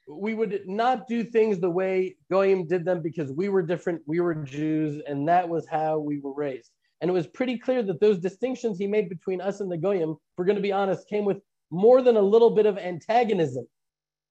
We 0.08 0.34
would 0.34 0.60
not 0.66 1.06
do 1.06 1.24
things 1.24 1.60
the 1.60 1.68
way 1.68 2.16
goyim 2.30 2.66
did 2.66 2.84
them 2.84 3.02
because 3.02 3.30
we 3.32 3.48
were 3.48 3.62
different. 3.62 4.00
We 4.06 4.20
were 4.20 4.34
Jews, 4.34 5.02
and 5.06 5.28
that 5.28 5.48
was 5.48 5.66
how 5.68 5.98
we 5.98 6.18
were 6.20 6.32
raised. 6.32 6.70
And 7.00 7.10
it 7.10 7.14
was 7.14 7.26
pretty 7.26 7.58
clear 7.58 7.82
that 7.82 8.00
those 8.00 8.18
distinctions 8.18 8.78
he 8.78 8.86
made 8.86 9.08
between 9.08 9.40
us 9.40 9.60
and 9.60 9.70
the 9.70 9.76
goyim, 9.76 10.16
we're 10.36 10.46
going 10.46 10.56
to 10.56 10.62
be 10.62 10.72
honest, 10.72 11.08
came 11.08 11.24
with 11.24 11.38
more 11.70 12.00
than 12.02 12.16
a 12.16 12.22
little 12.22 12.50
bit 12.50 12.66
of 12.66 12.78
antagonism, 12.78 13.66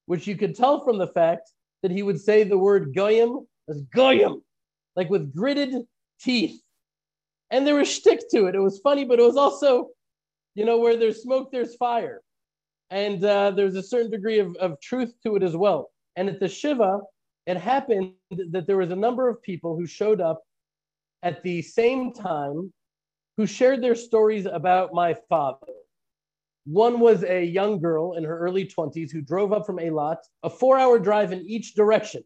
which 0.08 0.26
you 0.26 0.36
could 0.36 0.56
tell 0.56 0.84
from 0.84 0.98
the 0.98 1.08
fact 1.08 1.52
that 1.84 1.92
he 1.92 2.04
would 2.04 2.20
say 2.20 2.44
the 2.44 2.58
word 2.58 2.94
goyim 2.96 3.48
as 3.70 3.82
goyim, 3.94 4.42
like 4.96 5.10
with 5.10 5.34
gritted 5.36 5.76
teeth. 6.20 6.62
And 7.52 7.66
there 7.66 7.76
was 7.76 7.88
shtick 7.88 8.30
to 8.32 8.48
it. 8.48 8.56
It 8.56 8.60
was 8.60 8.80
funny, 8.80 9.06
but 9.06 9.20
it 9.20 9.24
was 9.24 9.38
also, 9.38 9.90
you 10.56 10.66
know, 10.66 10.78
where 10.80 10.98
there's 10.98 11.22
smoke, 11.22 11.52
there's 11.52 11.76
fire. 11.76 12.22
And 12.90 13.24
uh, 13.24 13.52
there's 13.52 13.76
a 13.76 13.84
certain 13.84 14.12
degree 14.12 14.40
of, 14.40 14.56
of 14.58 14.80
truth 14.82 15.14
to 15.24 15.36
it 15.36 15.44
as 15.44 15.56
well. 15.56 15.92
And 16.16 16.30
at 16.30 16.40
the 16.40 16.48
Shiva, 16.48 17.02
it 17.46 17.58
happened 17.58 18.14
that 18.52 18.68
there 18.68 18.78
was 18.78 18.92
a 18.92 18.96
number 18.96 19.30
of 19.30 19.42
people 19.42 19.78
who 19.78 19.86
showed 19.86 20.20
up 20.20 20.42
at 21.24 21.44
the 21.44 21.62
same 21.62 22.14
time 22.14 22.74
who 23.38 23.46
shared 23.46 23.82
their 23.82 23.96
stories 23.96 24.46
about 24.46 24.94
my 24.94 25.16
father. 25.30 25.68
One 26.68 27.00
was 27.00 27.24
a 27.24 27.46
young 27.46 27.80
girl 27.80 28.18
in 28.18 28.26
her 28.26 28.38
early 28.40 28.66
20s 28.66 29.10
who 29.10 29.22
drove 29.22 29.54
up 29.54 29.66
from 29.66 29.78
Eilat, 29.78 30.18
a 30.44 30.50
four 30.50 30.78
hour 30.78 31.00
drive 31.00 31.32
in 31.32 31.46
each 31.46 31.76
direction. 31.76 32.26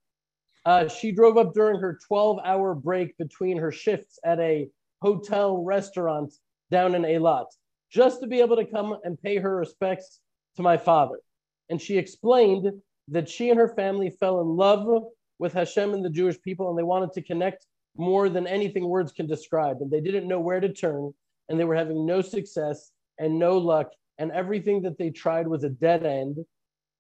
Uh, 0.66 0.88
she 0.88 1.12
drove 1.12 1.38
up 1.38 1.54
during 1.54 1.80
her 1.80 2.00
12 2.08 2.40
hour 2.44 2.74
break 2.74 3.16
between 3.18 3.58
her 3.58 3.72
shifts 3.72 4.18
at 4.26 4.40
a 4.40 4.68
hotel 5.00 5.64
restaurant 5.64 6.34
down 6.72 6.96
in 6.96 7.04
Eilat, 7.04 7.46
just 7.92 8.20
to 8.22 8.28
be 8.28 8.40
able 8.40 8.56
to 8.56 8.66
come 8.66 8.98
and 9.04 9.22
pay 9.22 9.38
her 9.38 9.58
respects 9.58 10.22
to 10.56 10.64
my 10.64 10.76
father. 10.76 11.20
And 11.70 11.80
she 11.80 12.00
explained 12.00 12.66
that 13.10 13.30
she 13.30 13.52
and 13.52 13.60
her 13.60 13.70
family 13.70 14.10
fell 14.10 14.42
in 14.42 14.48
love 14.48 15.04
with 15.38 15.54
Hashem 15.54 15.94
and 15.94 16.04
the 16.04 16.10
Jewish 16.10 16.42
people, 16.42 16.72
and 16.72 16.80
they 16.80 16.84
wanted 16.84 17.14
to 17.14 17.22
connect 17.22 17.68
more 17.96 18.28
than 18.28 18.48
anything 18.48 18.88
words 18.88 19.12
can 19.12 19.28
describe. 19.28 19.82
And 19.82 19.92
they 19.92 20.02
didn't 20.02 20.28
know 20.28 20.40
where 20.40 20.60
to 20.60 20.74
turn, 20.74 21.14
and 21.48 21.60
they 21.60 21.64
were 21.64 21.76
having 21.76 22.08
no 22.08 22.22
success 22.22 22.92
and 23.20 23.38
no 23.38 23.60
luck 23.60 23.92
and 24.22 24.32
everything 24.32 24.84
that 24.84 25.00
they 25.00 25.10
tried 25.10 25.48
was 25.48 25.64
a 25.64 25.70
dead 25.70 26.06
end. 26.06 26.38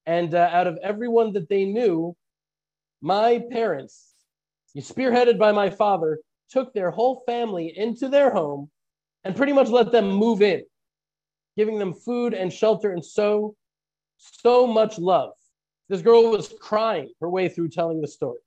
And 0.07 0.33
uh, 0.33 0.49
out 0.51 0.65
of 0.65 0.79
everyone 0.81 1.33
that 1.33 1.49
they 1.49 1.65
knew, 1.65 2.15
my 2.99 3.43
parents, 3.51 4.15
spearheaded 4.75 5.37
by 5.37 5.51
my 5.51 5.69
father, 5.69 6.17
took 6.49 6.73
their 6.73 6.89
whole 6.89 7.21
family 7.27 7.77
into 7.77 8.09
their 8.09 8.31
home 8.31 8.71
and 9.23 9.35
pretty 9.35 9.53
much 9.53 9.67
let 9.67 9.91
them 9.91 10.09
move 10.09 10.41
in, 10.41 10.63
giving 11.55 11.77
them 11.77 11.93
food 11.93 12.33
and 12.33 12.51
shelter 12.51 12.91
and 12.91 13.05
so, 13.05 13.55
so 14.17 14.65
much 14.65 14.97
love. 14.97 15.33
This 15.89 16.01
girl 16.01 16.31
was 16.31 16.51
crying 16.59 17.13
her 17.21 17.29
way 17.29 17.49
through 17.49 17.69
telling 17.69 18.01
the 18.01 18.07
story. 18.07 18.39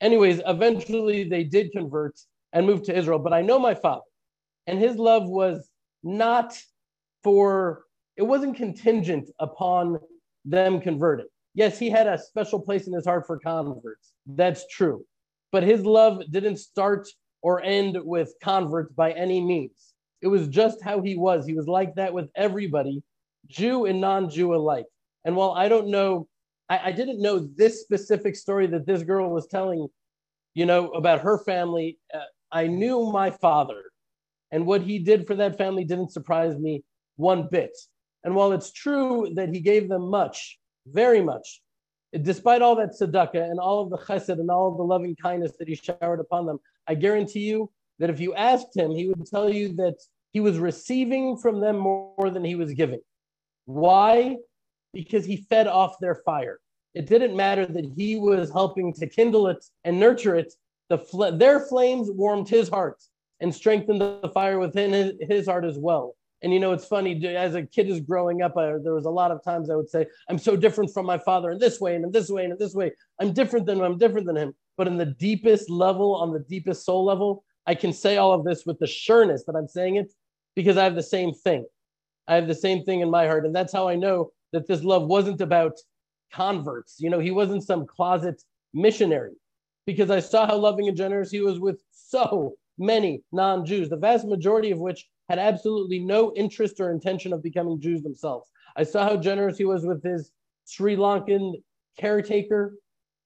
Anyways, 0.00 0.40
eventually 0.46 1.28
they 1.28 1.44
did 1.44 1.70
convert 1.70 2.18
and 2.52 2.66
move 2.66 2.82
to 2.84 2.98
Israel, 2.98 3.20
but 3.20 3.32
I 3.32 3.42
know 3.42 3.60
my 3.60 3.74
father, 3.74 4.02
and 4.66 4.80
his 4.80 4.96
love 4.96 5.28
was 5.28 5.70
not 6.02 6.60
for 7.22 7.83
it 8.16 8.22
wasn't 8.22 8.56
contingent 8.56 9.30
upon 9.38 9.98
them 10.44 10.80
converting. 10.80 11.26
Yes, 11.54 11.78
he 11.78 11.88
had 11.90 12.06
a 12.06 12.18
special 12.18 12.60
place 12.60 12.86
in 12.86 12.92
his 12.92 13.06
heart 13.06 13.26
for 13.26 13.38
converts. 13.38 14.12
That's 14.26 14.66
true. 14.68 15.04
But 15.52 15.62
his 15.62 15.84
love 15.84 16.22
didn't 16.30 16.56
start 16.56 17.08
or 17.42 17.62
end 17.62 17.96
with 18.02 18.34
converts 18.42 18.92
by 18.92 19.12
any 19.12 19.40
means. 19.40 19.94
It 20.20 20.28
was 20.28 20.48
just 20.48 20.82
how 20.82 21.00
he 21.00 21.16
was. 21.16 21.46
He 21.46 21.54
was 21.54 21.68
like 21.68 21.94
that 21.94 22.12
with 22.12 22.30
everybody, 22.34 23.02
Jew 23.46 23.84
and 23.84 24.00
non 24.00 24.30
Jew 24.30 24.54
alike. 24.54 24.86
And 25.24 25.36
while 25.36 25.52
I 25.52 25.68
don't 25.68 25.88
know, 25.88 26.26
I, 26.68 26.88
I, 26.88 26.92
didn't 26.92 27.20
know 27.20 27.46
this 27.56 27.82
specific 27.82 28.34
story 28.34 28.66
that 28.68 28.86
this 28.86 29.02
girl 29.02 29.30
was 29.30 29.46
telling, 29.46 29.86
you 30.54 30.64
know, 30.64 30.90
about 30.92 31.20
her 31.20 31.38
family. 31.38 31.98
Uh, 32.12 32.20
I 32.50 32.66
knew 32.66 33.10
my 33.12 33.30
father, 33.30 33.82
and 34.50 34.66
what 34.66 34.80
he 34.80 34.98
did 34.98 35.26
for 35.26 35.34
that 35.34 35.58
family 35.58 35.84
didn't 35.84 36.12
surprise 36.12 36.56
me 36.56 36.82
one 37.16 37.48
bit. 37.50 37.76
And 38.24 38.34
while 38.34 38.52
it's 38.52 38.72
true 38.72 39.30
that 39.34 39.50
he 39.50 39.60
gave 39.60 39.88
them 39.88 40.08
much, 40.08 40.58
very 40.86 41.22
much, 41.22 41.60
despite 42.22 42.62
all 42.62 42.76
that 42.76 42.92
tzedakah 42.98 43.50
and 43.50 43.60
all 43.60 43.82
of 43.82 43.90
the 43.90 43.98
chesed 43.98 44.40
and 44.40 44.50
all 44.50 44.70
of 44.70 44.78
the 44.78 44.84
loving 44.84 45.14
kindness 45.16 45.52
that 45.58 45.68
he 45.68 45.74
showered 45.74 46.20
upon 46.20 46.46
them, 46.46 46.58
I 46.86 46.94
guarantee 46.94 47.40
you 47.40 47.70
that 47.98 48.10
if 48.10 48.20
you 48.20 48.34
asked 48.34 48.76
him, 48.76 48.92
he 48.92 49.08
would 49.08 49.26
tell 49.26 49.50
you 49.50 49.74
that 49.74 49.96
he 50.32 50.40
was 50.40 50.58
receiving 50.58 51.36
from 51.36 51.60
them 51.60 51.78
more 51.78 52.30
than 52.30 52.44
he 52.44 52.54
was 52.54 52.72
giving. 52.72 53.00
Why? 53.66 54.36
Because 54.92 55.24
he 55.24 55.46
fed 55.48 55.66
off 55.66 55.98
their 56.00 56.16
fire. 56.26 56.60
It 56.94 57.06
didn't 57.06 57.36
matter 57.36 57.66
that 57.66 57.92
he 57.96 58.16
was 58.16 58.50
helping 58.50 58.92
to 58.94 59.06
kindle 59.06 59.48
it 59.48 59.64
and 59.84 59.98
nurture 59.98 60.36
it. 60.36 60.52
The 60.88 60.98
fl- 60.98 61.30
their 61.30 61.60
flames 61.60 62.10
warmed 62.10 62.48
his 62.48 62.68
heart 62.68 63.02
and 63.40 63.54
strengthened 63.54 64.00
the 64.00 64.30
fire 64.32 64.58
within 64.58 64.92
his, 64.92 65.12
his 65.20 65.46
heart 65.46 65.64
as 65.64 65.78
well. 65.78 66.14
And 66.44 66.52
you 66.52 66.60
know, 66.60 66.72
it's 66.72 66.84
funny 66.84 67.26
as 67.26 67.54
a 67.54 67.62
kid 67.62 67.88
is 67.88 68.00
growing 68.00 68.42
up, 68.42 68.54
I, 68.58 68.74
there 68.82 68.92
was 68.92 69.06
a 69.06 69.10
lot 69.10 69.30
of 69.30 69.42
times 69.42 69.70
I 69.70 69.76
would 69.76 69.88
say, 69.88 70.06
I'm 70.28 70.36
so 70.36 70.56
different 70.56 70.92
from 70.92 71.06
my 71.06 71.16
father 71.16 71.50
in 71.50 71.58
this 71.58 71.80
way 71.80 71.94
and 71.94 72.04
in 72.04 72.12
this 72.12 72.28
way 72.28 72.44
and 72.44 72.52
in 72.52 72.58
this 72.58 72.74
way. 72.74 72.92
I'm 73.18 73.32
different 73.32 73.64
than. 73.64 73.80
I'm 73.80 73.96
different 73.96 74.26
than 74.26 74.36
him. 74.36 74.54
But 74.76 74.86
in 74.86 74.98
the 74.98 75.06
deepest 75.06 75.70
level, 75.70 76.14
on 76.14 76.34
the 76.34 76.40
deepest 76.40 76.84
soul 76.84 77.02
level, 77.02 77.44
I 77.66 77.74
can 77.74 77.94
say 77.94 78.18
all 78.18 78.34
of 78.34 78.44
this 78.44 78.66
with 78.66 78.78
the 78.78 78.86
sureness 78.86 79.44
that 79.46 79.56
I'm 79.56 79.66
saying 79.66 79.96
it 79.96 80.12
because 80.54 80.76
I 80.76 80.84
have 80.84 80.94
the 80.94 81.02
same 81.02 81.32
thing. 81.32 81.64
I 82.28 82.34
have 82.34 82.46
the 82.46 82.54
same 82.54 82.84
thing 82.84 83.00
in 83.00 83.10
my 83.10 83.26
heart. 83.26 83.46
And 83.46 83.56
that's 83.56 83.72
how 83.72 83.88
I 83.88 83.96
know 83.96 84.30
that 84.52 84.68
this 84.68 84.84
love 84.84 85.06
wasn't 85.06 85.40
about 85.40 85.72
converts. 86.30 86.96
You 86.98 87.08
know, 87.08 87.20
he 87.20 87.30
wasn't 87.30 87.64
some 87.64 87.86
closet 87.86 88.42
missionary 88.74 89.32
because 89.86 90.10
I 90.10 90.20
saw 90.20 90.46
how 90.46 90.56
loving 90.56 90.88
and 90.88 90.96
generous 90.96 91.30
he 91.30 91.40
was 91.40 91.58
with 91.58 91.80
so 91.90 92.56
many 92.76 93.22
non 93.32 93.64
Jews, 93.64 93.88
the 93.88 93.96
vast 93.96 94.26
majority 94.26 94.70
of 94.70 94.78
which 94.78 95.06
had 95.28 95.38
absolutely 95.38 95.98
no 95.98 96.32
interest 96.34 96.80
or 96.80 96.90
intention 96.90 97.32
of 97.32 97.42
becoming 97.42 97.80
Jews 97.80 98.02
themselves. 98.02 98.50
I 98.76 98.84
saw 98.84 99.04
how 99.04 99.16
generous 99.16 99.56
he 99.56 99.64
was 99.64 99.84
with 99.86 100.02
his 100.02 100.30
Sri 100.66 100.96
Lankan 100.96 101.54
caretaker. 101.98 102.74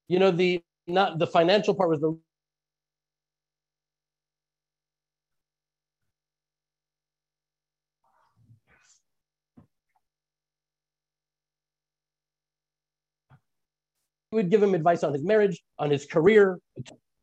You 0.08 0.18
know, 0.18 0.30
the 0.30 0.60
not 0.86 1.18
the 1.18 1.26
financial 1.26 1.74
part 1.74 1.90
was 1.90 2.00
the 2.00 2.18
He 14.30 14.36
would 14.36 14.50
give 14.50 14.62
him 14.62 14.74
advice 14.74 15.02
on 15.04 15.14
his 15.14 15.22
marriage, 15.22 15.62
on 15.78 15.90
his 15.90 16.04
career. 16.04 16.58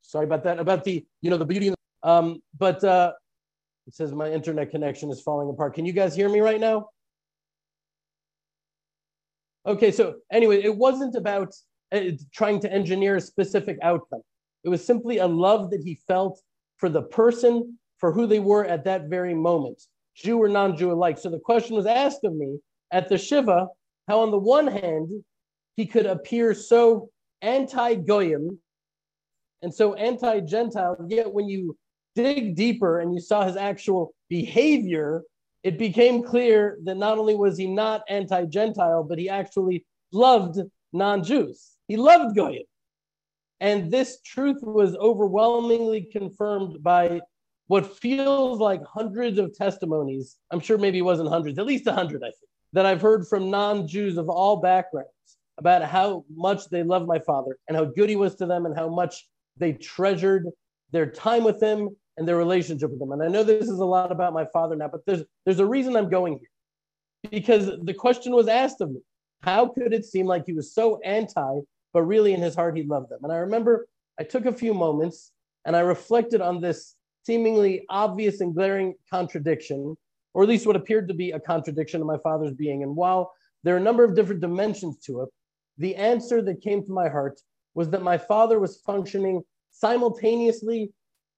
Sorry 0.02 0.26
about 0.26 0.44
that. 0.44 0.60
About 0.60 0.84
the, 0.84 1.06
you 1.22 1.30
know, 1.30 1.38
the 1.38 1.46
beauty. 1.46 1.72
Um, 2.02 2.42
but 2.58 2.84
uh, 2.84 3.12
it 3.88 3.94
says 3.94 4.12
my 4.14 4.32
internet 4.32 4.72
connection 4.72 5.12
is 5.12 5.22
falling 5.22 5.50
apart. 5.50 5.76
Can 5.76 5.86
you 5.86 5.94
guys 5.94 6.16
hear 6.16 6.30
me 6.30 6.40
right 6.40 6.60
now? 6.60 6.90
Okay, 9.66 9.92
so 9.92 10.16
anyway, 10.32 10.62
it 10.64 10.76
wasn't 10.76 11.16
about 11.16 11.54
uh, 11.92 12.02
trying 12.34 12.60
to 12.62 12.72
engineer 12.72 13.16
a 13.16 13.22
specific 13.22 13.78
outcome. 13.82 14.22
It 14.64 14.70
was 14.70 14.86
simply 14.86 15.20
a 15.20 15.28
love 15.28 15.72
that 15.72 15.82
he 15.84 16.00
felt 16.08 16.40
for 16.78 16.90
the 16.90 17.04
person, 17.04 17.78
for 18.00 18.12
who 18.12 18.28
they 18.28 18.40
were 18.40 18.66
at 18.66 18.84
that 18.86 19.06
very 19.08 19.34
moment, 19.34 19.82
Jew 20.16 20.42
or 20.42 20.50
non 20.50 20.76
Jew 20.76 20.92
alike. 20.92 21.18
So 21.18 21.30
the 21.30 21.40
question 21.40 21.76
was 21.76 21.86
asked 21.86 22.24
of 22.24 22.36
me 22.36 22.58
at 22.92 23.10
the 23.10 23.18
Shiva 23.18 23.68
how, 24.08 24.20
on 24.20 24.32
the 24.32 24.38
one 24.38 24.68
hand, 24.68 25.10
he 25.76 25.86
could 25.86 26.06
appear 26.06 26.54
so 26.54 27.10
anti 27.42 27.96
Goyim 27.96 28.60
and 29.62 29.74
so 29.74 29.94
anti 29.96 30.42
Gentile, 30.42 30.98
yet 31.08 31.32
when 31.32 31.48
you 31.48 31.78
dig 32.16 32.56
deeper 32.56 33.00
and 33.00 33.14
you 33.14 33.20
saw 33.20 33.46
his 33.46 33.58
actual 33.58 34.14
behavior, 34.30 35.24
it 35.64 35.78
became 35.78 36.24
clear 36.24 36.78
that 36.84 36.98
not 36.98 37.18
only 37.18 37.36
was 37.36 37.58
he 37.58 37.68
not 37.68 38.04
anti 38.10 38.46
Gentile, 38.46 39.04
but 39.04 39.20
he 39.20 39.30
actually 39.30 39.86
loved 40.12 40.60
non 40.94 41.24
Jews. 41.24 41.72
He 41.88 41.98
loved 41.98 42.36
Goyim. 42.36 42.64
And 43.60 43.92
this 43.92 44.22
truth 44.22 44.62
was 44.62 44.96
overwhelmingly 44.96 46.10
confirmed 46.12 46.84
by 46.84 47.22
what 47.68 47.98
feels 47.98 48.60
like 48.60 48.84
hundreds 48.84 49.40
of 49.40 49.56
testimonies. 49.56 50.38
I'm 50.52 50.60
sure 50.60 50.78
maybe 50.78 51.00
it 51.00 51.04
wasn't 51.04 51.30
hundreds, 51.30 51.58
at 51.58 51.66
least 51.66 51.88
a 51.88 51.94
hundred, 51.94 52.22
I 52.22 52.28
think, 52.28 52.50
that 52.74 52.86
I've 52.86 53.02
heard 53.02 53.28
from 53.28 53.50
non 53.50 53.88
Jews 53.88 54.18
of 54.18 54.30
all 54.30 54.58
backgrounds 54.58 55.10
about 55.58 55.84
how 55.84 56.26
much 56.36 56.70
they 56.70 56.84
loved 56.84 57.08
my 57.08 57.20
father 57.20 57.58
and 57.68 57.78
how 57.78 57.86
good 57.86 58.10
he 58.10 58.16
was 58.16 58.36
to 58.36 58.46
them 58.46 58.66
and 58.66 58.76
how 58.76 58.90
much 58.90 59.28
they 59.58 59.74
treasured 59.74 60.48
their 60.92 61.10
time 61.10 61.44
with 61.44 61.62
him 61.62 61.90
and 62.18 62.28
their 62.28 62.38
relationship 62.38 62.90
with 62.92 63.00
them. 63.00 63.12
And 63.12 63.22
I 63.22 63.28
know 63.28 63.44
this 63.44 63.70
is 63.70 63.80
a 63.80 63.86
lot 63.86 64.12
about 64.12 64.34
my 64.34 64.46
father 64.54 64.76
now, 64.76 64.88
but 64.88 65.06
there's 65.06 65.24
there's 65.46 65.60
a 65.60 65.66
reason 65.66 65.96
I'm 65.96 66.10
going 66.10 66.40
here. 66.40 67.32
Because 67.32 67.72
the 67.84 67.94
question 67.94 68.34
was 68.34 68.48
asked 68.48 68.82
of 68.82 68.92
me, 68.92 69.00
how 69.42 69.68
could 69.68 69.94
it 69.94 70.06
seem 70.06 70.28
like 70.28 70.46
he 70.46 70.54
was 70.54 70.74
so 70.74 71.00
anti, 71.02 71.60
but 71.94 72.04
really 72.04 72.34
in 72.34 72.42
his 72.42 72.56
heart 72.56 72.78
he 72.78 72.84
loved 72.84 73.10
them? 73.10 73.20
And 73.24 73.32
I 73.32 73.38
remember 73.38 73.88
I 74.20 74.24
took 74.24 74.46
a 74.46 74.54
few 74.54 74.74
moments 74.74 75.32
and 75.66 75.76
I 75.76 75.80
reflected 75.82 76.42
on 76.42 76.62
this 76.62 76.96
seemingly 77.26 77.86
obvious 77.90 78.42
and 78.42 78.54
glaring 78.54 78.94
contradiction, 79.10 79.98
or 80.34 80.44
at 80.44 80.50
least 80.50 80.68
what 80.68 80.76
appeared 80.76 81.08
to 81.08 81.14
be 81.14 81.32
a 81.32 81.40
contradiction 81.40 82.02
of 82.02 82.08
my 82.08 82.18
father's 82.20 82.54
being. 82.54 82.84
And 82.84 82.96
while 82.96 83.34
there 83.64 83.74
are 83.74 83.80
a 83.80 83.82
number 83.82 84.04
of 84.04 84.16
different 84.16 84.42
dimensions 84.42 85.00
to 85.06 85.24
it, 85.24 85.30
the 85.78 85.96
answer 85.96 86.42
that 86.44 86.62
came 86.62 86.86
to 86.86 86.92
my 86.92 87.10
heart 87.10 87.40
was 87.74 87.90
that 87.90 88.04
my 88.04 88.18
father 88.18 88.60
was 88.60 88.78
functioning 88.86 89.42
simultaneously 89.72 90.92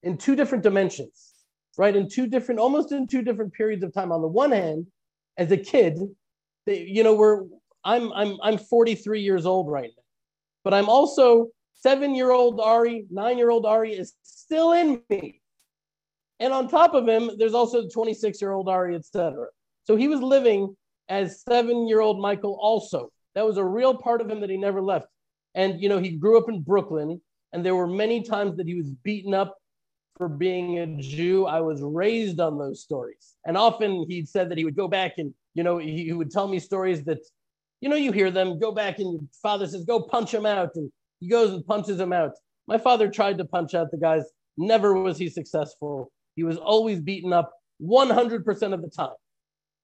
in 0.03 0.17
two 0.17 0.35
different 0.35 0.63
dimensions, 0.63 1.33
right? 1.77 1.95
In 1.95 2.09
two 2.09 2.27
different, 2.27 2.59
almost 2.59 2.91
in 2.91 3.07
two 3.07 3.21
different 3.21 3.53
periods 3.53 3.83
of 3.83 3.93
time. 3.93 4.11
On 4.11 4.21
the 4.21 4.27
one 4.27 4.51
hand, 4.51 4.87
as 5.37 5.51
a 5.51 5.57
kid, 5.57 5.99
they, 6.65 6.81
you 6.81 7.03
know, 7.03 7.13
we're 7.13 7.43
I'm 7.83 8.11
I'm 8.13 8.37
I'm 8.41 8.57
43 8.57 9.21
years 9.21 9.45
old 9.45 9.69
right 9.69 9.89
now, 9.95 10.03
but 10.63 10.73
I'm 10.73 10.89
also 10.89 11.47
seven-year-old 11.79 12.59
Ari, 12.59 13.05
nine-year-old 13.11 13.65
Ari 13.65 13.93
is 13.93 14.13
still 14.23 14.73
in 14.73 15.01
me. 15.09 15.41
And 16.39 16.53
on 16.53 16.67
top 16.67 16.93
of 16.93 17.07
him, 17.07 17.31
there's 17.37 17.53
also 17.53 17.83
the 17.83 17.89
26-year-old 17.89 18.67
Ari, 18.67 18.95
etc. 18.95 19.47
So 19.85 19.95
he 19.95 20.07
was 20.07 20.21
living 20.21 20.75
as 21.09 21.41
seven-year-old 21.43 22.19
Michael 22.19 22.57
also. 22.61 23.11
That 23.35 23.45
was 23.45 23.57
a 23.57 23.63
real 23.63 23.95
part 23.95 24.21
of 24.21 24.29
him 24.29 24.41
that 24.41 24.49
he 24.49 24.57
never 24.57 24.81
left. 24.81 25.07
And, 25.55 25.81
you 25.81 25.89
know, 25.89 25.99
he 25.99 26.11
grew 26.11 26.37
up 26.37 26.49
in 26.49 26.61
Brooklyn, 26.61 27.21
and 27.53 27.65
there 27.65 27.75
were 27.75 27.87
many 27.87 28.21
times 28.21 28.57
that 28.57 28.67
he 28.67 28.75
was 28.75 28.89
beaten 29.03 29.33
up 29.33 29.55
for 30.17 30.27
being 30.27 30.79
a 30.79 30.87
Jew. 31.01 31.45
I 31.45 31.61
was 31.61 31.81
raised 31.81 32.39
on 32.39 32.57
those 32.57 32.81
stories. 32.81 33.35
And 33.45 33.55
often 33.55 34.05
he'd 34.09 34.27
said 34.27 34.49
that 34.49 34.57
he 34.57 34.65
would 34.65 34.75
go 34.75 34.87
back 34.87 35.13
and, 35.17 35.33
you 35.53 35.63
know, 35.63 35.77
he, 35.77 36.11
would 36.13 36.31
tell 36.31 36.47
me 36.47 36.59
stories 36.59 37.03
that, 37.05 37.19
you 37.81 37.89
know, 37.89 37.95
you 37.95 38.11
hear 38.11 38.31
them, 38.31 38.59
go 38.59 38.71
back 38.71 38.99
and 38.99 39.13
your 39.13 39.21
father 39.41 39.67
says, 39.67 39.85
go 39.85 40.01
punch 40.01 40.33
him 40.33 40.45
out. 40.45 40.71
And 40.75 40.91
he 41.19 41.29
goes 41.29 41.51
and 41.51 41.65
punches 41.65 41.99
him 41.99 42.13
out. 42.13 42.31
My 42.67 42.77
father 42.77 43.09
tried 43.09 43.37
to 43.37 43.45
punch 43.45 43.73
out 43.73 43.91
the 43.91 43.97
guys. 43.97 44.23
Never 44.57 44.93
was 44.93 45.17
he 45.17 45.29
successful. 45.29 46.11
He 46.35 46.43
was 46.43 46.57
always 46.57 46.99
beaten 46.99 47.31
up 47.31 47.51
100% 47.81 48.73
of 48.73 48.81
the 48.81 48.89
time. 48.89 49.15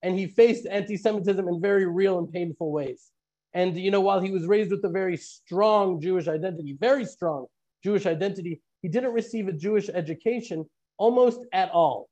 And 0.02 0.20
he 0.20 0.28
faced 0.28 0.68
anti 0.70 0.98
Semitism 0.98 1.48
in 1.48 1.62
very 1.62 1.86
real 1.86 2.20
and 2.20 2.32
painful 2.32 2.72
ways. 2.72 3.10
And, 3.54 3.78
you 3.78 3.92
know, 3.92 4.02
while 4.02 4.20
he 4.20 4.32
was 4.32 4.48
raised 4.48 4.72
with 4.72 4.84
a 4.84 4.90
very 4.90 5.16
strong 5.16 6.02
Jewish 6.02 6.28
identity, 6.28 6.76
very 6.80 7.06
strong 7.06 7.46
Jewish 7.84 8.06
identity, 8.06 8.62
he 8.84 8.88
didn't 8.88 9.14
receive 9.14 9.48
a 9.48 9.54
Jewish 9.54 9.90
education 9.90 10.66
almost 10.98 11.40
at 11.52 11.72
all. 11.72 12.08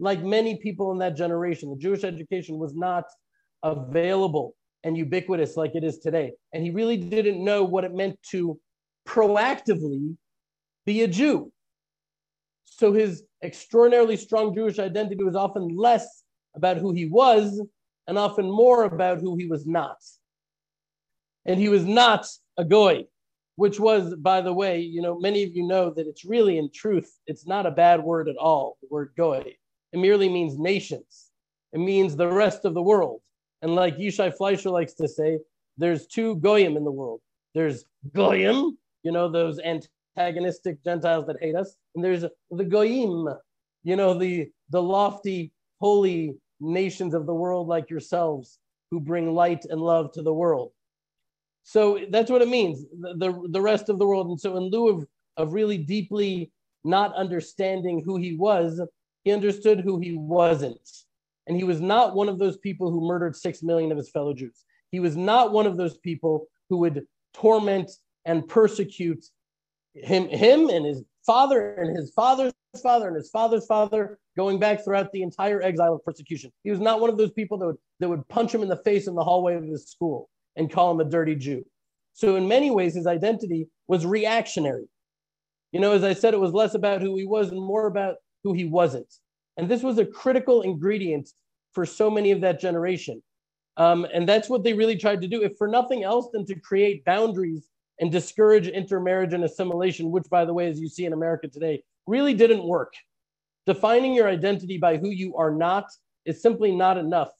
Like 0.00 0.22
many 0.22 0.56
people 0.56 0.90
in 0.90 0.98
that 0.98 1.16
generation, 1.16 1.70
the 1.70 1.76
Jewish 1.76 2.02
education 2.02 2.58
was 2.58 2.74
not 2.74 3.04
available 3.62 4.56
and 4.82 4.96
ubiquitous 4.96 5.56
like 5.56 5.76
it 5.76 5.84
is 5.84 5.98
today. 5.98 6.32
And 6.52 6.64
he 6.64 6.70
really 6.70 6.96
didn't 6.96 7.44
know 7.44 7.62
what 7.62 7.84
it 7.84 7.94
meant 7.94 8.18
to 8.30 8.58
proactively 9.06 10.16
be 10.84 11.02
a 11.02 11.08
Jew. 11.08 11.52
So 12.64 12.92
his 12.92 13.22
extraordinarily 13.42 14.16
strong 14.16 14.52
Jewish 14.54 14.80
identity 14.80 15.22
was 15.22 15.36
often 15.36 15.68
less 15.68 16.24
about 16.56 16.78
who 16.78 16.92
he 16.92 17.06
was 17.06 17.62
and 18.08 18.18
often 18.18 18.50
more 18.50 18.84
about 18.84 19.20
who 19.20 19.36
he 19.36 19.46
was 19.46 19.64
not 19.66 19.98
and 21.46 21.60
he 21.60 21.68
was 21.68 21.84
not 21.84 22.26
a 22.58 22.64
goy, 22.64 23.04
which 23.56 23.80
was, 23.80 24.14
by 24.16 24.40
the 24.40 24.52
way, 24.52 24.80
you 24.80 25.02
know, 25.02 25.18
many 25.18 25.42
of 25.42 25.54
you 25.54 25.66
know 25.66 25.90
that 25.90 26.06
it's 26.06 26.24
really, 26.24 26.58
in 26.58 26.70
truth, 26.70 27.18
it's 27.26 27.46
not 27.46 27.66
a 27.66 27.70
bad 27.70 28.02
word 28.02 28.28
at 28.28 28.36
all. 28.36 28.76
The 28.82 28.88
word 28.90 29.12
goy, 29.16 29.56
it 29.92 29.98
merely 29.98 30.28
means 30.28 30.58
nations. 30.58 31.30
It 31.72 31.80
means 31.80 32.16
the 32.16 32.28
rest 32.28 32.64
of 32.64 32.74
the 32.74 32.82
world. 32.82 33.20
And 33.62 33.74
like 33.74 33.96
Yishai 33.96 34.36
Fleischer 34.36 34.70
likes 34.70 34.94
to 34.94 35.08
say, 35.08 35.38
there's 35.78 36.06
two 36.06 36.36
goyim 36.36 36.76
in 36.76 36.84
the 36.84 36.90
world. 36.90 37.20
There's 37.54 37.84
goyim, 38.12 38.78
you 39.02 39.12
know, 39.12 39.30
those 39.30 39.58
antagonistic 39.60 40.82
Gentiles 40.84 41.26
that 41.26 41.36
hate 41.40 41.54
us, 41.54 41.76
and 41.94 42.04
there's 42.04 42.24
the 42.50 42.64
goyim, 42.64 43.28
you 43.84 43.96
know, 43.96 44.14
the 44.14 44.50
the 44.70 44.82
lofty, 44.82 45.52
holy 45.80 46.34
nations 46.60 47.14
of 47.14 47.26
the 47.26 47.34
world 47.34 47.68
like 47.68 47.90
yourselves 47.90 48.58
who 48.90 49.00
bring 49.00 49.34
light 49.34 49.64
and 49.68 49.80
love 49.80 50.12
to 50.12 50.22
the 50.22 50.32
world. 50.32 50.72
So 51.68 51.98
that's 52.10 52.30
what 52.30 52.42
it 52.42 52.48
means, 52.48 52.84
the, 53.00 53.14
the, 53.16 53.48
the 53.50 53.60
rest 53.60 53.88
of 53.88 53.98
the 53.98 54.06
world. 54.06 54.28
And 54.28 54.40
so, 54.40 54.56
in 54.56 54.70
lieu 54.70 54.88
of, 54.88 55.06
of 55.36 55.52
really 55.52 55.76
deeply 55.76 56.52
not 56.84 57.12
understanding 57.16 58.04
who 58.06 58.18
he 58.18 58.36
was, 58.36 58.80
he 59.24 59.32
understood 59.32 59.80
who 59.80 59.98
he 59.98 60.16
wasn't. 60.16 60.88
And 61.48 61.56
he 61.56 61.64
was 61.64 61.80
not 61.80 62.14
one 62.14 62.28
of 62.28 62.38
those 62.38 62.56
people 62.56 62.92
who 62.92 63.04
murdered 63.04 63.34
six 63.34 63.64
million 63.64 63.90
of 63.90 63.98
his 63.98 64.08
fellow 64.08 64.32
Jews. 64.32 64.64
He 64.92 65.00
was 65.00 65.16
not 65.16 65.50
one 65.50 65.66
of 65.66 65.76
those 65.76 65.98
people 65.98 66.46
who 66.70 66.76
would 66.78 67.04
torment 67.34 67.90
and 68.24 68.46
persecute 68.46 69.26
him, 69.92 70.28
him 70.28 70.70
and 70.70 70.86
his 70.86 71.02
father 71.26 71.74
and 71.74 71.96
his 71.96 72.12
father's 72.12 72.52
father 72.80 73.08
and 73.08 73.16
his 73.16 73.30
father's 73.30 73.66
father, 73.66 74.20
going 74.36 74.60
back 74.60 74.84
throughout 74.84 75.10
the 75.10 75.22
entire 75.22 75.60
exile 75.62 75.94
of 75.94 76.04
persecution. 76.04 76.52
He 76.62 76.70
was 76.70 76.78
not 76.78 77.00
one 77.00 77.10
of 77.10 77.18
those 77.18 77.32
people 77.32 77.58
that 77.58 77.66
would, 77.66 77.78
that 77.98 78.08
would 78.08 78.28
punch 78.28 78.54
him 78.54 78.62
in 78.62 78.68
the 78.68 78.76
face 78.84 79.08
in 79.08 79.16
the 79.16 79.24
hallway 79.24 79.56
of 79.56 79.64
his 79.64 79.88
school 79.88 80.28
and 80.56 80.72
call 80.72 80.90
him 80.90 81.00
a 81.00 81.04
dirty 81.04 81.34
Jew. 81.34 81.64
So, 82.14 82.36
in 82.36 82.48
many 82.48 82.70
ways, 82.70 82.94
his 82.94 83.06
identity 83.06 83.68
was 83.88 84.06
reactionary. 84.06 84.88
You 85.72 85.80
know, 85.80 85.92
as 85.92 86.04
I 86.04 86.14
said, 86.14 86.34
it 86.34 86.40
was 86.40 86.52
less 86.52 86.74
about 86.74 87.02
who 87.02 87.16
he 87.16 87.26
was 87.26 87.50
and 87.50 87.60
more 87.60 87.86
about 87.86 88.16
who 88.42 88.54
he 88.54 88.64
wasn't. 88.64 89.12
And 89.56 89.68
this 89.68 89.82
was 89.82 89.98
a 89.98 90.06
critical 90.06 90.62
ingredient 90.62 91.30
for 91.72 91.84
so 91.84 92.10
many 92.10 92.30
of 92.30 92.40
that 92.40 92.60
generation. 92.60 93.22
Um, 93.76 94.06
and 94.12 94.26
that's 94.26 94.48
what 94.48 94.64
they 94.64 94.72
really 94.72 94.96
tried 94.96 95.20
to 95.20 95.28
do, 95.28 95.42
if 95.42 95.56
for 95.58 95.68
nothing 95.68 96.02
else 96.02 96.28
than 96.32 96.46
to 96.46 96.58
create 96.58 97.04
boundaries 97.04 97.68
and 98.00 98.10
discourage 98.10 98.68
intermarriage 98.68 99.34
and 99.34 99.44
assimilation, 99.44 100.10
which, 100.10 100.28
by 100.30 100.44
the 100.44 100.54
way, 100.54 100.68
as 100.68 100.80
you 100.80 100.88
see 100.88 101.04
in 101.04 101.12
America 101.12 101.48
today, 101.48 101.82
really 102.06 102.32
didn't 102.32 102.66
work. 102.66 102.94
Defining 103.66 104.14
your 104.14 104.28
identity 104.28 104.78
by 104.78 104.96
who 104.96 105.10
you 105.10 105.36
are 105.36 105.50
not 105.50 105.84
is 106.24 106.40
simply 106.40 106.74
not 106.74 106.96
enough 106.96 107.30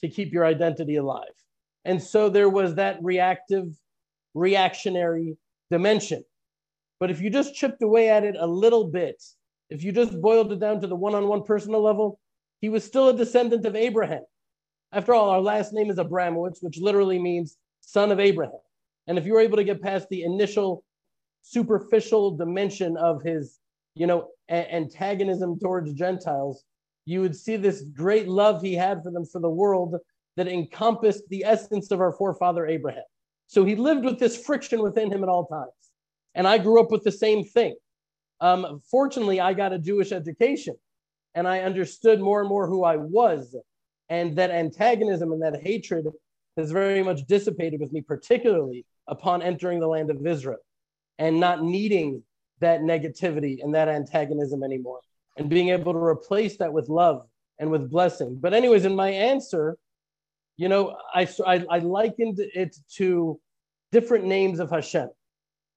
to 0.00 0.08
keep 0.08 0.32
your 0.32 0.44
identity 0.44 0.96
alive. 0.96 1.24
And 1.86 2.02
so 2.02 2.28
there 2.28 2.50
was 2.50 2.74
that 2.74 2.98
reactive, 3.00 3.68
reactionary 4.34 5.38
dimension. 5.70 6.24
But 6.98 7.12
if 7.12 7.20
you 7.20 7.30
just 7.30 7.54
chipped 7.54 7.80
away 7.80 8.10
at 8.10 8.24
it 8.24 8.34
a 8.36 8.46
little 8.46 8.88
bit, 8.88 9.22
if 9.70 9.84
you 9.84 9.92
just 9.92 10.20
boiled 10.20 10.50
it 10.50 10.58
down 10.58 10.80
to 10.80 10.88
the 10.88 10.96
one 10.96 11.14
on 11.14 11.28
one 11.28 11.44
personal 11.44 11.80
level, 11.80 12.18
he 12.60 12.68
was 12.68 12.82
still 12.82 13.08
a 13.08 13.16
descendant 13.16 13.64
of 13.66 13.76
Abraham. 13.76 14.24
After 14.92 15.14
all, 15.14 15.30
our 15.30 15.40
last 15.40 15.72
name 15.72 15.88
is 15.88 15.98
Abramowitz, 15.98 16.60
which 16.60 16.78
literally 16.78 17.20
means 17.20 17.56
son 17.82 18.10
of 18.10 18.18
Abraham. 18.18 18.58
And 19.06 19.16
if 19.16 19.24
you 19.24 19.34
were 19.34 19.40
able 19.40 19.56
to 19.58 19.64
get 19.64 19.80
past 19.80 20.08
the 20.08 20.24
initial 20.24 20.82
superficial 21.42 22.36
dimension 22.36 22.96
of 22.96 23.22
his, 23.22 23.60
you 23.94 24.08
know, 24.08 24.30
a- 24.50 24.74
antagonism 24.74 25.60
towards 25.60 25.92
Gentiles, 25.92 26.64
you 27.04 27.20
would 27.20 27.36
see 27.36 27.54
this 27.54 27.82
great 27.94 28.26
love 28.26 28.60
he 28.60 28.74
had 28.74 29.04
for 29.04 29.12
them 29.12 29.24
for 29.24 29.40
the 29.40 29.48
world 29.48 29.94
that 30.36 30.48
encompassed 30.48 31.24
the 31.28 31.44
essence 31.44 31.90
of 31.90 32.00
our 32.00 32.12
forefather 32.12 32.66
Abraham. 32.66 33.04
So 33.46 33.64
he 33.64 33.76
lived 33.76 34.04
with 34.04 34.18
this 34.18 34.36
friction 34.36 34.82
within 34.82 35.10
him 35.10 35.22
at 35.22 35.28
all 35.28 35.46
times. 35.46 35.70
And 36.34 36.46
I 36.46 36.58
grew 36.58 36.80
up 36.80 36.90
with 36.90 37.04
the 37.04 37.12
same 37.12 37.44
thing. 37.44 37.76
Um, 38.40 38.80
fortunately, 38.90 39.40
I 39.40 39.54
got 39.54 39.72
a 39.72 39.78
Jewish 39.78 40.12
education 40.12 40.74
and 41.34 41.48
I 41.48 41.60
understood 41.60 42.20
more 42.20 42.40
and 42.40 42.48
more 42.48 42.66
who 42.66 42.84
I 42.84 42.96
was. 42.96 43.54
And 44.08 44.36
that 44.36 44.50
antagonism 44.50 45.32
and 45.32 45.42
that 45.42 45.62
hatred 45.62 46.06
has 46.56 46.70
very 46.70 47.02
much 47.02 47.26
dissipated 47.26 47.80
with 47.80 47.92
me, 47.92 48.02
particularly 48.02 48.84
upon 49.06 49.42
entering 49.42 49.80
the 49.80 49.86
land 49.86 50.10
of 50.10 50.26
Israel 50.26 50.58
and 51.18 51.40
not 51.40 51.62
needing 51.62 52.22
that 52.60 52.80
negativity 52.80 53.62
and 53.62 53.74
that 53.74 53.88
antagonism 53.88 54.62
anymore 54.62 55.00
and 55.36 55.50
being 55.50 55.70
able 55.70 55.92
to 55.92 55.98
replace 55.98 56.56
that 56.58 56.72
with 56.72 56.88
love 56.88 57.26
and 57.58 57.70
with 57.70 57.90
blessing. 57.90 58.38
But, 58.40 58.54
anyways, 58.54 58.84
in 58.84 58.96
my 58.96 59.10
answer, 59.10 59.76
you 60.56 60.68
know, 60.68 60.96
I, 61.14 61.28
I, 61.46 61.64
I 61.70 61.78
likened 61.78 62.38
it 62.38 62.76
to 62.96 63.38
different 63.92 64.24
names 64.24 64.58
of 64.58 64.70
Hashem. 64.70 65.08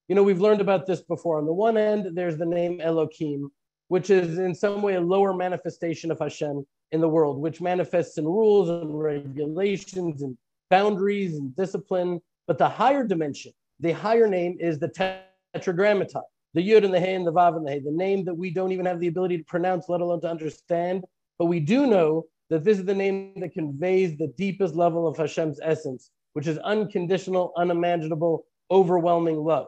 You 0.07 0.15
know, 0.15 0.23
we've 0.23 0.41
learned 0.41 0.61
about 0.61 0.85
this 0.85 1.01
before. 1.01 1.37
On 1.37 1.45
the 1.45 1.53
one 1.53 1.77
end, 1.77 2.15
there's 2.15 2.37
the 2.37 2.45
name 2.45 2.81
Elohim, 2.81 3.51
which 3.89 4.09
is 4.09 4.39
in 4.39 4.55
some 4.55 4.81
way 4.81 4.95
a 4.95 5.01
lower 5.01 5.33
manifestation 5.33 6.11
of 6.11 6.19
Hashem 6.19 6.65
in 6.91 7.01
the 7.01 7.09
world, 7.09 7.39
which 7.39 7.61
manifests 7.61 8.17
in 8.17 8.25
rules 8.25 8.69
and 8.69 8.99
regulations 8.99 10.23
and 10.23 10.37
boundaries 10.69 11.37
and 11.37 11.55
discipline. 11.55 12.19
But 12.47 12.57
the 12.57 12.69
higher 12.69 13.03
dimension, 13.03 13.51
the 13.79 13.91
higher 13.91 14.27
name 14.27 14.57
is 14.59 14.79
the 14.79 15.21
tetragrammaton, 15.53 16.23
the 16.53 16.67
Yud 16.67 16.85
and 16.85 16.93
the 16.93 16.99
He 16.99 17.11
and 17.11 17.27
the 17.27 17.33
Vav 17.33 17.57
and 17.57 17.67
the 17.67 17.73
He, 17.73 17.79
the 17.79 17.91
name 17.91 18.25
that 18.25 18.33
we 18.33 18.49
don't 18.49 18.71
even 18.71 18.85
have 18.85 18.99
the 18.99 19.07
ability 19.07 19.37
to 19.37 19.43
pronounce, 19.43 19.89
let 19.89 20.01
alone 20.01 20.21
to 20.21 20.29
understand. 20.29 21.03
But 21.37 21.45
we 21.45 21.59
do 21.59 21.85
know 21.85 22.25
that 22.49 22.63
this 22.63 22.79
is 22.79 22.85
the 22.85 22.95
name 22.95 23.33
that 23.37 23.53
conveys 23.53 24.17
the 24.17 24.33
deepest 24.37 24.75
level 24.75 25.07
of 25.07 25.17
Hashem's 25.17 25.59
essence, 25.63 26.11
which 26.33 26.47
is 26.47 26.57
unconditional, 26.59 27.53
unimaginable, 27.57 28.45
overwhelming 28.71 29.37
love. 29.37 29.67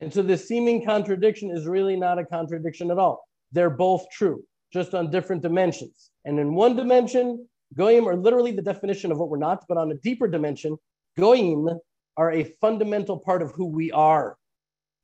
And 0.00 0.12
so 0.12 0.22
this 0.22 0.46
seeming 0.46 0.84
contradiction 0.84 1.50
is 1.50 1.66
really 1.66 1.96
not 1.96 2.18
a 2.18 2.24
contradiction 2.24 2.90
at 2.90 2.98
all. 2.98 3.26
They're 3.52 3.70
both 3.70 4.06
true, 4.10 4.44
just 4.72 4.94
on 4.94 5.10
different 5.10 5.42
dimensions. 5.42 6.10
And 6.24 6.38
in 6.38 6.54
one 6.54 6.76
dimension, 6.76 7.46
Goyim 7.76 8.06
are 8.06 8.16
literally 8.16 8.52
the 8.52 8.62
definition 8.62 9.10
of 9.10 9.18
what 9.18 9.28
we're 9.28 9.38
not, 9.38 9.64
but 9.68 9.78
on 9.78 9.90
a 9.90 9.96
deeper 9.96 10.28
dimension, 10.28 10.76
Goyim 11.16 11.68
are 12.16 12.32
a 12.32 12.44
fundamental 12.60 13.18
part 13.18 13.42
of 13.42 13.52
who 13.52 13.66
we 13.66 13.90
are 13.92 14.36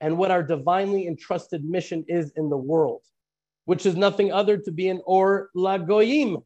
and 0.00 0.18
what 0.18 0.30
our 0.30 0.42
divinely 0.42 1.06
entrusted 1.06 1.64
mission 1.64 2.04
is 2.08 2.32
in 2.36 2.48
the 2.50 2.56
world, 2.56 3.02
which 3.64 3.86
is 3.86 3.96
nothing 3.96 4.32
other 4.32 4.58
to 4.58 4.70
be 4.70 4.88
an 4.88 5.00
or 5.06 5.50
la 5.54 5.78
Goyim, 5.78 6.38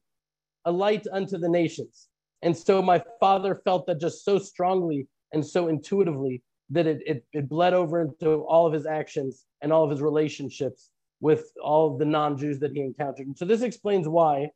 a 0.69 0.71
light 0.71 1.07
unto 1.11 1.39
the 1.39 1.49
nations. 1.49 2.09
And 2.43 2.57
so 2.57 2.83
my 2.83 3.03
father 3.19 3.61
felt 3.65 3.87
that 3.87 4.01
just 4.01 4.25
so 4.25 4.39
strongly 4.39 5.09
and 5.33 5.45
so 5.45 5.69
intuitively 5.69 6.43
that 6.71 6.87
it, 6.87 7.01
it, 7.07 7.25
it 7.33 7.49
bled 7.49 7.75
over 7.75 8.03
into 8.03 8.43
all 8.43 8.67
of 8.67 8.73
his 8.73 8.87
actions 8.87 9.47
and 9.63 9.73
all 9.73 9.85
of 9.85 9.91
his 9.91 10.03
relationships 10.03 10.91
with 11.21 11.51
all 11.63 11.93
of 11.93 11.99
the 11.99 12.05
non-Jews 12.05 12.59
that 12.61 12.73
he 12.73 12.81
encountered. 12.81 13.27
And 13.27 13.37
so 13.37 13.45
this 13.45 13.63
explains 13.63 14.07
why, 14.07 14.51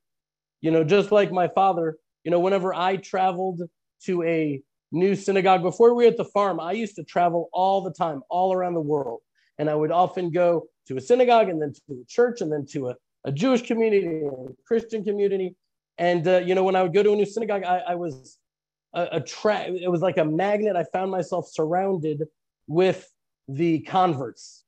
you 0.60 0.70
know, 0.70 0.84
just 0.84 1.10
like 1.10 1.32
my 1.32 1.48
father, 1.48 1.96
you 2.24 2.30
know, 2.30 2.38
whenever 2.38 2.74
I 2.74 2.96
traveled 2.96 3.62
to 4.04 4.22
a 4.22 4.60
new 4.92 5.14
synagogue, 5.16 5.62
before 5.62 5.94
we 5.94 6.04
were 6.04 6.10
at 6.10 6.18
the 6.18 6.24
farm, 6.26 6.60
I 6.60 6.72
used 6.72 6.96
to 6.96 7.04
travel 7.04 7.48
all 7.52 7.80
the 7.80 7.92
time, 7.92 8.22
all 8.28 8.52
around 8.52 8.74
the 8.74 8.80
world. 8.80 9.20
And 9.58 9.68
I 9.68 9.74
would 9.74 9.90
often 9.90 10.30
go 10.30 10.66
to 10.88 10.98
a 10.98 11.00
synagogue 11.00 11.48
and 11.48 11.60
then 11.60 11.72
to 11.72 11.94
a 11.94 12.04
church 12.06 12.42
and 12.42 12.52
then 12.52 12.66
to 12.72 12.90
a, 12.90 12.96
a 13.24 13.32
Jewish 13.32 13.62
community 13.62 14.20
or 14.22 14.50
a 14.50 14.62
Christian 14.66 15.02
community. 15.02 15.56
And 15.98 16.26
uh, 16.26 16.38
you 16.38 16.54
know, 16.54 16.64
when 16.64 16.76
I 16.76 16.82
would 16.82 16.94
go 16.94 17.02
to 17.02 17.12
a 17.12 17.16
new 17.16 17.26
synagogue, 17.26 17.64
I, 17.64 17.78
I 17.88 17.94
was 17.94 18.38
a, 18.94 19.22
a 19.22 19.74
it 19.74 19.90
was 19.90 20.00
like 20.00 20.18
a 20.18 20.24
magnet. 20.24 20.76
I 20.76 20.84
found 20.92 21.10
myself 21.10 21.48
surrounded 21.48 22.24
with 22.66 23.10
the 23.48 23.80
converts, 23.80 24.64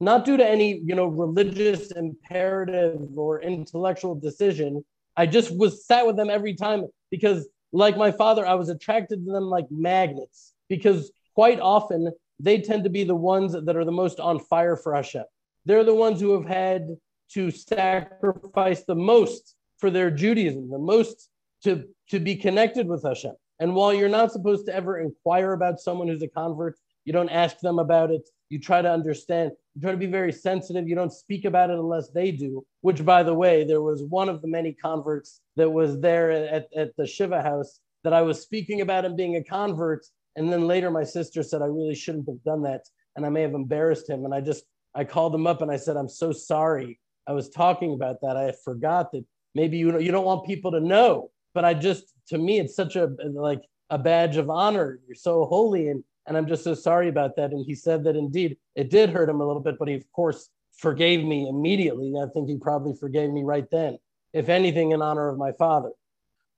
not 0.00 0.24
due 0.24 0.36
to 0.36 0.46
any 0.46 0.78
you 0.84 0.94
know 0.94 1.06
religious 1.06 1.90
imperative 1.92 3.00
or 3.16 3.40
intellectual 3.40 4.14
decision. 4.14 4.84
I 5.16 5.26
just 5.26 5.56
was 5.56 5.86
sat 5.86 6.06
with 6.06 6.16
them 6.16 6.28
every 6.28 6.54
time 6.54 6.84
because, 7.10 7.48
like 7.72 7.96
my 7.96 8.10
father, 8.10 8.46
I 8.46 8.54
was 8.54 8.68
attracted 8.68 9.24
to 9.24 9.32
them 9.32 9.44
like 9.44 9.66
magnets 9.70 10.52
because 10.68 11.10
quite 11.34 11.60
often 11.60 12.12
they 12.38 12.60
tend 12.60 12.84
to 12.84 12.90
be 12.90 13.04
the 13.04 13.14
ones 13.14 13.52
that 13.52 13.76
are 13.76 13.84
the 13.84 13.92
most 13.92 14.20
on 14.20 14.38
fire 14.38 14.76
for 14.76 14.94
Hashem. 14.94 15.24
They're 15.64 15.84
the 15.84 15.94
ones 15.94 16.20
who 16.20 16.32
have 16.32 16.46
had 16.46 16.96
to 17.32 17.50
sacrifice 17.50 18.84
the 18.84 18.94
most 18.94 19.55
for 19.78 19.90
their 19.90 20.10
Judaism, 20.10 20.70
the 20.70 20.78
most 20.78 21.28
to, 21.64 21.84
to 22.10 22.20
be 22.20 22.36
connected 22.36 22.86
with 22.86 23.02
Hashem. 23.02 23.34
And 23.58 23.74
while 23.74 23.94
you're 23.94 24.08
not 24.08 24.32
supposed 24.32 24.66
to 24.66 24.74
ever 24.74 24.98
inquire 24.98 25.52
about 25.52 25.80
someone 25.80 26.08
who's 26.08 26.22
a 26.22 26.28
convert, 26.28 26.76
you 27.04 27.12
don't 27.12 27.30
ask 27.30 27.58
them 27.60 27.78
about 27.78 28.10
it. 28.10 28.28
You 28.50 28.60
try 28.60 28.82
to 28.82 28.90
understand. 28.90 29.52
You 29.74 29.82
try 29.82 29.92
to 29.92 29.96
be 29.96 30.06
very 30.06 30.32
sensitive. 30.32 30.88
You 30.88 30.94
don't 30.94 31.12
speak 31.12 31.44
about 31.44 31.70
it 31.70 31.78
unless 31.78 32.10
they 32.10 32.32
do, 32.32 32.64
which, 32.80 33.04
by 33.04 33.22
the 33.22 33.34
way, 33.34 33.64
there 33.64 33.82
was 33.82 34.02
one 34.02 34.28
of 34.28 34.42
the 34.42 34.48
many 34.48 34.72
converts 34.72 35.40
that 35.56 35.70
was 35.70 36.00
there 36.00 36.30
at, 36.30 36.68
at 36.76 36.96
the 36.96 37.06
Shiva 37.06 37.42
house 37.42 37.80
that 38.04 38.12
I 38.12 38.22
was 38.22 38.40
speaking 38.40 38.82
about 38.82 39.04
him 39.04 39.16
being 39.16 39.36
a 39.36 39.42
convert. 39.42 40.04
And 40.36 40.52
then 40.52 40.66
later 40.66 40.90
my 40.90 41.04
sister 41.04 41.42
said, 41.42 41.62
I 41.62 41.66
really 41.66 41.94
shouldn't 41.94 42.28
have 42.28 42.42
done 42.44 42.62
that. 42.62 42.82
And 43.16 43.24
I 43.24 43.30
may 43.30 43.42
have 43.42 43.54
embarrassed 43.54 44.08
him. 44.08 44.24
And 44.24 44.34
I 44.34 44.40
just, 44.40 44.64
I 44.94 45.04
called 45.04 45.34
him 45.34 45.46
up 45.46 45.62
and 45.62 45.70
I 45.70 45.76
said, 45.76 45.96
I'm 45.96 46.08
so 46.08 46.30
sorry. 46.30 47.00
I 47.26 47.32
was 47.32 47.48
talking 47.48 47.94
about 47.94 48.20
that. 48.20 48.36
I 48.36 48.52
forgot 48.64 49.10
that 49.12 49.24
maybe 49.56 49.76
you, 49.76 49.98
you 49.98 50.12
don't 50.12 50.24
want 50.24 50.46
people 50.46 50.70
to 50.70 50.80
know 50.80 51.30
but 51.56 51.64
I 51.64 51.72
just 51.72 52.12
to 52.28 52.36
me 52.36 52.60
it's 52.60 52.76
such 52.76 52.96
a 52.96 53.06
like 53.32 53.62
a 53.88 53.98
badge 53.98 54.36
of 54.36 54.50
honor. 54.50 55.00
You're 55.06 55.16
so 55.16 55.46
holy 55.46 55.88
and 55.88 56.04
and 56.26 56.36
I'm 56.36 56.46
just 56.46 56.62
so 56.62 56.74
sorry 56.74 57.08
about 57.08 57.34
that. 57.36 57.52
And 57.52 57.64
he 57.64 57.74
said 57.74 58.04
that 58.04 58.14
indeed 58.14 58.58
it 58.74 58.90
did 58.90 59.08
hurt 59.08 59.30
him 59.30 59.40
a 59.40 59.46
little 59.46 59.62
bit, 59.62 59.76
but 59.78 59.88
he 59.88 59.94
of 59.94 60.04
course 60.12 60.50
forgave 60.76 61.24
me 61.24 61.48
immediately. 61.48 62.12
I 62.22 62.26
think 62.26 62.48
he 62.48 62.58
probably 62.58 62.94
forgave 62.94 63.30
me 63.30 63.42
right 63.42 63.64
then, 63.70 63.98
if 64.34 64.50
anything, 64.50 64.92
in 64.92 65.00
honor 65.00 65.30
of 65.30 65.38
my 65.38 65.52
father. 65.52 65.92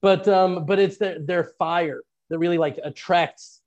But 0.02 0.26
um, 0.26 0.66
but 0.66 0.80
it's 0.80 0.98
their 0.98 1.20
their 1.20 1.44
fire 1.60 2.02
that 2.28 2.38
really 2.38 2.58
like 2.58 2.80
attracts 2.82 3.60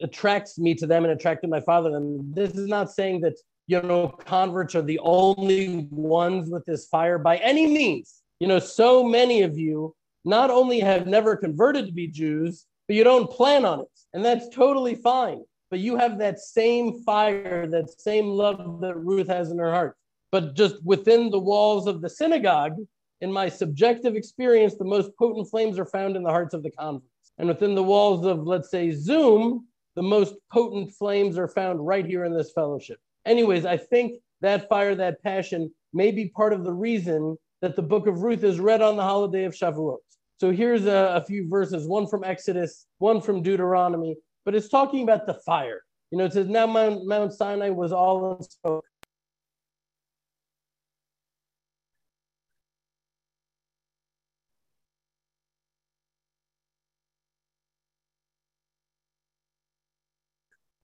attracts 0.00 0.60
me 0.60 0.76
to 0.76 0.86
them 0.86 1.04
and 1.04 1.12
attracted 1.12 1.50
my 1.50 1.60
father. 1.60 1.96
And 1.96 2.32
this 2.36 2.52
is 2.52 2.68
not 2.68 2.92
saying 2.92 3.22
that 3.22 3.34
you 3.66 3.82
know 3.82 4.06
converts 4.06 4.76
are 4.76 4.82
the 4.82 5.00
only 5.00 5.88
ones 5.90 6.50
with 6.50 6.64
this 6.66 6.86
fire 6.86 7.18
by 7.18 7.38
any 7.38 7.66
means. 7.66 8.17
You 8.40 8.46
know, 8.46 8.58
so 8.58 9.02
many 9.02 9.42
of 9.42 9.58
you 9.58 9.94
not 10.24 10.50
only 10.50 10.80
have 10.80 11.06
never 11.06 11.36
converted 11.36 11.86
to 11.86 11.92
be 11.92 12.06
Jews, 12.06 12.66
but 12.86 12.96
you 12.96 13.04
don't 13.04 13.30
plan 13.30 13.64
on 13.64 13.80
it. 13.80 13.88
And 14.12 14.24
that's 14.24 14.48
totally 14.48 14.94
fine. 14.94 15.42
But 15.70 15.80
you 15.80 15.96
have 15.96 16.18
that 16.18 16.38
same 16.38 17.02
fire, 17.02 17.66
that 17.66 17.90
same 18.00 18.26
love 18.26 18.80
that 18.80 18.96
Ruth 18.96 19.28
has 19.28 19.50
in 19.50 19.58
her 19.58 19.72
heart. 19.72 19.96
But 20.30 20.54
just 20.54 20.76
within 20.84 21.30
the 21.30 21.38
walls 21.38 21.86
of 21.86 22.00
the 22.00 22.08
synagogue, 22.08 22.76
in 23.20 23.32
my 23.32 23.48
subjective 23.48 24.14
experience, 24.14 24.76
the 24.76 24.84
most 24.84 25.10
potent 25.18 25.50
flames 25.50 25.78
are 25.78 25.86
found 25.86 26.16
in 26.16 26.22
the 26.22 26.30
hearts 26.30 26.54
of 26.54 26.62
the 26.62 26.70
converts. 26.70 27.32
And 27.38 27.48
within 27.48 27.74
the 27.74 27.82
walls 27.82 28.24
of, 28.24 28.46
let's 28.46 28.70
say, 28.70 28.90
Zoom, 28.92 29.66
the 29.96 30.02
most 30.02 30.34
potent 30.52 30.92
flames 30.92 31.38
are 31.38 31.48
found 31.48 31.84
right 31.84 32.06
here 32.06 32.24
in 32.24 32.32
this 32.32 32.52
fellowship. 32.52 32.98
Anyways, 33.26 33.66
I 33.66 33.76
think 33.76 34.20
that 34.40 34.68
fire, 34.68 34.94
that 34.94 35.22
passion 35.22 35.72
may 35.92 36.12
be 36.12 36.28
part 36.28 36.52
of 36.52 36.64
the 36.64 36.72
reason 36.72 37.36
that 37.60 37.76
the 37.76 37.82
book 37.82 38.06
of 38.06 38.22
Ruth 38.22 38.44
is 38.44 38.60
read 38.60 38.82
on 38.82 38.96
the 38.96 39.02
holiday 39.02 39.44
of 39.44 39.54
Shavuot. 39.54 39.98
So 40.40 40.52
here's 40.52 40.86
a, 40.86 41.14
a, 41.16 41.24
few 41.24 41.48
verses, 41.48 41.88
one 41.88 42.06
from 42.06 42.22
Exodus, 42.22 42.86
one 42.98 43.20
from 43.20 43.42
Deuteronomy, 43.42 44.16
but 44.44 44.54
it's 44.54 44.68
talking 44.68 45.02
about 45.02 45.26
the 45.26 45.34
fire. 45.34 45.82
You 46.12 46.18
know, 46.18 46.24
it 46.26 46.32
says, 46.32 46.46
Now 46.46 46.66
Mount, 46.66 47.06
Mount 47.06 47.32
Sinai 47.32 47.70
was 47.70 47.92
all 47.92 48.36
in 48.36 48.42
smoke. 48.44 48.84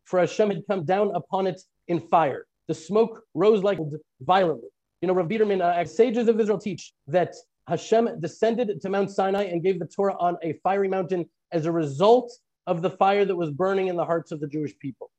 For 0.05 0.21
Hashem 0.21 0.51
had 0.51 0.63
come 0.69 0.85
down 0.85 1.13
upon 1.15 1.47
it 1.47 1.61
in 1.89 2.01
fire. 2.09 2.47
The 2.69 2.75
smoke 2.75 3.23
rose 3.35 3.63
like 3.63 3.79
violently. 4.21 4.69
You 5.05 5.09
know, 5.09 5.13
Rav 5.17 5.29
Biederman, 5.29 5.61
uh, 5.61 5.85
sages 5.85 6.29
of 6.29 6.41
Israel 6.41 6.57
teach 6.57 6.95
that 7.09 7.35
Hashem 7.69 8.21
descended 8.21 8.81
to 8.81 8.89
Mount 8.89 9.11
Sinai 9.11 9.43
and 9.43 9.63
gave 9.63 9.79
the 9.79 9.87
Torah 9.87 10.17
on 10.19 10.39
a 10.43 10.55
fiery 10.63 10.89
mountain 10.89 11.29
as 11.53 11.67
a 11.67 11.73
result 11.73 12.33
of 12.67 12.81
the 12.81 12.89
fire 12.89 13.27
that 13.27 13.37
was 13.37 13.51
burning 13.51 13.89
in 13.89 13.97
the 13.97 14.05
hearts 14.07 14.33
of 14.33 14.41
the 14.41 14.47
Jewish 14.47 14.73
people. 14.79 15.11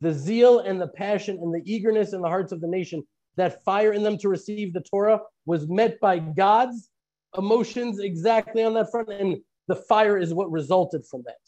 The 0.00 0.12
zeal 0.12 0.58
and 0.58 0.80
the 0.80 0.88
passion 0.88 1.38
and 1.40 1.54
the 1.54 1.62
eagerness 1.64 2.14
in 2.14 2.20
the 2.20 2.26
hearts 2.26 2.50
of 2.50 2.60
the 2.60 2.66
nation 2.66 3.04
that 3.36 3.62
fire 3.62 3.92
in 3.92 4.02
them 4.02 4.18
to 4.18 4.28
receive 4.28 4.72
the 4.72 4.80
Torah 4.80 5.20
was 5.46 5.68
met 5.68 6.00
by 6.00 6.18
God's 6.18 6.90
emotions 7.36 8.00
exactly 8.00 8.64
on 8.64 8.74
that 8.74 8.90
front. 8.90 9.08
And 9.08 9.36
the 9.68 9.76
fire 9.76 10.18
is 10.18 10.34
what 10.34 10.50
resulted 10.50 11.06
from 11.06 11.22
that. 11.26 11.38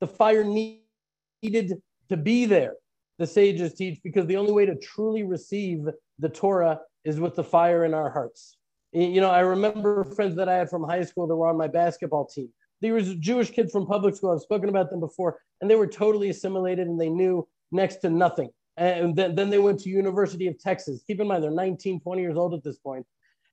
The 0.00 0.06
fire 0.06 0.44
needed 0.44 1.74
to 2.08 2.16
be 2.16 2.46
there, 2.46 2.76
the 3.18 3.26
sages 3.26 3.74
teach, 3.74 4.00
because 4.02 4.24
the 4.24 4.38
only 4.38 4.52
way 4.52 4.64
to 4.64 4.76
truly 4.76 5.24
receive 5.24 5.84
the 6.18 6.28
Torah 6.28 6.80
is 7.04 7.20
with 7.20 7.34
the 7.34 7.44
fire 7.44 7.84
in 7.84 7.94
our 7.94 8.10
hearts. 8.10 8.56
You 8.92 9.20
know, 9.20 9.30
I 9.30 9.40
remember 9.40 10.04
friends 10.04 10.36
that 10.36 10.48
I 10.48 10.54
had 10.54 10.70
from 10.70 10.84
high 10.84 11.02
school 11.02 11.26
that 11.26 11.34
were 11.34 11.48
on 11.48 11.56
my 11.56 11.66
basketball 11.68 12.26
team. 12.26 12.48
They 12.80 12.90
were 12.90 13.00
Jewish 13.00 13.50
kids 13.50 13.72
from 13.72 13.86
public 13.86 14.14
school. 14.14 14.30
I've 14.30 14.40
spoken 14.40 14.68
about 14.68 14.90
them 14.90 15.00
before, 15.00 15.40
and 15.60 15.70
they 15.70 15.74
were 15.74 15.86
totally 15.86 16.28
assimilated 16.30 16.86
and 16.86 17.00
they 17.00 17.08
knew 17.08 17.48
next 17.72 17.96
to 17.96 18.10
nothing. 18.10 18.50
And 18.76 19.14
then, 19.14 19.34
then 19.34 19.50
they 19.50 19.58
went 19.58 19.80
to 19.80 19.88
University 19.88 20.46
of 20.46 20.58
Texas. 20.58 21.02
Keep 21.06 21.20
in 21.20 21.28
mind, 21.28 21.42
they're 21.42 21.50
19, 21.50 22.00
20 22.00 22.22
years 22.22 22.36
old 22.36 22.54
at 22.54 22.62
this 22.62 22.78
point. 22.78 23.06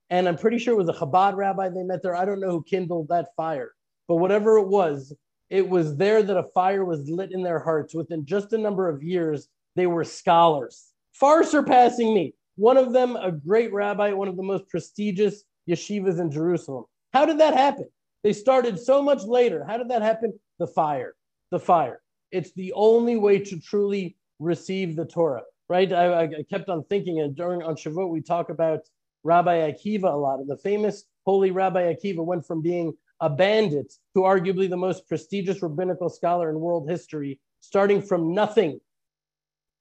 And 0.09 0.27
I'm 0.27 0.37
pretty 0.37 0.57
sure 0.57 0.73
it 0.73 0.77
was 0.77 0.89
a 0.89 0.93
Chabad 0.93 1.35
rabbi 1.35 1.69
they 1.69 1.83
met 1.83 2.03
there. 2.03 2.15
I 2.15 2.25
don't 2.25 2.41
know 2.41 2.49
who 2.49 2.63
kindled 2.63 3.07
that 3.09 3.29
fire, 3.35 3.71
but 4.07 4.15
whatever 4.15 4.57
it 4.57 4.67
was, 4.67 5.13
it 5.49 5.67
was 5.67 5.95
there 5.95 6.23
that 6.23 6.37
a 6.37 6.49
fire 6.53 6.83
was 6.83 7.09
lit 7.09 7.31
in 7.31 7.43
their 7.43 7.59
hearts. 7.59 7.93
Within 7.93 8.25
just 8.25 8.53
a 8.53 8.57
number 8.57 8.89
of 8.89 9.03
years, 9.03 9.47
they 9.75 9.87
were 9.87 10.03
scholars, 10.03 10.87
far 11.13 11.43
surpassing 11.43 12.13
me. 12.13 12.33
One 12.61 12.77
of 12.77 12.93
them, 12.93 13.15
a 13.15 13.31
great 13.31 13.73
rabbi, 13.73 14.13
one 14.13 14.27
of 14.27 14.37
the 14.37 14.43
most 14.43 14.69
prestigious 14.69 15.45
yeshivas 15.67 16.19
in 16.19 16.29
Jerusalem. 16.29 16.85
How 17.11 17.25
did 17.25 17.39
that 17.39 17.55
happen? 17.55 17.89
They 18.23 18.33
started 18.33 18.79
so 18.79 19.01
much 19.01 19.23
later. 19.23 19.65
How 19.67 19.77
did 19.77 19.89
that 19.89 20.03
happen? 20.03 20.39
The 20.59 20.67
fire. 20.67 21.15
The 21.49 21.59
fire. 21.59 22.03
It's 22.31 22.51
the 22.51 22.71
only 22.73 23.15
way 23.15 23.39
to 23.39 23.59
truly 23.59 24.15
receive 24.37 24.95
the 24.95 25.05
Torah, 25.05 25.41
right? 25.69 25.91
I, 25.91 26.25
I 26.25 26.43
kept 26.51 26.69
on 26.69 26.83
thinking, 26.83 27.21
and 27.21 27.35
during 27.35 27.63
on 27.63 27.75
Shavuot, 27.75 28.11
we 28.11 28.21
talk 28.21 28.51
about 28.51 28.81
Rabbi 29.23 29.71
Akiva 29.71 30.13
a 30.13 30.15
lot. 30.15 30.37
And 30.39 30.47
the 30.47 30.57
famous 30.57 31.05
holy 31.25 31.49
Rabbi 31.49 31.91
Akiva 31.91 32.23
went 32.23 32.45
from 32.45 32.61
being 32.61 32.93
a 33.21 33.29
bandit 33.31 33.91
to 34.13 34.21
arguably 34.21 34.69
the 34.69 34.77
most 34.77 35.07
prestigious 35.07 35.63
rabbinical 35.63 36.09
scholar 36.09 36.51
in 36.51 36.59
world 36.59 36.87
history, 36.87 37.39
starting 37.59 38.03
from 38.03 38.35
nothing. 38.35 38.79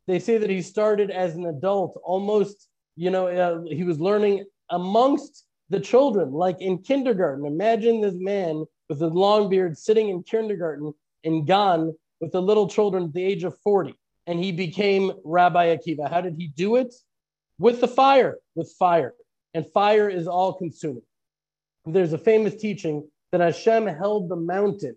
They 0.06 0.18
say 0.18 0.38
that 0.38 0.48
he 0.48 0.62
started 0.62 1.10
as 1.10 1.34
an 1.34 1.44
adult, 1.44 2.00
almost, 2.02 2.68
you 3.00 3.08
know, 3.08 3.28
uh, 3.28 3.62
he 3.62 3.82
was 3.82 3.98
learning 3.98 4.44
amongst 4.68 5.46
the 5.70 5.80
children, 5.80 6.32
like 6.32 6.60
in 6.60 6.76
kindergarten. 6.76 7.46
Imagine 7.46 8.02
this 8.02 8.14
man 8.14 8.66
with 8.90 9.00
a 9.00 9.06
long 9.06 9.48
beard 9.48 9.78
sitting 9.78 10.10
in 10.10 10.22
kindergarten 10.22 10.92
in 11.24 11.46
Gan 11.46 11.96
with 12.20 12.32
the 12.32 12.42
little 12.42 12.68
children 12.68 13.04
at 13.04 13.14
the 13.14 13.24
age 13.24 13.42
of 13.42 13.58
40. 13.60 13.94
And 14.26 14.38
he 14.38 14.52
became 14.52 15.12
Rabbi 15.24 15.74
Akiva. 15.74 16.10
How 16.10 16.20
did 16.20 16.34
he 16.34 16.48
do 16.48 16.76
it? 16.76 16.94
With 17.58 17.80
the 17.80 17.88
fire, 17.88 18.36
with 18.54 18.70
fire. 18.78 19.14
And 19.54 19.66
fire 19.72 20.10
is 20.10 20.26
all 20.28 20.52
consuming. 20.52 21.02
There's 21.86 22.12
a 22.12 22.18
famous 22.18 22.56
teaching 22.56 23.08
that 23.32 23.40
Hashem 23.40 23.86
held 23.86 24.28
the 24.28 24.36
mountain, 24.36 24.96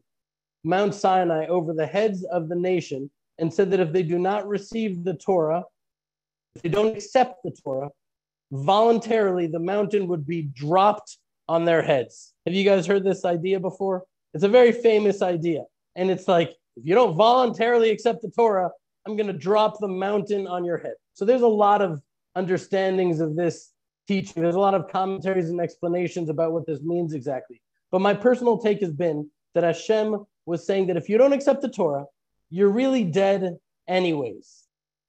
Mount 0.65 0.93
Sinai, 0.93 1.45
over 1.45 1.73
the 1.73 1.87
heads 1.87 2.25
of 2.25 2.49
the 2.49 2.55
nation 2.55 3.09
and 3.39 3.53
said 3.53 3.71
that 3.71 3.79
if 3.79 3.93
they 3.93 4.03
do 4.03 4.19
not 4.19 4.45
receive 4.45 5.05
the 5.05 5.13
Torah, 5.13 5.63
if 6.55 6.61
they 6.61 6.69
don't 6.69 6.95
accept 6.95 7.43
the 7.43 7.51
Torah, 7.51 7.89
voluntarily 8.51 9.47
the 9.47 9.59
mountain 9.59 10.07
would 10.07 10.25
be 10.25 10.43
dropped 10.43 11.17
on 11.49 11.65
their 11.65 11.81
heads. 11.81 12.33
Have 12.45 12.53
you 12.53 12.63
guys 12.63 12.85
heard 12.85 13.03
this 13.03 13.25
idea 13.25 13.59
before? 13.59 14.03
It's 14.33 14.43
a 14.43 14.49
very 14.49 14.71
famous 14.71 15.21
idea. 15.21 15.63
And 15.95 16.09
it's 16.09 16.27
like, 16.27 16.49
if 16.75 16.85
you 16.85 16.95
don't 16.95 17.15
voluntarily 17.15 17.89
accept 17.89 18.21
the 18.21 18.31
Torah, 18.31 18.69
I'm 19.05 19.15
going 19.15 19.27
to 19.27 19.33
drop 19.33 19.79
the 19.79 19.87
mountain 19.87 20.47
on 20.47 20.63
your 20.65 20.77
head. 20.77 20.93
So 21.13 21.25
there's 21.25 21.41
a 21.41 21.47
lot 21.47 21.81
of 21.81 22.01
understandings 22.35 23.19
of 23.19 23.35
this 23.35 23.71
teaching. 24.07 24.41
There's 24.41 24.55
a 24.55 24.59
lot 24.59 24.73
of 24.73 24.87
commentaries 24.87 25.49
and 25.49 25.59
explanations 25.59 26.29
about 26.29 26.51
what 26.51 26.65
this 26.65 26.81
means 26.81 27.13
exactly. 27.13 27.61
But 27.91 28.01
my 28.01 28.13
personal 28.13 28.57
take 28.57 28.79
has 28.81 28.91
been 28.91 29.29
that 29.53 29.63
Hashem 29.63 30.25
was 30.45 30.65
saying 30.65 30.87
that 30.87 30.97
if 30.97 31.09
you 31.09 31.17
don't 31.17 31.33
accept 31.33 31.61
the 31.61 31.69
Torah, 31.69 32.05
you're 32.49 32.69
really 32.69 33.03
dead 33.03 33.57
anyways. 33.87 34.62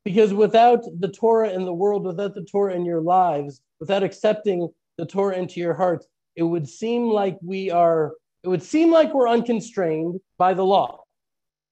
Because 0.05 0.35
without 0.35 0.85
the 0.99 1.09
Torah 1.09 1.51
in 1.51 1.65
the 1.65 1.73
world, 1.73 2.05
without 2.05 2.35
the 2.35 2.45
Torah 2.45 2.75
in 2.75 2.85
your 2.85 3.01
lives, 3.01 3.63
without 3.81 4.03
accepting 4.03 4.69
the 4.99 5.07
Torah 5.07 5.37
into 5.37 5.61
your 5.61 5.75
heart, 5.75 6.05
it 6.37 6.43
would 6.43 6.69
seem 6.69 7.09
like 7.11 7.39
we 7.43 7.71
are, 7.71 8.13
it 8.43 8.49
would 8.49 8.63
seem 8.63 8.91
like 8.91 9.15
we're 9.15 9.29
unconstrained 9.29 10.21
by 10.37 10.53
the 10.53 10.65
law 10.65 11.01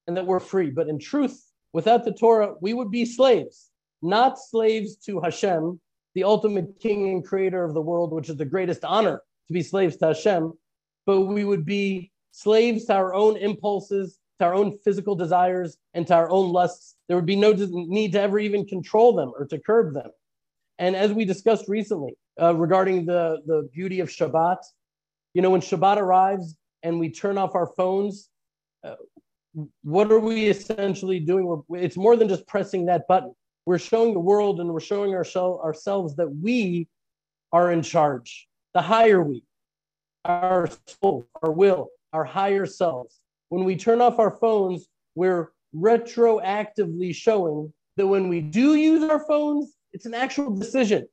and 0.07 0.17
that 0.17 0.25
we're 0.25 0.39
free. 0.39 0.71
But 0.71 0.87
in 0.87 0.97
truth, 0.97 1.39
without 1.73 2.05
the 2.05 2.13
Torah, 2.13 2.55
we 2.59 2.73
would 2.73 2.89
be 2.89 3.05
slaves, 3.05 3.69
not 4.01 4.39
slaves 4.39 4.95
to 5.05 5.21
Hashem, 5.21 5.79
the 6.15 6.23
ultimate 6.23 6.79
king 6.79 7.09
and 7.09 7.25
creator 7.25 7.63
of 7.63 7.73
the 7.73 7.81
world, 7.81 8.11
which 8.13 8.29
is 8.29 8.37
the 8.37 8.45
greatest 8.45 8.83
honor 8.83 9.21
to 9.47 9.53
be 9.53 9.61
slaves 9.61 9.97
to 9.97 10.07
Hashem, 10.07 10.53
but 11.05 11.21
we 11.21 11.43
would 11.43 11.65
be 11.65 12.11
slaves 12.31 12.85
to 12.85 12.93
our 12.93 13.13
own 13.13 13.37
impulses, 13.37 14.17
to 14.39 14.45
our 14.45 14.53
own 14.53 14.77
physical 14.79 15.15
desires, 15.15 15.77
and 15.93 16.07
to 16.07 16.15
our 16.15 16.29
own 16.29 16.51
lusts. 16.51 16.95
There 17.07 17.17
would 17.17 17.25
be 17.25 17.35
no 17.35 17.53
need 17.53 18.13
to 18.13 18.21
ever 18.21 18.39
even 18.39 18.65
control 18.65 19.15
them 19.15 19.31
or 19.37 19.45
to 19.45 19.59
curb 19.59 19.93
them. 19.93 20.09
And 20.79 20.95
as 20.95 21.11
we 21.13 21.25
discussed 21.25 21.65
recently 21.67 22.15
uh, 22.41 22.55
regarding 22.55 23.05
the, 23.05 23.41
the 23.45 23.69
beauty 23.71 23.99
of 23.99 24.09
Shabbat, 24.09 24.57
you 25.33 25.41
know, 25.41 25.49
when 25.49 25.61
Shabbat 25.61 25.97
arrives 25.97 26.55
and 26.81 26.99
we 26.99 27.09
turn 27.09 27.37
off 27.37 27.55
our 27.55 27.67
phones, 27.77 28.29
uh, 28.83 28.95
what 29.83 30.11
are 30.11 30.19
we 30.19 30.47
essentially 30.47 31.19
doing? 31.19 31.45
We're, 31.45 31.79
it's 31.79 31.97
more 31.97 32.15
than 32.15 32.27
just 32.27 32.47
pressing 32.47 32.87
that 32.87 33.07
button. 33.07 33.33
We're 33.65 33.79
showing 33.79 34.13
the 34.13 34.19
world 34.19 34.59
and 34.59 34.69
we're 34.73 34.79
showing 34.79 35.13
ourselves 35.13 36.15
that 36.15 36.29
we 36.41 36.87
are 37.51 37.71
in 37.71 37.81
charge, 37.81 38.47
the 38.73 38.81
higher 38.81 39.21
we, 39.21 39.43
our 40.25 40.67
soul, 40.87 41.27
our 41.41 41.51
will, 41.51 41.89
our 42.11 42.25
higher 42.25 42.65
selves. 42.65 43.19
When 43.53 43.65
we 43.65 43.75
turn 43.75 44.01
off 44.01 44.17
our 44.17 44.31
phones, 44.31 44.87
we're 45.13 45.51
retroactively 45.75 47.13
showing 47.13 47.71
that 47.97 48.07
when 48.07 48.27
we 48.27 48.41
do 48.41 48.73
use 48.73 49.07
our 49.07 49.23
phones, 49.27 49.75
it's 49.91 50.07
an 50.07 50.15
actual 50.15 50.49
decision. 50.55 51.07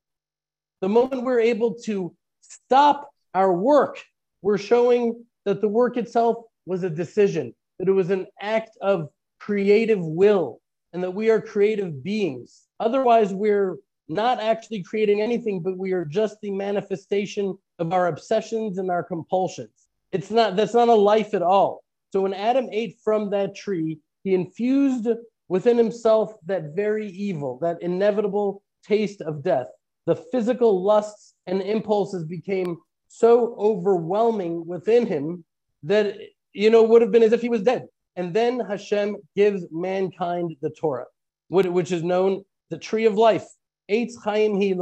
The 0.80 0.88
moment 0.88 1.24
we're 1.24 1.40
able 1.40 1.74
to 1.84 2.16
stop 2.40 3.10
our 3.34 3.52
work, 3.52 4.02
we're 4.40 4.56
showing 4.56 5.26
that 5.44 5.60
the 5.60 5.68
work 5.68 5.98
itself 5.98 6.38
was 6.64 6.82
a 6.82 6.88
decision, 6.88 7.54
that 7.78 7.88
it 7.88 7.92
was 7.92 8.08
an 8.08 8.26
act 8.40 8.70
of 8.80 9.10
creative 9.38 10.00
will, 10.00 10.62
and 10.94 11.02
that 11.02 11.10
we 11.10 11.28
are 11.28 11.42
creative 11.42 12.02
beings. 12.02 12.62
Otherwise, 12.80 13.34
we're 13.34 13.76
not 14.08 14.40
actually 14.40 14.82
creating 14.82 15.20
anything, 15.20 15.60
but 15.60 15.76
we 15.76 15.92
are 15.92 16.06
just 16.06 16.38
the 16.40 16.52
manifestation 16.52 17.54
of 17.78 17.92
our 17.92 18.06
obsessions 18.06 18.78
and 18.78 18.90
our 18.90 19.02
compulsions. 19.02 19.88
It's 20.10 20.30
not, 20.30 20.56
that's 20.56 20.72
not 20.72 20.88
a 20.88 20.94
life 20.94 21.34
at 21.34 21.42
all. 21.42 21.84
So 22.12 22.22
when 22.22 22.34
Adam 22.34 22.68
ate 22.72 22.98
from 23.02 23.30
that 23.30 23.54
tree, 23.54 24.00
he 24.24 24.34
infused 24.34 25.08
within 25.48 25.78
himself 25.78 26.34
that 26.46 26.74
very 26.74 27.08
evil, 27.08 27.58
that 27.62 27.82
inevitable 27.82 28.62
taste 28.84 29.20
of 29.20 29.42
death. 29.42 29.66
The 30.06 30.16
physical 30.16 30.82
lusts 30.82 31.34
and 31.46 31.62
impulses 31.62 32.24
became 32.24 32.78
so 33.08 33.54
overwhelming 33.58 34.66
within 34.66 35.06
him 35.06 35.44
that, 35.82 36.16
you 36.52 36.70
know, 36.70 36.82
would 36.82 37.02
have 37.02 37.10
been 37.10 37.22
as 37.22 37.32
if 37.32 37.40
he 37.40 37.48
was 37.48 37.62
dead. 37.62 37.86
And 38.16 38.34
then 38.34 38.60
Hashem 38.60 39.16
gives 39.34 39.66
mankind 39.70 40.56
the 40.62 40.70
Torah, 40.70 41.06
which 41.48 41.92
is 41.92 42.02
known 42.02 42.42
the 42.70 42.78
tree 42.78 43.06
of 43.06 43.14
life. 43.14 43.46
Eitz 43.90 44.12
Chaim 44.22 44.54
hi 44.54 44.72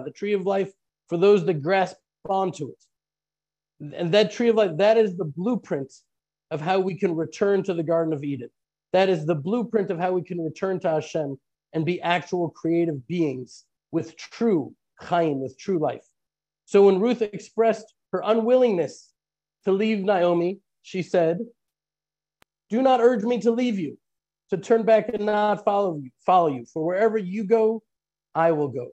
the 0.00 0.12
tree 0.14 0.32
of 0.32 0.46
life 0.46 0.72
for 1.08 1.18
those 1.18 1.44
that 1.44 1.62
grasp 1.62 1.96
onto 2.28 2.70
it. 2.70 3.94
And 3.94 4.12
that 4.12 4.32
tree 4.32 4.48
of 4.48 4.56
life, 4.56 4.72
that 4.78 4.96
is 4.96 5.16
the 5.16 5.24
blueprint 5.24 5.92
of 6.50 6.60
how 6.60 6.78
we 6.78 6.94
can 6.94 7.14
return 7.14 7.62
to 7.64 7.74
the 7.74 7.82
Garden 7.82 8.12
of 8.12 8.24
Eden. 8.24 8.50
That 8.92 9.08
is 9.08 9.26
the 9.26 9.34
blueprint 9.34 9.90
of 9.90 9.98
how 9.98 10.12
we 10.12 10.22
can 10.22 10.40
return 10.40 10.80
to 10.80 10.90
Hashem 10.90 11.38
and 11.72 11.84
be 11.84 12.00
actual 12.00 12.50
creative 12.50 13.06
beings 13.06 13.64
with 13.90 14.16
true 14.16 14.74
Chaim, 15.00 15.40
with 15.40 15.58
true 15.58 15.78
life. 15.78 16.06
So 16.64 16.86
when 16.86 17.00
Ruth 17.00 17.22
expressed 17.22 17.92
her 18.12 18.22
unwillingness 18.24 19.12
to 19.64 19.72
leave 19.72 20.04
Naomi, 20.04 20.60
she 20.82 21.02
said, 21.02 21.38
Do 22.70 22.82
not 22.82 23.00
urge 23.00 23.24
me 23.24 23.40
to 23.40 23.50
leave 23.50 23.78
you, 23.78 23.98
to 24.50 24.56
turn 24.56 24.84
back 24.84 25.10
and 25.12 25.26
not 25.26 25.64
follow 25.64 25.96
you, 25.96 26.10
follow 26.24 26.48
you. 26.48 26.64
For 26.72 26.84
wherever 26.84 27.18
you 27.18 27.44
go, 27.44 27.82
I 28.34 28.52
will 28.52 28.68
go. 28.68 28.88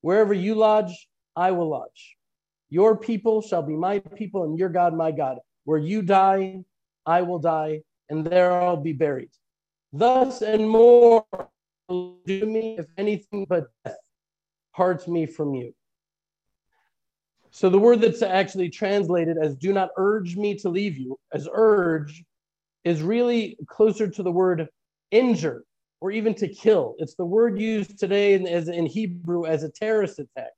Wherever 0.00 0.34
you 0.34 0.54
lodge, 0.54 1.08
I 1.34 1.52
will 1.52 1.70
lodge. 1.70 2.16
Your 2.68 2.96
people 2.96 3.42
shall 3.42 3.62
be 3.62 3.76
my 3.76 4.00
people, 4.00 4.44
and 4.44 4.58
your 4.58 4.68
God 4.68 4.94
my 4.94 5.12
God. 5.12 5.38
Where 5.66 5.78
you 5.78 6.00
die, 6.00 6.64
I 7.04 7.22
will 7.22 7.40
die, 7.40 7.82
and 8.08 8.24
there 8.24 8.52
I'll 8.52 8.76
be 8.76 8.94
buried. 8.94 9.30
Thus 9.92 10.40
and 10.40 10.70
more 10.70 11.26
do 11.88 12.46
me, 12.46 12.76
if 12.78 12.86
anything 12.96 13.46
but 13.48 13.66
death 13.84 13.96
parts 14.74 15.06
me 15.06 15.26
from 15.26 15.54
you. 15.54 15.74
So 17.50 17.68
the 17.68 17.78
word 17.78 18.00
that's 18.00 18.22
actually 18.22 18.70
translated 18.70 19.38
as 19.38 19.56
do 19.56 19.72
not 19.72 19.90
urge 19.96 20.36
me 20.36 20.56
to 20.58 20.68
leave 20.68 20.96
you, 20.98 21.18
as 21.32 21.48
urge, 21.52 22.22
is 22.84 23.02
really 23.02 23.58
closer 23.66 24.08
to 24.08 24.22
the 24.22 24.32
word 24.32 24.68
injure. 25.10 25.64
or 26.00 26.10
even 26.10 26.34
to 26.34 26.48
kill. 26.48 26.94
It's 26.98 27.14
the 27.14 27.24
word 27.24 27.58
used 27.58 27.98
today 27.98 28.34
in, 28.34 28.46
as 28.46 28.68
in 28.68 28.86
Hebrew 28.86 29.46
as 29.46 29.62
a 29.62 29.70
terrorist 29.70 30.18
attack. 30.18 30.52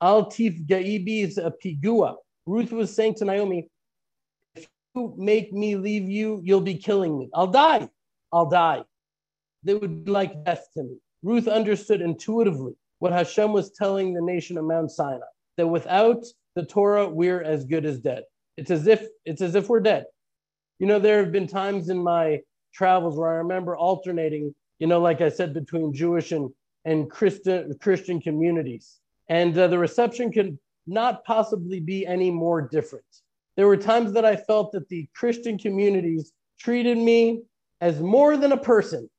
Al 0.00 0.26
tif 0.26 0.66
ga'ibi 0.66 1.24
is 1.24 1.38
a 1.38 1.52
pigua. 1.62 2.16
Ruth 2.46 2.72
was 2.72 2.94
saying 2.94 3.14
to 3.16 3.24
Naomi, 3.24 3.68
make 4.94 5.52
me 5.52 5.76
leave 5.76 6.08
you, 6.08 6.40
you'll 6.44 6.60
be 6.60 6.74
killing 6.74 7.18
me. 7.18 7.28
I'll 7.34 7.46
die. 7.46 7.88
I'll 8.32 8.48
die. 8.48 8.84
They 9.62 9.74
would 9.74 10.04
be 10.04 10.10
like 10.10 10.44
death 10.44 10.66
to 10.74 10.82
me. 10.82 10.96
Ruth 11.22 11.48
understood 11.48 12.00
intuitively 12.00 12.74
what 12.98 13.12
Hashem 13.12 13.52
was 13.52 13.70
telling 13.72 14.12
the 14.12 14.22
nation 14.22 14.56
of 14.58 14.64
Mount 14.64 14.90
Sinai, 14.90 15.20
that 15.56 15.66
without 15.66 16.24
the 16.54 16.64
Torah, 16.64 17.08
we're 17.08 17.42
as 17.42 17.64
good 17.64 17.84
as 17.84 17.98
dead. 17.98 18.24
It's 18.56 18.70
as 18.70 18.86
if 18.86 19.06
it's 19.24 19.42
as 19.42 19.54
if 19.54 19.68
we're 19.68 19.80
dead. 19.80 20.04
You 20.78 20.86
know, 20.86 20.98
there 20.98 21.18
have 21.22 21.32
been 21.32 21.46
times 21.46 21.88
in 21.88 22.02
my 22.02 22.40
travels 22.74 23.16
where 23.16 23.30
I 23.30 23.36
remember 23.36 23.76
alternating, 23.76 24.54
you 24.78 24.86
know, 24.86 25.00
like 25.00 25.20
I 25.20 25.28
said, 25.28 25.54
between 25.54 25.94
Jewish 25.94 26.32
and, 26.32 26.50
and 26.84 27.10
Christian, 27.10 27.74
Christian 27.80 28.20
communities. 28.20 28.98
And 29.28 29.56
uh, 29.56 29.68
the 29.68 29.78
reception 29.78 30.32
could 30.32 30.58
not 30.86 31.24
possibly 31.24 31.80
be 31.80 32.06
any 32.06 32.30
more 32.30 32.62
different. 32.62 33.04
There 33.60 33.66
were 33.66 33.76
times 33.76 34.14
that 34.14 34.24
I 34.24 34.36
felt 34.36 34.72
that 34.72 34.88
the 34.88 35.06
Christian 35.14 35.58
communities 35.58 36.32
treated 36.58 36.96
me 36.96 37.42
as 37.82 38.00
more 38.00 38.38
than 38.38 38.52
a 38.52 38.56
person, 38.56 39.10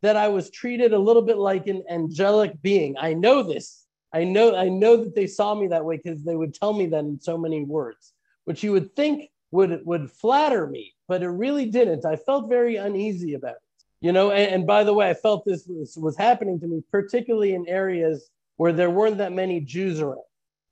that 0.00 0.14
I 0.14 0.28
was 0.28 0.48
treated 0.48 0.92
a 0.92 0.98
little 1.00 1.22
bit 1.22 1.38
like 1.38 1.66
an 1.66 1.82
angelic 1.90 2.62
being. 2.62 2.94
I 2.96 3.14
know 3.14 3.42
this. 3.42 3.86
I 4.12 4.22
know, 4.22 4.54
I 4.54 4.68
know 4.68 4.98
that 4.98 5.16
they 5.16 5.26
saw 5.26 5.56
me 5.56 5.66
that 5.66 5.84
way 5.84 5.96
because 5.96 6.22
they 6.22 6.36
would 6.36 6.54
tell 6.54 6.72
me 6.72 6.86
that 6.86 7.00
in 7.00 7.18
so 7.20 7.36
many 7.36 7.64
words, 7.64 8.12
which 8.44 8.62
you 8.62 8.70
would 8.70 8.94
think 8.94 9.28
would 9.50 9.84
would 9.84 10.08
flatter 10.08 10.68
me, 10.68 10.94
but 11.08 11.24
it 11.24 11.30
really 11.30 11.66
didn't. 11.66 12.06
I 12.06 12.14
felt 12.14 12.48
very 12.48 12.76
uneasy 12.76 13.34
about 13.34 13.56
it. 13.56 13.84
You 14.00 14.12
know, 14.12 14.30
and, 14.30 14.54
and 14.54 14.66
by 14.68 14.84
the 14.84 14.94
way, 14.94 15.10
I 15.10 15.14
felt 15.14 15.44
this 15.44 15.66
was, 15.66 15.96
was 15.96 16.16
happening 16.16 16.60
to 16.60 16.68
me, 16.68 16.84
particularly 16.92 17.54
in 17.54 17.66
areas 17.66 18.30
where 18.54 18.72
there 18.72 18.90
weren't 18.90 19.18
that 19.18 19.32
many 19.32 19.58
Jews 19.58 19.98
around. 19.98 20.22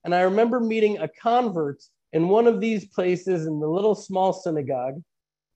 And 0.04 0.14
I 0.14 0.20
remember 0.20 0.60
meeting 0.60 0.98
a 0.98 1.08
convert 1.08 1.82
in 2.12 2.28
one 2.28 2.46
of 2.46 2.60
these 2.60 2.86
places 2.86 3.46
in 3.46 3.60
the 3.60 3.68
little 3.68 3.94
small 3.94 4.32
synagogue. 4.32 5.02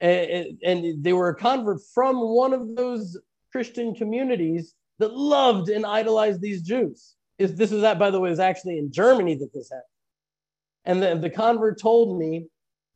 And, 0.01 0.59
they 1.03 1.13
were 1.13 1.29
a 1.29 1.35
convert 1.35 1.81
from 1.95 2.21
one 2.21 2.53
of 2.53 2.77
those 2.77 3.19
Christian 3.53 3.95
communities 3.95 4.75
that 4.99 5.15
loved 5.15 5.69
and 5.69 5.87
idolized 5.87 6.41
these 6.41 6.63
Jews. 6.63 7.15
Is 7.39 7.55
this 7.55 7.73
is 7.73 7.83
that, 7.83 7.99
by 7.99 8.11
the 8.11 8.21
way, 8.21 8.31
is 8.31 8.41
actually 8.41 8.79
in 8.79 8.93
Germany 8.93 9.35
that 9.37 9.53
this 9.53 9.71
happened. 9.71 11.03
And 11.03 11.23
the 11.23 11.31
convert 11.31 11.81
told 11.81 12.19
me 12.19 12.47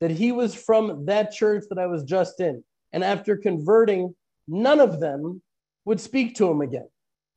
that 0.01 0.11
he 0.11 0.33
was 0.33 0.55
from 0.55 1.07
that 1.07 1.33
church 1.33 1.65
that 1.69 1.79
I 1.79 1.87
was 1.87 2.05
just 2.05 2.41
in. 2.41 2.65
And 2.93 3.05
after 3.05 3.37
converting, 3.37 4.15
none 4.49 4.81
of 4.81 5.01
them 5.01 5.43
would 5.85 6.01
speak 6.01 6.37
to 6.37 6.51
him 6.51 6.61
again. 6.61 6.89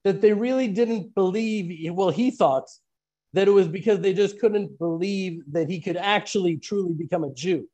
That 0.04 0.22
they 0.22 0.34
really 0.34 0.68
didn't 0.68 1.16
believe, 1.16 1.94
well, 1.94 2.10
he 2.10 2.32
thought 2.32 2.68
that 3.34 3.48
it 3.48 3.52
was 3.52 3.68
because 3.68 4.00
they 4.00 4.14
just 4.14 4.40
couldn't 4.40 4.78
believe 4.78 5.42
that 5.52 5.70
he 5.70 5.82
could 5.82 5.98
actually 5.98 6.58
truly 6.58 6.94
become 6.94 7.24
a 7.24 7.34
Jew. 7.34 7.68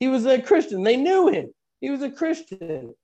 He 0.00 0.08
was 0.08 0.26
a 0.26 0.40
Christian. 0.40 0.82
They 0.82 0.96
knew 0.96 1.28
him. 1.28 1.52
He 1.80 1.90
was 1.90 2.02
a 2.02 2.10
Christian. 2.10 2.94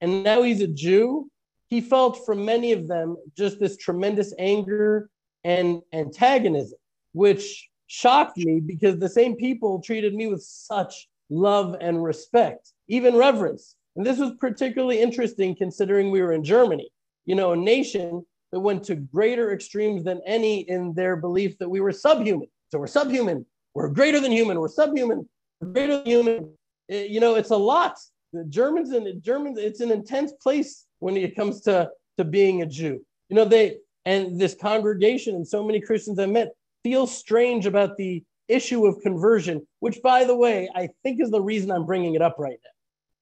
And 0.00 0.22
now 0.22 0.42
he's 0.42 0.60
a 0.60 0.66
Jew. 0.66 1.30
He 1.68 1.80
felt 1.80 2.26
from 2.26 2.44
many 2.44 2.72
of 2.72 2.88
them 2.88 3.16
just 3.36 3.58
this 3.58 3.76
tremendous 3.76 4.34
anger 4.38 5.08
and 5.44 5.80
antagonism, 5.92 6.78
which 7.12 7.68
shocked 7.86 8.36
me 8.36 8.60
because 8.60 8.98
the 8.98 9.08
same 9.08 9.36
people 9.36 9.80
treated 9.80 10.14
me 10.14 10.26
with 10.26 10.42
such 10.42 11.08
love 11.30 11.76
and 11.80 12.02
respect, 12.02 12.72
even 12.88 13.16
reverence. 13.16 13.76
And 13.96 14.04
this 14.04 14.18
was 14.18 14.32
particularly 14.40 15.00
interesting 15.00 15.54
considering 15.54 16.10
we 16.10 16.22
were 16.22 16.32
in 16.32 16.44
Germany, 16.44 16.90
you 17.24 17.34
know, 17.34 17.52
a 17.52 17.56
nation 17.56 18.24
that 18.52 18.60
went 18.60 18.84
to 18.84 18.94
greater 18.94 19.52
extremes 19.52 20.04
than 20.04 20.20
any 20.26 20.60
in 20.68 20.92
their 20.94 21.16
belief 21.16 21.58
that 21.58 21.68
we 21.68 21.80
were 21.80 21.92
subhuman. 21.92 22.48
So 22.70 22.78
we're 22.78 22.86
subhuman, 22.86 23.44
we're 23.74 23.88
greater 23.88 24.20
than 24.20 24.32
human, 24.32 24.60
we're 24.60 24.68
subhuman, 24.68 25.28
we're 25.60 25.68
greater 25.68 25.96
than 25.98 26.06
human. 26.06 26.54
It, 26.88 27.10
you 27.10 27.20
know, 27.20 27.34
it's 27.34 27.50
a 27.50 27.56
lot. 27.56 27.98
The 28.32 28.44
Germans 28.44 28.90
and 28.90 29.06
the 29.06 29.14
Germans, 29.14 29.58
it's 29.58 29.80
an 29.80 29.90
intense 29.90 30.32
place 30.32 30.86
when 31.00 31.16
it 31.16 31.34
comes 31.34 31.62
to, 31.62 31.90
to 32.18 32.24
being 32.24 32.62
a 32.62 32.66
Jew. 32.66 33.04
You 33.28 33.36
know, 33.36 33.44
they 33.44 33.78
and 34.04 34.40
this 34.40 34.54
congregation 34.54 35.34
and 35.36 35.46
so 35.46 35.64
many 35.64 35.80
Christians 35.80 36.18
I 36.18 36.26
met 36.26 36.52
feel 36.82 37.06
strange 37.06 37.66
about 37.66 37.96
the 37.96 38.22
issue 38.48 38.86
of 38.86 39.00
conversion, 39.00 39.66
which, 39.80 40.02
by 40.02 40.24
the 40.24 40.36
way, 40.36 40.68
I 40.74 40.88
think 41.02 41.20
is 41.20 41.30
the 41.30 41.40
reason 41.40 41.70
I'm 41.70 41.86
bringing 41.86 42.14
it 42.14 42.22
up 42.22 42.36
right 42.38 42.58
now, 42.62 42.70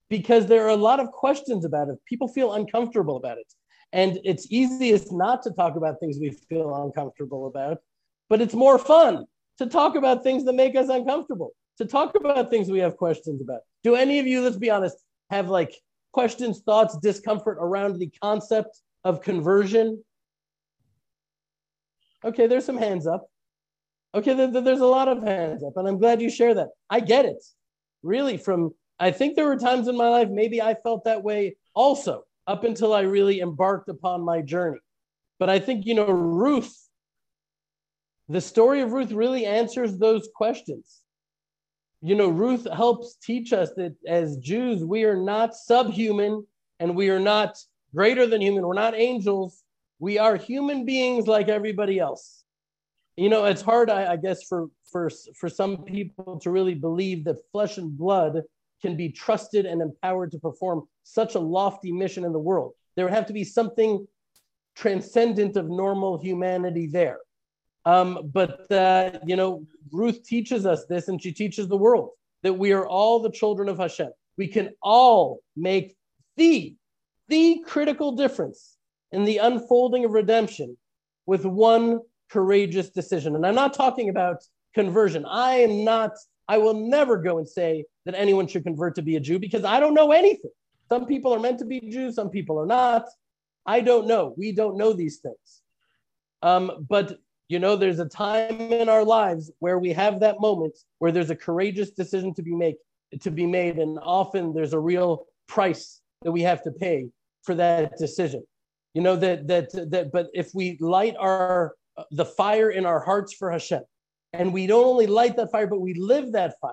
because 0.09 0.47
there 0.47 0.65
are 0.65 0.71
a 0.71 0.77
lot 0.77 0.99
of 0.99 1.11
questions 1.13 1.65
about 1.65 1.89
it. 1.89 1.99
People 2.07 2.27
feel 2.29 2.55
uncomfortable 2.55 3.17
about 3.17 3.39
it. 3.39 3.47
And 3.93 4.21
it's 4.25 4.47
easiest 4.51 5.13
not 5.13 5.43
to 5.43 5.51
talk 5.51 5.77
about 5.77 5.99
things 5.99 6.19
we 6.21 6.31
feel 6.31 6.75
uncomfortable 6.85 7.47
about, 7.47 7.79
but 8.29 8.41
it's 8.41 8.55
more 8.55 8.79
fun 8.79 9.25
to 9.59 9.67
talk 9.67 9.97
about 9.97 10.23
things 10.23 10.45
that 10.45 10.55
make 10.55 10.77
us 10.77 10.89
uncomfortable, 10.89 11.53
to 11.79 11.85
talk 11.85 12.15
about 12.15 12.51
things 12.51 12.71
we 12.71 12.79
have 12.79 12.97
questions 12.97 13.43
about. 13.43 13.61
Do 13.83 13.97
any 13.97 14.19
of 14.19 14.27
you, 14.27 14.43
let's 14.43 14.57
be 14.57 14.71
honest, 14.71 14.97
have 15.31 15.51
like 15.51 15.75
questions, 16.13 16.61
thoughts, 16.61 16.97
discomfort 16.99 17.59
around 17.61 17.99
the 17.99 18.11
concept 18.23 18.81
of 19.05 19.23
conversion? 19.23 20.03
Okay, 22.25 22.47
there's 22.47 22.65
some 22.65 22.79
hands 22.79 23.07
up. 23.07 23.27
Okay, 24.15 24.35
there's 24.35 24.81
a 24.81 24.87
lot 24.87 25.09
of 25.09 25.23
hands 25.23 25.63
up, 25.63 25.77
and 25.77 25.87
I'm 25.87 25.99
glad 25.99 26.21
you 26.21 26.31
share 26.31 26.55
that. 26.55 26.69
I 26.89 27.01
get 27.01 27.25
it. 27.25 27.45
Really, 28.03 28.37
from 28.37 28.75
I 28.99 29.11
think 29.11 29.35
there 29.35 29.47
were 29.47 29.57
times 29.57 29.89
in 29.89 29.97
my 29.97 30.09
life 30.09 30.29
maybe 30.29 30.61
I 30.61 30.75
felt 30.75 31.05
that 31.05 31.23
way 31.23 31.57
also 31.75 32.25
up 32.47 32.65
until 32.65 32.93
I 32.93 33.03
really 33.03 33.41
embarked 33.41 33.89
upon 33.89 34.23
my 34.23 34.41
journey. 34.41 34.81
But 35.39 35.51
I 35.51 35.59
think, 35.59 35.87
you 35.87 35.95
know, 35.95 36.11
Ruth, 36.11 36.77
the 38.29 38.41
story 38.41 38.81
of 38.81 38.93
Ruth 38.93 39.13
really 39.13 39.47
answers 39.47 39.99
those 39.99 40.29
questions. 40.35 40.99
You 42.03 42.15
know, 42.15 42.29
Ruth 42.29 42.67
helps 42.71 43.17
teach 43.17 43.53
us 43.53 43.71
that 43.77 43.95
as 44.07 44.37
Jews, 44.39 44.85
we 44.85 45.05
are 45.05 45.17
not 45.17 45.55
subhuman 45.55 46.47
and 46.79 46.97
we 46.97 47.11
are 47.11 47.21
not 47.21 47.57
greater 47.95 48.27
than 48.27 48.41
human. 48.41 48.67
We're 48.67 48.75
not 48.75 48.95
angels. 48.95 49.63
We 49.99 50.19
are 50.19 50.37
human 50.37 50.85
beings 50.85 51.27
like 51.27 51.49
everybody 51.49 51.99
else 51.99 52.41
you 53.21 53.29
know 53.29 53.45
it's 53.45 53.61
hard 53.61 53.91
I, 53.91 54.13
I, 54.13 54.17
guess 54.17 54.45
for 54.45 54.69
for 54.91 55.11
for 55.39 55.49
some 55.49 55.85
people 55.85 56.39
to 56.41 56.51
really 56.51 56.75
believe 56.75 57.25
that 57.25 57.37
flesh 57.53 57.77
and 57.77 57.97
blood 57.97 58.43
can 58.81 58.97
be 58.97 59.11
trusted 59.11 59.67
and 59.67 59.83
empowered 59.83 60.31
to 60.31 60.39
perform 60.39 60.87
such 61.05 61.35
a 61.35 61.39
lofty 61.39 61.93
mission 61.93 62.25
in 62.25 62.33
the 62.33 62.39
world 62.39 62.73
there 62.97 63.05
would 63.05 63.15
have 63.15 63.27
to 63.27 63.33
be 63.33 63.45
something 63.45 64.07
transcendent 64.75 65.57
of 65.57 65.69
normal 65.69 66.19
humanity 66.19 66.87
there 66.87 67.19
um, 67.87 68.31
but 68.33 68.71
uh, 68.71 69.13
you 69.27 69.37
know 69.37 69.67
ruth 69.93 70.23
teaches 70.25 70.67
us 70.67 70.85
this 70.87 71.09
and 71.09 71.23
she 71.23 71.33
teaches 71.33 71.69
the 71.69 71.77
world 71.77 72.11
that 72.43 72.53
we 72.53 72.73
are 72.73 72.87
all 72.87 73.21
the 73.21 73.31
children 73.31 73.69
of 73.69 73.79
hashem 73.79 74.11
we 74.37 74.47
can 74.47 74.71
all 74.83 75.41
make 75.57 75.97
the 76.37 76.75
the 77.29 77.63
critical 77.67 78.13
difference 78.13 78.77
in 79.13 79.25
the 79.25 79.39
unfolding 79.39 80.05
of 80.05 80.13
redemption 80.13 80.77
with 81.27 81.45
one 81.45 82.01
courageous 82.31 82.91
decision. 82.91 83.35
And 83.35 83.47
I'm 83.47 83.55
not 83.55 83.75
talking 83.75 84.09
about 84.09 84.43
conversion. 84.75 85.25
I 85.27 85.55
am 85.57 85.85
not, 85.85 86.13
I 86.51 86.59
will 86.59 86.75
never 86.75 87.17
go 87.17 87.39
and 87.39 87.49
say 87.49 87.85
that 88.05 88.17
anyone 88.17 88.49
should 88.49 88.65
convert 88.65 88.97
to 88.97 89.03
be 89.03 89.15
a 89.15 89.21
Jew 89.21 89.39
because 89.39 89.65
I 89.65 89.79
don't 89.79 89.95
know 89.95 90.11
anything. 90.11 90.51
Some 90.89 91.07
people 91.07 91.33
are 91.33 91.39
meant 91.39 91.61
to 91.61 91.65
be 91.65 91.79
Jews, 91.79 92.17
some 92.17 92.29
people 92.29 92.59
are 92.59 92.67
not. 92.67 93.05
I 93.65 93.81
don't 93.81 94.09
know. 94.09 94.35
We 94.37 94.51
don't 94.51 94.77
know 94.77 94.93
these 94.93 95.19
things. 95.19 95.63
Um, 96.43 96.85
but 96.89 97.21
you 97.49 97.61
know, 97.61 97.77
there's 97.77 98.01
a 98.01 98.07
time 98.07 98.61
in 98.73 98.89
our 98.89 99.05
lives 99.05 99.53
where 99.61 99.79
we 99.79 99.93
have 99.93 100.19
that 100.21 100.41
moment 100.41 100.77
where 100.99 101.13
there's 101.13 101.31
a 101.31 101.37
courageous 101.37 101.91
decision 101.91 102.35
to 102.35 102.43
be 102.43 102.55
make 102.55 102.79
to 103.21 103.31
be 103.31 103.47
made, 103.47 103.79
and 103.79 104.01
often 104.03 104.53
there's 104.53 104.73
a 104.73 104.79
real 104.81 105.27
price 105.47 106.01
that 106.23 106.33
we 106.33 106.43
have 106.43 106.65
to 106.65 106.73
pay 106.73 107.09
for 107.45 107.55
that 107.55 107.97
decision. 107.97 108.43
You 108.95 109.03
know 109.03 109.15
that 109.15 109.47
that 109.47 109.71
that. 109.93 110.11
But 110.13 110.31
if 110.35 110.51
we 110.53 110.79
light 110.81 111.15
our 111.17 111.75
the 112.11 112.25
fire 112.25 112.71
in 112.71 112.87
our 112.87 113.01
hearts 113.01 113.33
for 113.35 113.53
Hashem. 113.53 113.83
And 114.33 114.53
we 114.53 114.67
don't 114.67 114.85
only 114.85 115.07
light 115.07 115.37
that 115.37 115.51
fire, 115.51 115.67
but 115.67 115.81
we 115.81 115.95
live 115.95 116.33
that 116.33 116.55
fire. 116.61 116.73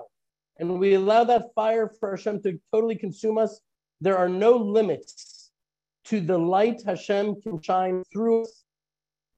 And 0.58 0.78
we 0.78 0.94
allow 0.94 1.24
that 1.24 1.46
fire 1.54 1.92
for 2.00 2.10
Hashem 2.10 2.42
to 2.42 2.58
totally 2.72 2.96
consume 2.96 3.38
us. 3.38 3.60
There 4.00 4.16
are 4.16 4.28
no 4.28 4.56
limits 4.56 5.50
to 6.06 6.20
the 6.20 6.38
light 6.38 6.82
Hashem 6.84 7.40
can 7.42 7.60
shine 7.60 8.02
through 8.12 8.42
us 8.42 8.64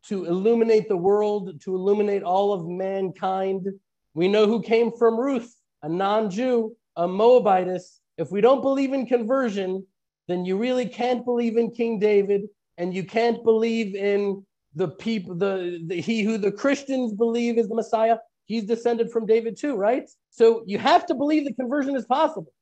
to 0.07 0.25
illuminate 0.25 0.89
the 0.89 0.97
world, 0.97 1.61
to 1.63 1.75
illuminate 1.75 2.23
all 2.23 2.53
of 2.53 2.67
mankind. 2.67 3.67
We 4.15 4.29
know 4.29 4.47
who 4.47 4.63
came 4.63 4.93
from 4.93 5.19
Ruth, 5.19 5.55
a 5.83 5.89
non 5.89 6.31
Jew, 6.31 6.77
a 6.97 7.07
Moabitess. 7.07 8.01
If 8.19 8.31
we 8.31 8.41
don't 8.41 8.63
believe 8.63 8.93
in 8.93 9.07
conversion, 9.07 9.87
then 10.29 10.45
you 10.45 10.57
really 10.57 10.87
can't 10.87 11.25
believe 11.25 11.57
in 11.57 11.71
King 11.71 11.99
David 11.99 12.43
and 12.79 12.95
you 12.95 13.05
can't 13.05 13.43
believe 13.45 13.95
in 13.95 14.45
the 14.75 14.89
people, 14.89 15.35
the, 15.35 15.83
the 15.87 16.01
he 16.01 16.23
who 16.23 16.39
the 16.39 16.53
Christians 16.53 17.13
believe 17.13 17.59
is 17.59 17.69
the 17.69 17.75
Messiah, 17.75 18.19
he's 18.47 18.65
descended 18.65 19.11
from 19.11 19.27
David 19.27 19.57
too, 19.57 19.75
right? 19.75 20.09
So 20.31 20.63
you 20.67 20.79
have 20.79 21.07
to 21.07 21.15
believe 21.15 21.45
that 21.45 21.57
conversion 21.57 21.97
is 21.97 22.05
possible. 22.07 22.53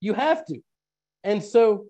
You 0.00 0.14
have 0.14 0.44
to. 0.46 0.58
And 1.24 1.42
so 1.42 1.86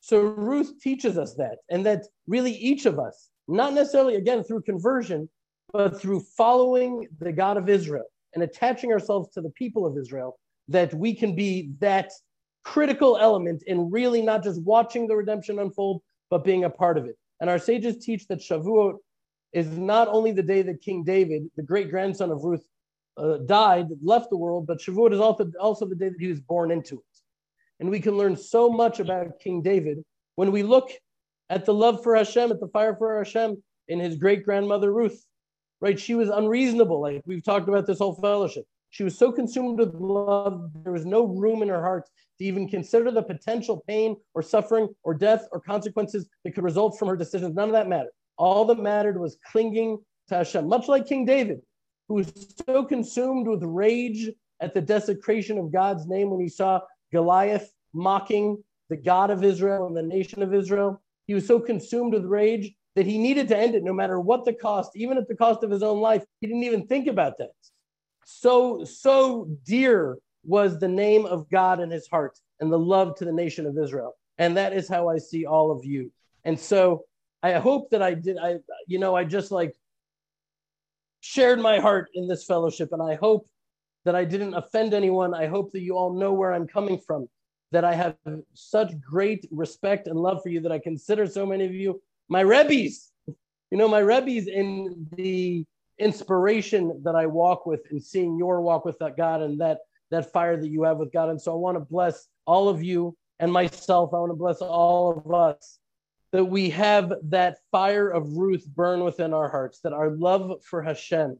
So 0.00 0.20
Ruth 0.20 0.80
teaches 0.80 1.16
us 1.16 1.34
that, 1.34 1.58
and 1.70 1.86
that 1.86 2.02
really 2.26 2.54
each 2.70 2.86
of 2.86 2.98
us, 2.98 3.30
not 3.46 3.72
necessarily 3.72 4.16
again 4.16 4.42
through 4.42 4.62
conversion, 4.62 5.28
but 5.72 6.00
through 6.00 6.20
following 6.36 7.06
the 7.20 7.32
God 7.32 7.56
of 7.56 7.68
Israel 7.68 8.06
and 8.34 8.42
attaching 8.42 8.90
ourselves 8.92 9.28
to 9.34 9.40
the 9.40 9.50
people 9.50 9.86
of 9.86 9.96
Israel, 9.96 10.30
that 10.68 10.92
we 10.94 11.14
can 11.14 11.36
be 11.36 11.70
that 11.78 12.10
critical 12.64 13.16
element 13.16 13.62
in 13.66 13.90
really 13.90 14.22
not 14.22 14.42
just 14.42 14.60
watching 14.62 15.06
the 15.06 15.14
redemption 15.14 15.58
unfold, 15.58 16.02
but 16.30 16.44
being 16.44 16.64
a 16.64 16.70
part 16.70 16.98
of 16.98 17.04
it. 17.04 17.16
And 17.42 17.50
our 17.50 17.58
sages 17.58 17.98
teach 17.98 18.28
that 18.28 18.38
Shavuot 18.38 18.98
is 19.52 19.66
not 19.76 20.06
only 20.06 20.30
the 20.30 20.44
day 20.44 20.62
that 20.62 20.80
King 20.80 21.02
David, 21.02 21.50
the 21.56 21.62
great 21.64 21.90
grandson 21.90 22.30
of 22.30 22.44
Ruth, 22.44 22.64
uh, 23.16 23.38
died, 23.38 23.88
left 24.00 24.30
the 24.30 24.36
world, 24.36 24.68
but 24.68 24.78
Shavuot 24.78 25.12
is 25.12 25.18
also, 25.18 25.50
also 25.60 25.84
the 25.84 25.96
day 25.96 26.08
that 26.10 26.20
he 26.20 26.28
was 26.28 26.38
born 26.38 26.70
into 26.70 26.94
it. 26.94 27.20
And 27.80 27.90
we 27.90 27.98
can 27.98 28.16
learn 28.16 28.36
so 28.36 28.70
much 28.70 29.00
about 29.00 29.40
King 29.40 29.60
David 29.60 30.04
when 30.36 30.52
we 30.52 30.62
look 30.62 30.92
at 31.50 31.64
the 31.66 31.74
love 31.74 32.04
for 32.04 32.14
Hashem, 32.14 32.52
at 32.52 32.60
the 32.60 32.68
fire 32.68 32.94
for 32.94 33.18
Hashem 33.18 33.60
in 33.88 33.98
his 33.98 34.14
great 34.14 34.44
grandmother 34.44 34.92
Ruth, 34.92 35.26
right? 35.80 35.98
She 35.98 36.14
was 36.14 36.28
unreasonable, 36.28 37.00
like 37.02 37.22
we've 37.26 37.44
talked 37.44 37.68
about 37.68 37.88
this 37.88 37.98
whole 37.98 38.14
fellowship. 38.14 38.66
She 38.92 39.04
was 39.04 39.18
so 39.18 39.32
consumed 39.32 39.78
with 39.78 39.94
love, 39.94 40.70
there 40.84 40.92
was 40.92 41.06
no 41.06 41.24
room 41.24 41.62
in 41.62 41.68
her 41.70 41.80
heart 41.80 42.10
to 42.38 42.44
even 42.44 42.68
consider 42.68 43.10
the 43.10 43.22
potential 43.22 43.82
pain 43.88 44.16
or 44.34 44.42
suffering 44.42 44.86
or 45.02 45.14
death 45.14 45.48
or 45.50 45.60
consequences 45.60 46.28
that 46.44 46.54
could 46.54 46.62
result 46.62 46.98
from 46.98 47.08
her 47.08 47.16
decisions. 47.16 47.54
None 47.54 47.70
of 47.70 47.72
that 47.72 47.88
mattered. 47.88 48.12
All 48.36 48.66
that 48.66 48.78
mattered 48.78 49.18
was 49.18 49.38
clinging 49.50 49.98
to 50.28 50.34
Hashem, 50.34 50.68
much 50.68 50.88
like 50.88 51.06
King 51.06 51.24
David, 51.24 51.62
who 52.06 52.16
was 52.16 52.54
so 52.66 52.84
consumed 52.84 53.48
with 53.48 53.62
rage 53.62 54.30
at 54.60 54.74
the 54.74 54.82
desecration 54.82 55.56
of 55.56 55.72
God's 55.72 56.06
name 56.06 56.28
when 56.28 56.40
he 56.40 56.48
saw 56.50 56.80
Goliath 57.12 57.72
mocking 57.94 58.62
the 58.90 58.96
God 58.98 59.30
of 59.30 59.42
Israel 59.42 59.86
and 59.86 59.96
the 59.96 60.02
nation 60.02 60.42
of 60.42 60.52
Israel. 60.52 61.00
He 61.26 61.32
was 61.32 61.46
so 61.46 61.58
consumed 61.58 62.12
with 62.12 62.26
rage 62.26 62.70
that 62.94 63.06
he 63.06 63.16
needed 63.16 63.48
to 63.48 63.56
end 63.56 63.74
it 63.74 63.84
no 63.84 63.94
matter 63.94 64.20
what 64.20 64.44
the 64.44 64.52
cost, 64.52 64.90
even 64.96 65.16
at 65.16 65.28
the 65.28 65.34
cost 65.34 65.62
of 65.62 65.70
his 65.70 65.82
own 65.82 66.02
life. 66.02 66.22
He 66.42 66.46
didn't 66.46 66.64
even 66.64 66.86
think 66.86 67.06
about 67.06 67.38
that. 67.38 67.52
So, 68.24 68.84
so 68.84 69.48
dear 69.64 70.18
was 70.44 70.78
the 70.78 70.88
name 70.88 71.26
of 71.26 71.48
God 71.50 71.80
in 71.80 71.90
his 71.90 72.06
heart 72.08 72.38
and 72.60 72.72
the 72.72 72.78
love 72.78 73.16
to 73.16 73.24
the 73.24 73.32
nation 73.32 73.66
of 73.66 73.78
Israel. 73.78 74.14
And 74.38 74.56
that 74.56 74.72
is 74.72 74.88
how 74.88 75.08
I 75.08 75.18
see 75.18 75.46
all 75.46 75.70
of 75.70 75.84
you. 75.84 76.12
And 76.44 76.58
so 76.58 77.04
I 77.42 77.52
hope 77.54 77.90
that 77.90 78.02
I 78.02 78.14
did, 78.14 78.38
I, 78.38 78.56
you 78.86 78.98
know, 78.98 79.14
I 79.14 79.24
just 79.24 79.50
like 79.50 79.74
shared 81.20 81.60
my 81.60 81.78
heart 81.78 82.08
in 82.14 82.26
this 82.26 82.44
fellowship. 82.44 82.92
And 82.92 83.02
I 83.02 83.14
hope 83.14 83.48
that 84.04 84.16
I 84.16 84.24
didn't 84.24 84.54
offend 84.54 84.94
anyone. 84.94 85.34
I 85.34 85.46
hope 85.46 85.72
that 85.72 85.80
you 85.80 85.96
all 85.96 86.12
know 86.12 86.32
where 86.32 86.52
I'm 86.52 86.66
coming 86.66 86.98
from, 86.98 87.28
that 87.70 87.84
I 87.84 87.94
have 87.94 88.16
such 88.54 89.00
great 89.00 89.46
respect 89.50 90.08
and 90.08 90.18
love 90.18 90.42
for 90.42 90.48
you 90.48 90.60
that 90.60 90.72
I 90.72 90.78
consider 90.78 91.26
so 91.26 91.46
many 91.46 91.64
of 91.64 91.74
you 91.74 92.00
my 92.28 92.40
Rebbe's. 92.40 93.12
You 93.70 93.78
know, 93.78 93.88
my 93.88 94.00
Rebbe's 94.00 94.48
in 94.48 95.06
the 95.16 95.64
inspiration 95.98 97.02
that 97.04 97.14
I 97.14 97.26
walk 97.26 97.66
with 97.66 97.82
and 97.90 98.02
seeing 98.02 98.38
your 98.38 98.60
walk 98.60 98.84
with 98.84 98.98
that 98.98 99.16
God 99.16 99.42
and 99.42 99.60
that 99.60 99.78
that 100.10 100.32
fire 100.32 100.60
that 100.60 100.68
you 100.68 100.82
have 100.82 100.98
with 100.98 101.12
God. 101.12 101.30
And 101.30 101.40
so 101.40 101.52
I 101.52 101.56
want 101.56 101.76
to 101.76 101.84
bless 101.84 102.28
all 102.46 102.68
of 102.68 102.82
you 102.82 103.16
and 103.40 103.50
myself. 103.50 104.12
I 104.12 104.18
want 104.18 104.30
to 104.30 104.36
bless 104.36 104.60
all 104.60 105.22
of 105.24 105.32
us 105.32 105.78
that 106.32 106.44
we 106.44 106.70
have 106.70 107.12
that 107.24 107.58
fire 107.70 108.10
of 108.10 108.36
Ruth 108.36 108.66
burn 108.66 109.04
within 109.04 109.32
our 109.32 109.48
hearts, 109.48 109.80
that 109.80 109.92
our 109.92 110.10
love 110.10 110.62
for 110.64 110.82
Hashem, 110.82 111.38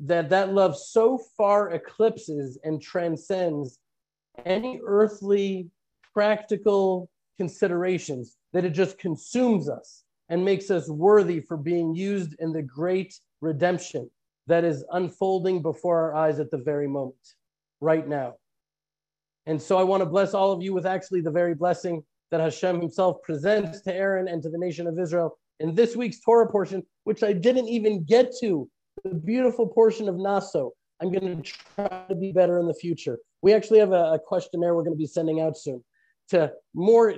that 0.00 0.30
that 0.30 0.52
love 0.52 0.76
so 0.76 1.18
far 1.36 1.70
eclipses 1.70 2.58
and 2.62 2.80
transcends 2.82 3.78
any 4.44 4.80
earthly 4.84 5.68
practical 6.12 7.08
considerations 7.36 8.36
that 8.52 8.64
it 8.64 8.70
just 8.70 8.98
consumes 8.98 9.68
us 9.68 10.04
and 10.28 10.44
makes 10.44 10.70
us 10.70 10.88
worthy 10.88 11.40
for 11.40 11.56
being 11.56 11.94
used 11.94 12.34
in 12.38 12.52
the 12.52 12.62
great 12.62 13.18
redemption 13.40 14.10
that 14.46 14.64
is 14.64 14.84
unfolding 14.92 15.62
before 15.62 16.00
our 16.00 16.14
eyes 16.14 16.40
at 16.40 16.50
the 16.50 16.58
very 16.58 16.88
moment, 16.88 17.16
right 17.80 18.06
now. 18.06 18.34
And 19.46 19.60
so 19.60 19.78
I 19.78 19.82
want 19.82 20.02
to 20.02 20.06
bless 20.06 20.34
all 20.34 20.52
of 20.52 20.62
you 20.62 20.74
with 20.74 20.86
actually 20.86 21.20
the 21.20 21.30
very 21.30 21.54
blessing 21.54 22.02
that 22.30 22.40
Hashem 22.40 22.80
himself 22.80 23.22
presents 23.22 23.80
to 23.82 23.94
Aaron 23.94 24.28
and 24.28 24.42
to 24.42 24.50
the 24.50 24.58
nation 24.58 24.86
of 24.86 24.98
Israel 24.98 25.38
in 25.60 25.74
this 25.74 25.96
week's 25.96 26.20
Torah 26.20 26.50
portion, 26.50 26.82
which 27.04 27.22
I 27.22 27.32
didn't 27.32 27.68
even 27.68 28.04
get 28.04 28.32
to, 28.40 28.68
the 29.04 29.14
beautiful 29.14 29.66
portion 29.66 30.08
of 30.08 30.16
Naso. 30.16 30.72
I'm 31.00 31.12
going 31.12 31.42
to 31.42 31.52
try 31.76 32.04
to 32.08 32.14
be 32.14 32.32
better 32.32 32.58
in 32.58 32.66
the 32.66 32.74
future. 32.74 33.18
We 33.42 33.54
actually 33.54 33.78
have 33.78 33.92
a, 33.92 34.18
questionnaire 34.26 34.74
we're 34.74 34.82
going 34.82 34.96
to 34.96 34.98
be 34.98 35.06
sending 35.06 35.40
out 35.40 35.56
soon 35.56 35.82
to 36.30 36.52
more 36.74 37.14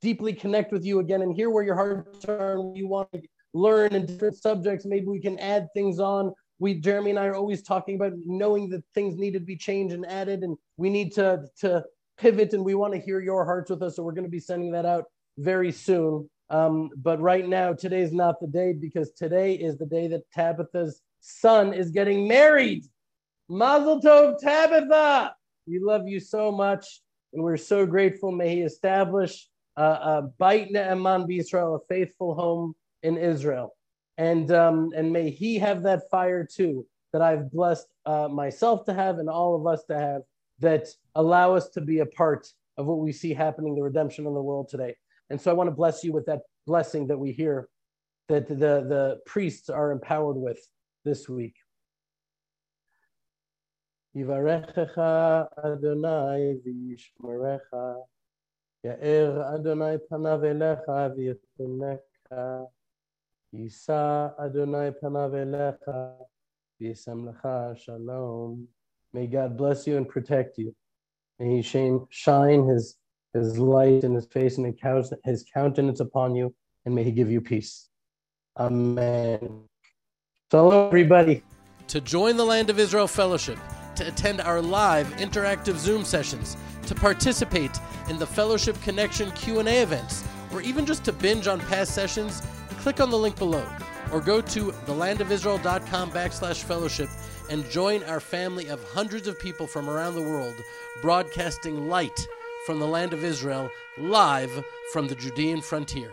deeply 0.00 0.32
connect 0.32 0.72
with 0.72 0.84
you 0.84 1.00
again 1.00 1.22
and 1.22 1.34
hear 1.34 1.50
where 1.50 1.62
your 1.62 1.74
hearts 1.74 2.24
are 2.24 2.58
and 2.58 2.76
you 2.76 2.88
want 2.88 3.10
to 3.12 3.20
learn 3.54 3.94
in 3.94 4.06
different 4.06 4.36
subjects. 4.36 4.84
Maybe 4.84 5.06
we 5.06 5.20
can 5.20 5.38
add 5.38 5.68
things 5.74 5.98
on. 5.98 6.32
We, 6.58 6.74
Jeremy 6.74 7.10
and 7.10 7.18
I 7.18 7.26
are 7.26 7.36
always 7.36 7.62
talking 7.62 7.96
about 7.96 8.12
knowing 8.24 8.68
that 8.70 8.82
things 8.94 9.16
need 9.16 9.32
to 9.32 9.40
be 9.40 9.56
changed 9.56 9.94
and 9.94 10.04
added, 10.06 10.42
and 10.42 10.56
we 10.76 10.90
need 10.90 11.12
to, 11.14 11.44
to 11.60 11.84
pivot 12.18 12.52
and 12.52 12.64
we 12.64 12.74
want 12.74 12.94
to 12.94 13.00
hear 13.00 13.20
your 13.20 13.44
hearts 13.44 13.70
with 13.70 13.82
us. 13.82 13.96
So 13.96 14.02
we're 14.02 14.12
going 14.12 14.24
to 14.24 14.30
be 14.30 14.40
sending 14.40 14.72
that 14.72 14.84
out 14.84 15.04
very 15.38 15.70
soon. 15.70 16.28
Um, 16.50 16.90
but 16.96 17.20
right 17.20 17.46
now, 17.46 17.74
today 17.74 18.00
is 18.00 18.12
not 18.12 18.40
the 18.40 18.46
day 18.46 18.72
because 18.72 19.12
today 19.12 19.54
is 19.54 19.76
the 19.76 19.86
day 19.86 20.08
that 20.08 20.30
Tabitha's 20.34 21.02
son 21.20 21.74
is 21.74 21.90
getting 21.90 22.26
married. 22.26 22.84
Mazel 23.48 24.00
Tov, 24.00 24.38
Tabitha. 24.40 25.34
We 25.66 25.78
love 25.78 26.08
you 26.08 26.20
so 26.20 26.50
much, 26.50 27.02
and 27.32 27.42
we're 27.42 27.56
so 27.58 27.86
grateful. 27.86 28.32
May 28.32 28.56
He 28.56 28.62
establish 28.62 29.48
a 29.76 30.22
Beit 30.38 30.72
Ne'eman 30.72 31.28
a 31.28 31.78
faithful 31.88 32.34
home 32.34 32.74
in 33.01 33.17
Israel, 33.17 33.75
and 34.17 34.51
um, 34.51 34.91
and 34.95 35.11
may 35.11 35.29
He 35.29 35.57
have 35.59 35.83
that 35.83 36.09
fire 36.09 36.45
too 36.45 36.85
that 37.13 37.21
I've 37.21 37.51
blessed 37.51 37.87
uh, 38.05 38.27
myself 38.27 38.85
to 38.85 38.93
have 38.93 39.19
and 39.19 39.29
all 39.29 39.55
of 39.55 39.67
us 39.67 39.83
to 39.85 39.97
have 39.97 40.21
that 40.59 40.87
allow 41.15 41.53
us 41.53 41.69
to 41.69 41.81
be 41.81 41.99
a 41.99 42.05
part 42.05 42.47
of 42.77 42.87
what 42.87 42.99
we 42.99 43.11
see 43.11 43.33
happening, 43.33 43.75
the 43.75 43.83
redemption 43.83 44.25
in 44.25 44.33
the 44.33 44.41
world 44.41 44.67
today. 44.67 44.95
And 45.29 45.39
so 45.39 45.51
I 45.51 45.53
want 45.53 45.67
to 45.67 45.75
bless 45.75 46.03
you 46.03 46.11
with 46.11 46.25
that 46.25 46.41
blessing 46.65 47.07
that 47.07 47.17
we 47.17 47.31
hear 47.31 47.69
that 48.29 48.47
the, 48.47 48.55
the 48.55 49.19
priests 49.25 49.69
are 49.69 49.91
empowered 49.91 50.37
with 50.37 50.59
this 51.05 51.29
week. 51.29 51.55
יברכך 54.15 54.99
אדוני 55.55 56.53
וישמרך, 56.63 57.73
יאר 58.83 59.55
אדוני 59.55 59.95
פניו 60.09 60.45
אליך 60.45 60.79
ויתונך, 61.15 61.99
Yisa 63.54 64.34
Adonai 64.38 64.92
panav 65.02 65.32
elecha 65.32 66.16
v'yisamlecha 66.80 67.78
shalom. 67.78 68.68
May 69.14 69.26
God 69.26 69.56
bless 69.56 69.86
you 69.86 69.96
and 69.96 70.06
protect 70.06 70.58
you. 70.58 70.74
May 71.38 71.56
He 71.56 71.62
shine, 71.62 72.06
shine 72.10 72.66
His 72.68 72.96
His 73.32 73.58
light 73.58 74.04
in 74.04 74.14
His 74.14 74.26
face 74.26 74.58
and 74.58 74.74
His 75.24 75.44
countenance 75.54 76.00
upon 76.00 76.34
you, 76.34 76.54
and 76.84 76.94
may 76.94 77.04
He 77.04 77.10
give 77.10 77.30
you 77.30 77.40
peace. 77.40 77.88
Amen. 78.58 79.62
Shalom, 80.50 80.88
everybody. 80.88 81.42
To 81.88 82.02
join 82.02 82.36
the 82.36 82.44
Land 82.44 82.68
of 82.68 82.78
Israel 82.78 83.08
Fellowship, 83.08 83.58
to 83.96 84.06
attend 84.06 84.42
our 84.42 84.60
live 84.60 85.06
interactive 85.16 85.78
Zoom 85.78 86.04
sessions, 86.04 86.58
to 86.86 86.94
participate 86.94 87.78
in 88.10 88.18
the 88.18 88.26
Fellowship 88.26 88.78
Connection 88.82 89.30
Q&A 89.30 89.82
events, 89.82 90.22
or 90.52 90.60
even 90.60 90.84
just 90.84 91.02
to 91.06 91.12
binge 91.14 91.46
on 91.46 91.60
past 91.60 91.94
sessions 91.94 92.42
click 92.88 93.00
on 93.02 93.10
the 93.10 93.18
link 93.18 93.36
below 93.36 93.66
or 94.10 94.18
go 94.18 94.40
to 94.40 94.72
thelandofisrael.com 94.86 96.10
backslash 96.10 96.62
fellowship 96.62 97.10
and 97.50 97.68
join 97.68 98.02
our 98.04 98.18
family 98.18 98.68
of 98.68 98.82
hundreds 98.82 99.28
of 99.28 99.38
people 99.38 99.66
from 99.66 99.90
around 99.90 100.14
the 100.14 100.22
world 100.22 100.54
broadcasting 101.02 101.86
light 101.86 102.18
from 102.64 102.78
the 102.78 102.86
land 102.86 103.12
of 103.12 103.22
Israel 103.22 103.70
live 103.98 104.64
from 104.90 105.06
the 105.06 105.14
Judean 105.14 105.60
frontier. 105.60 106.10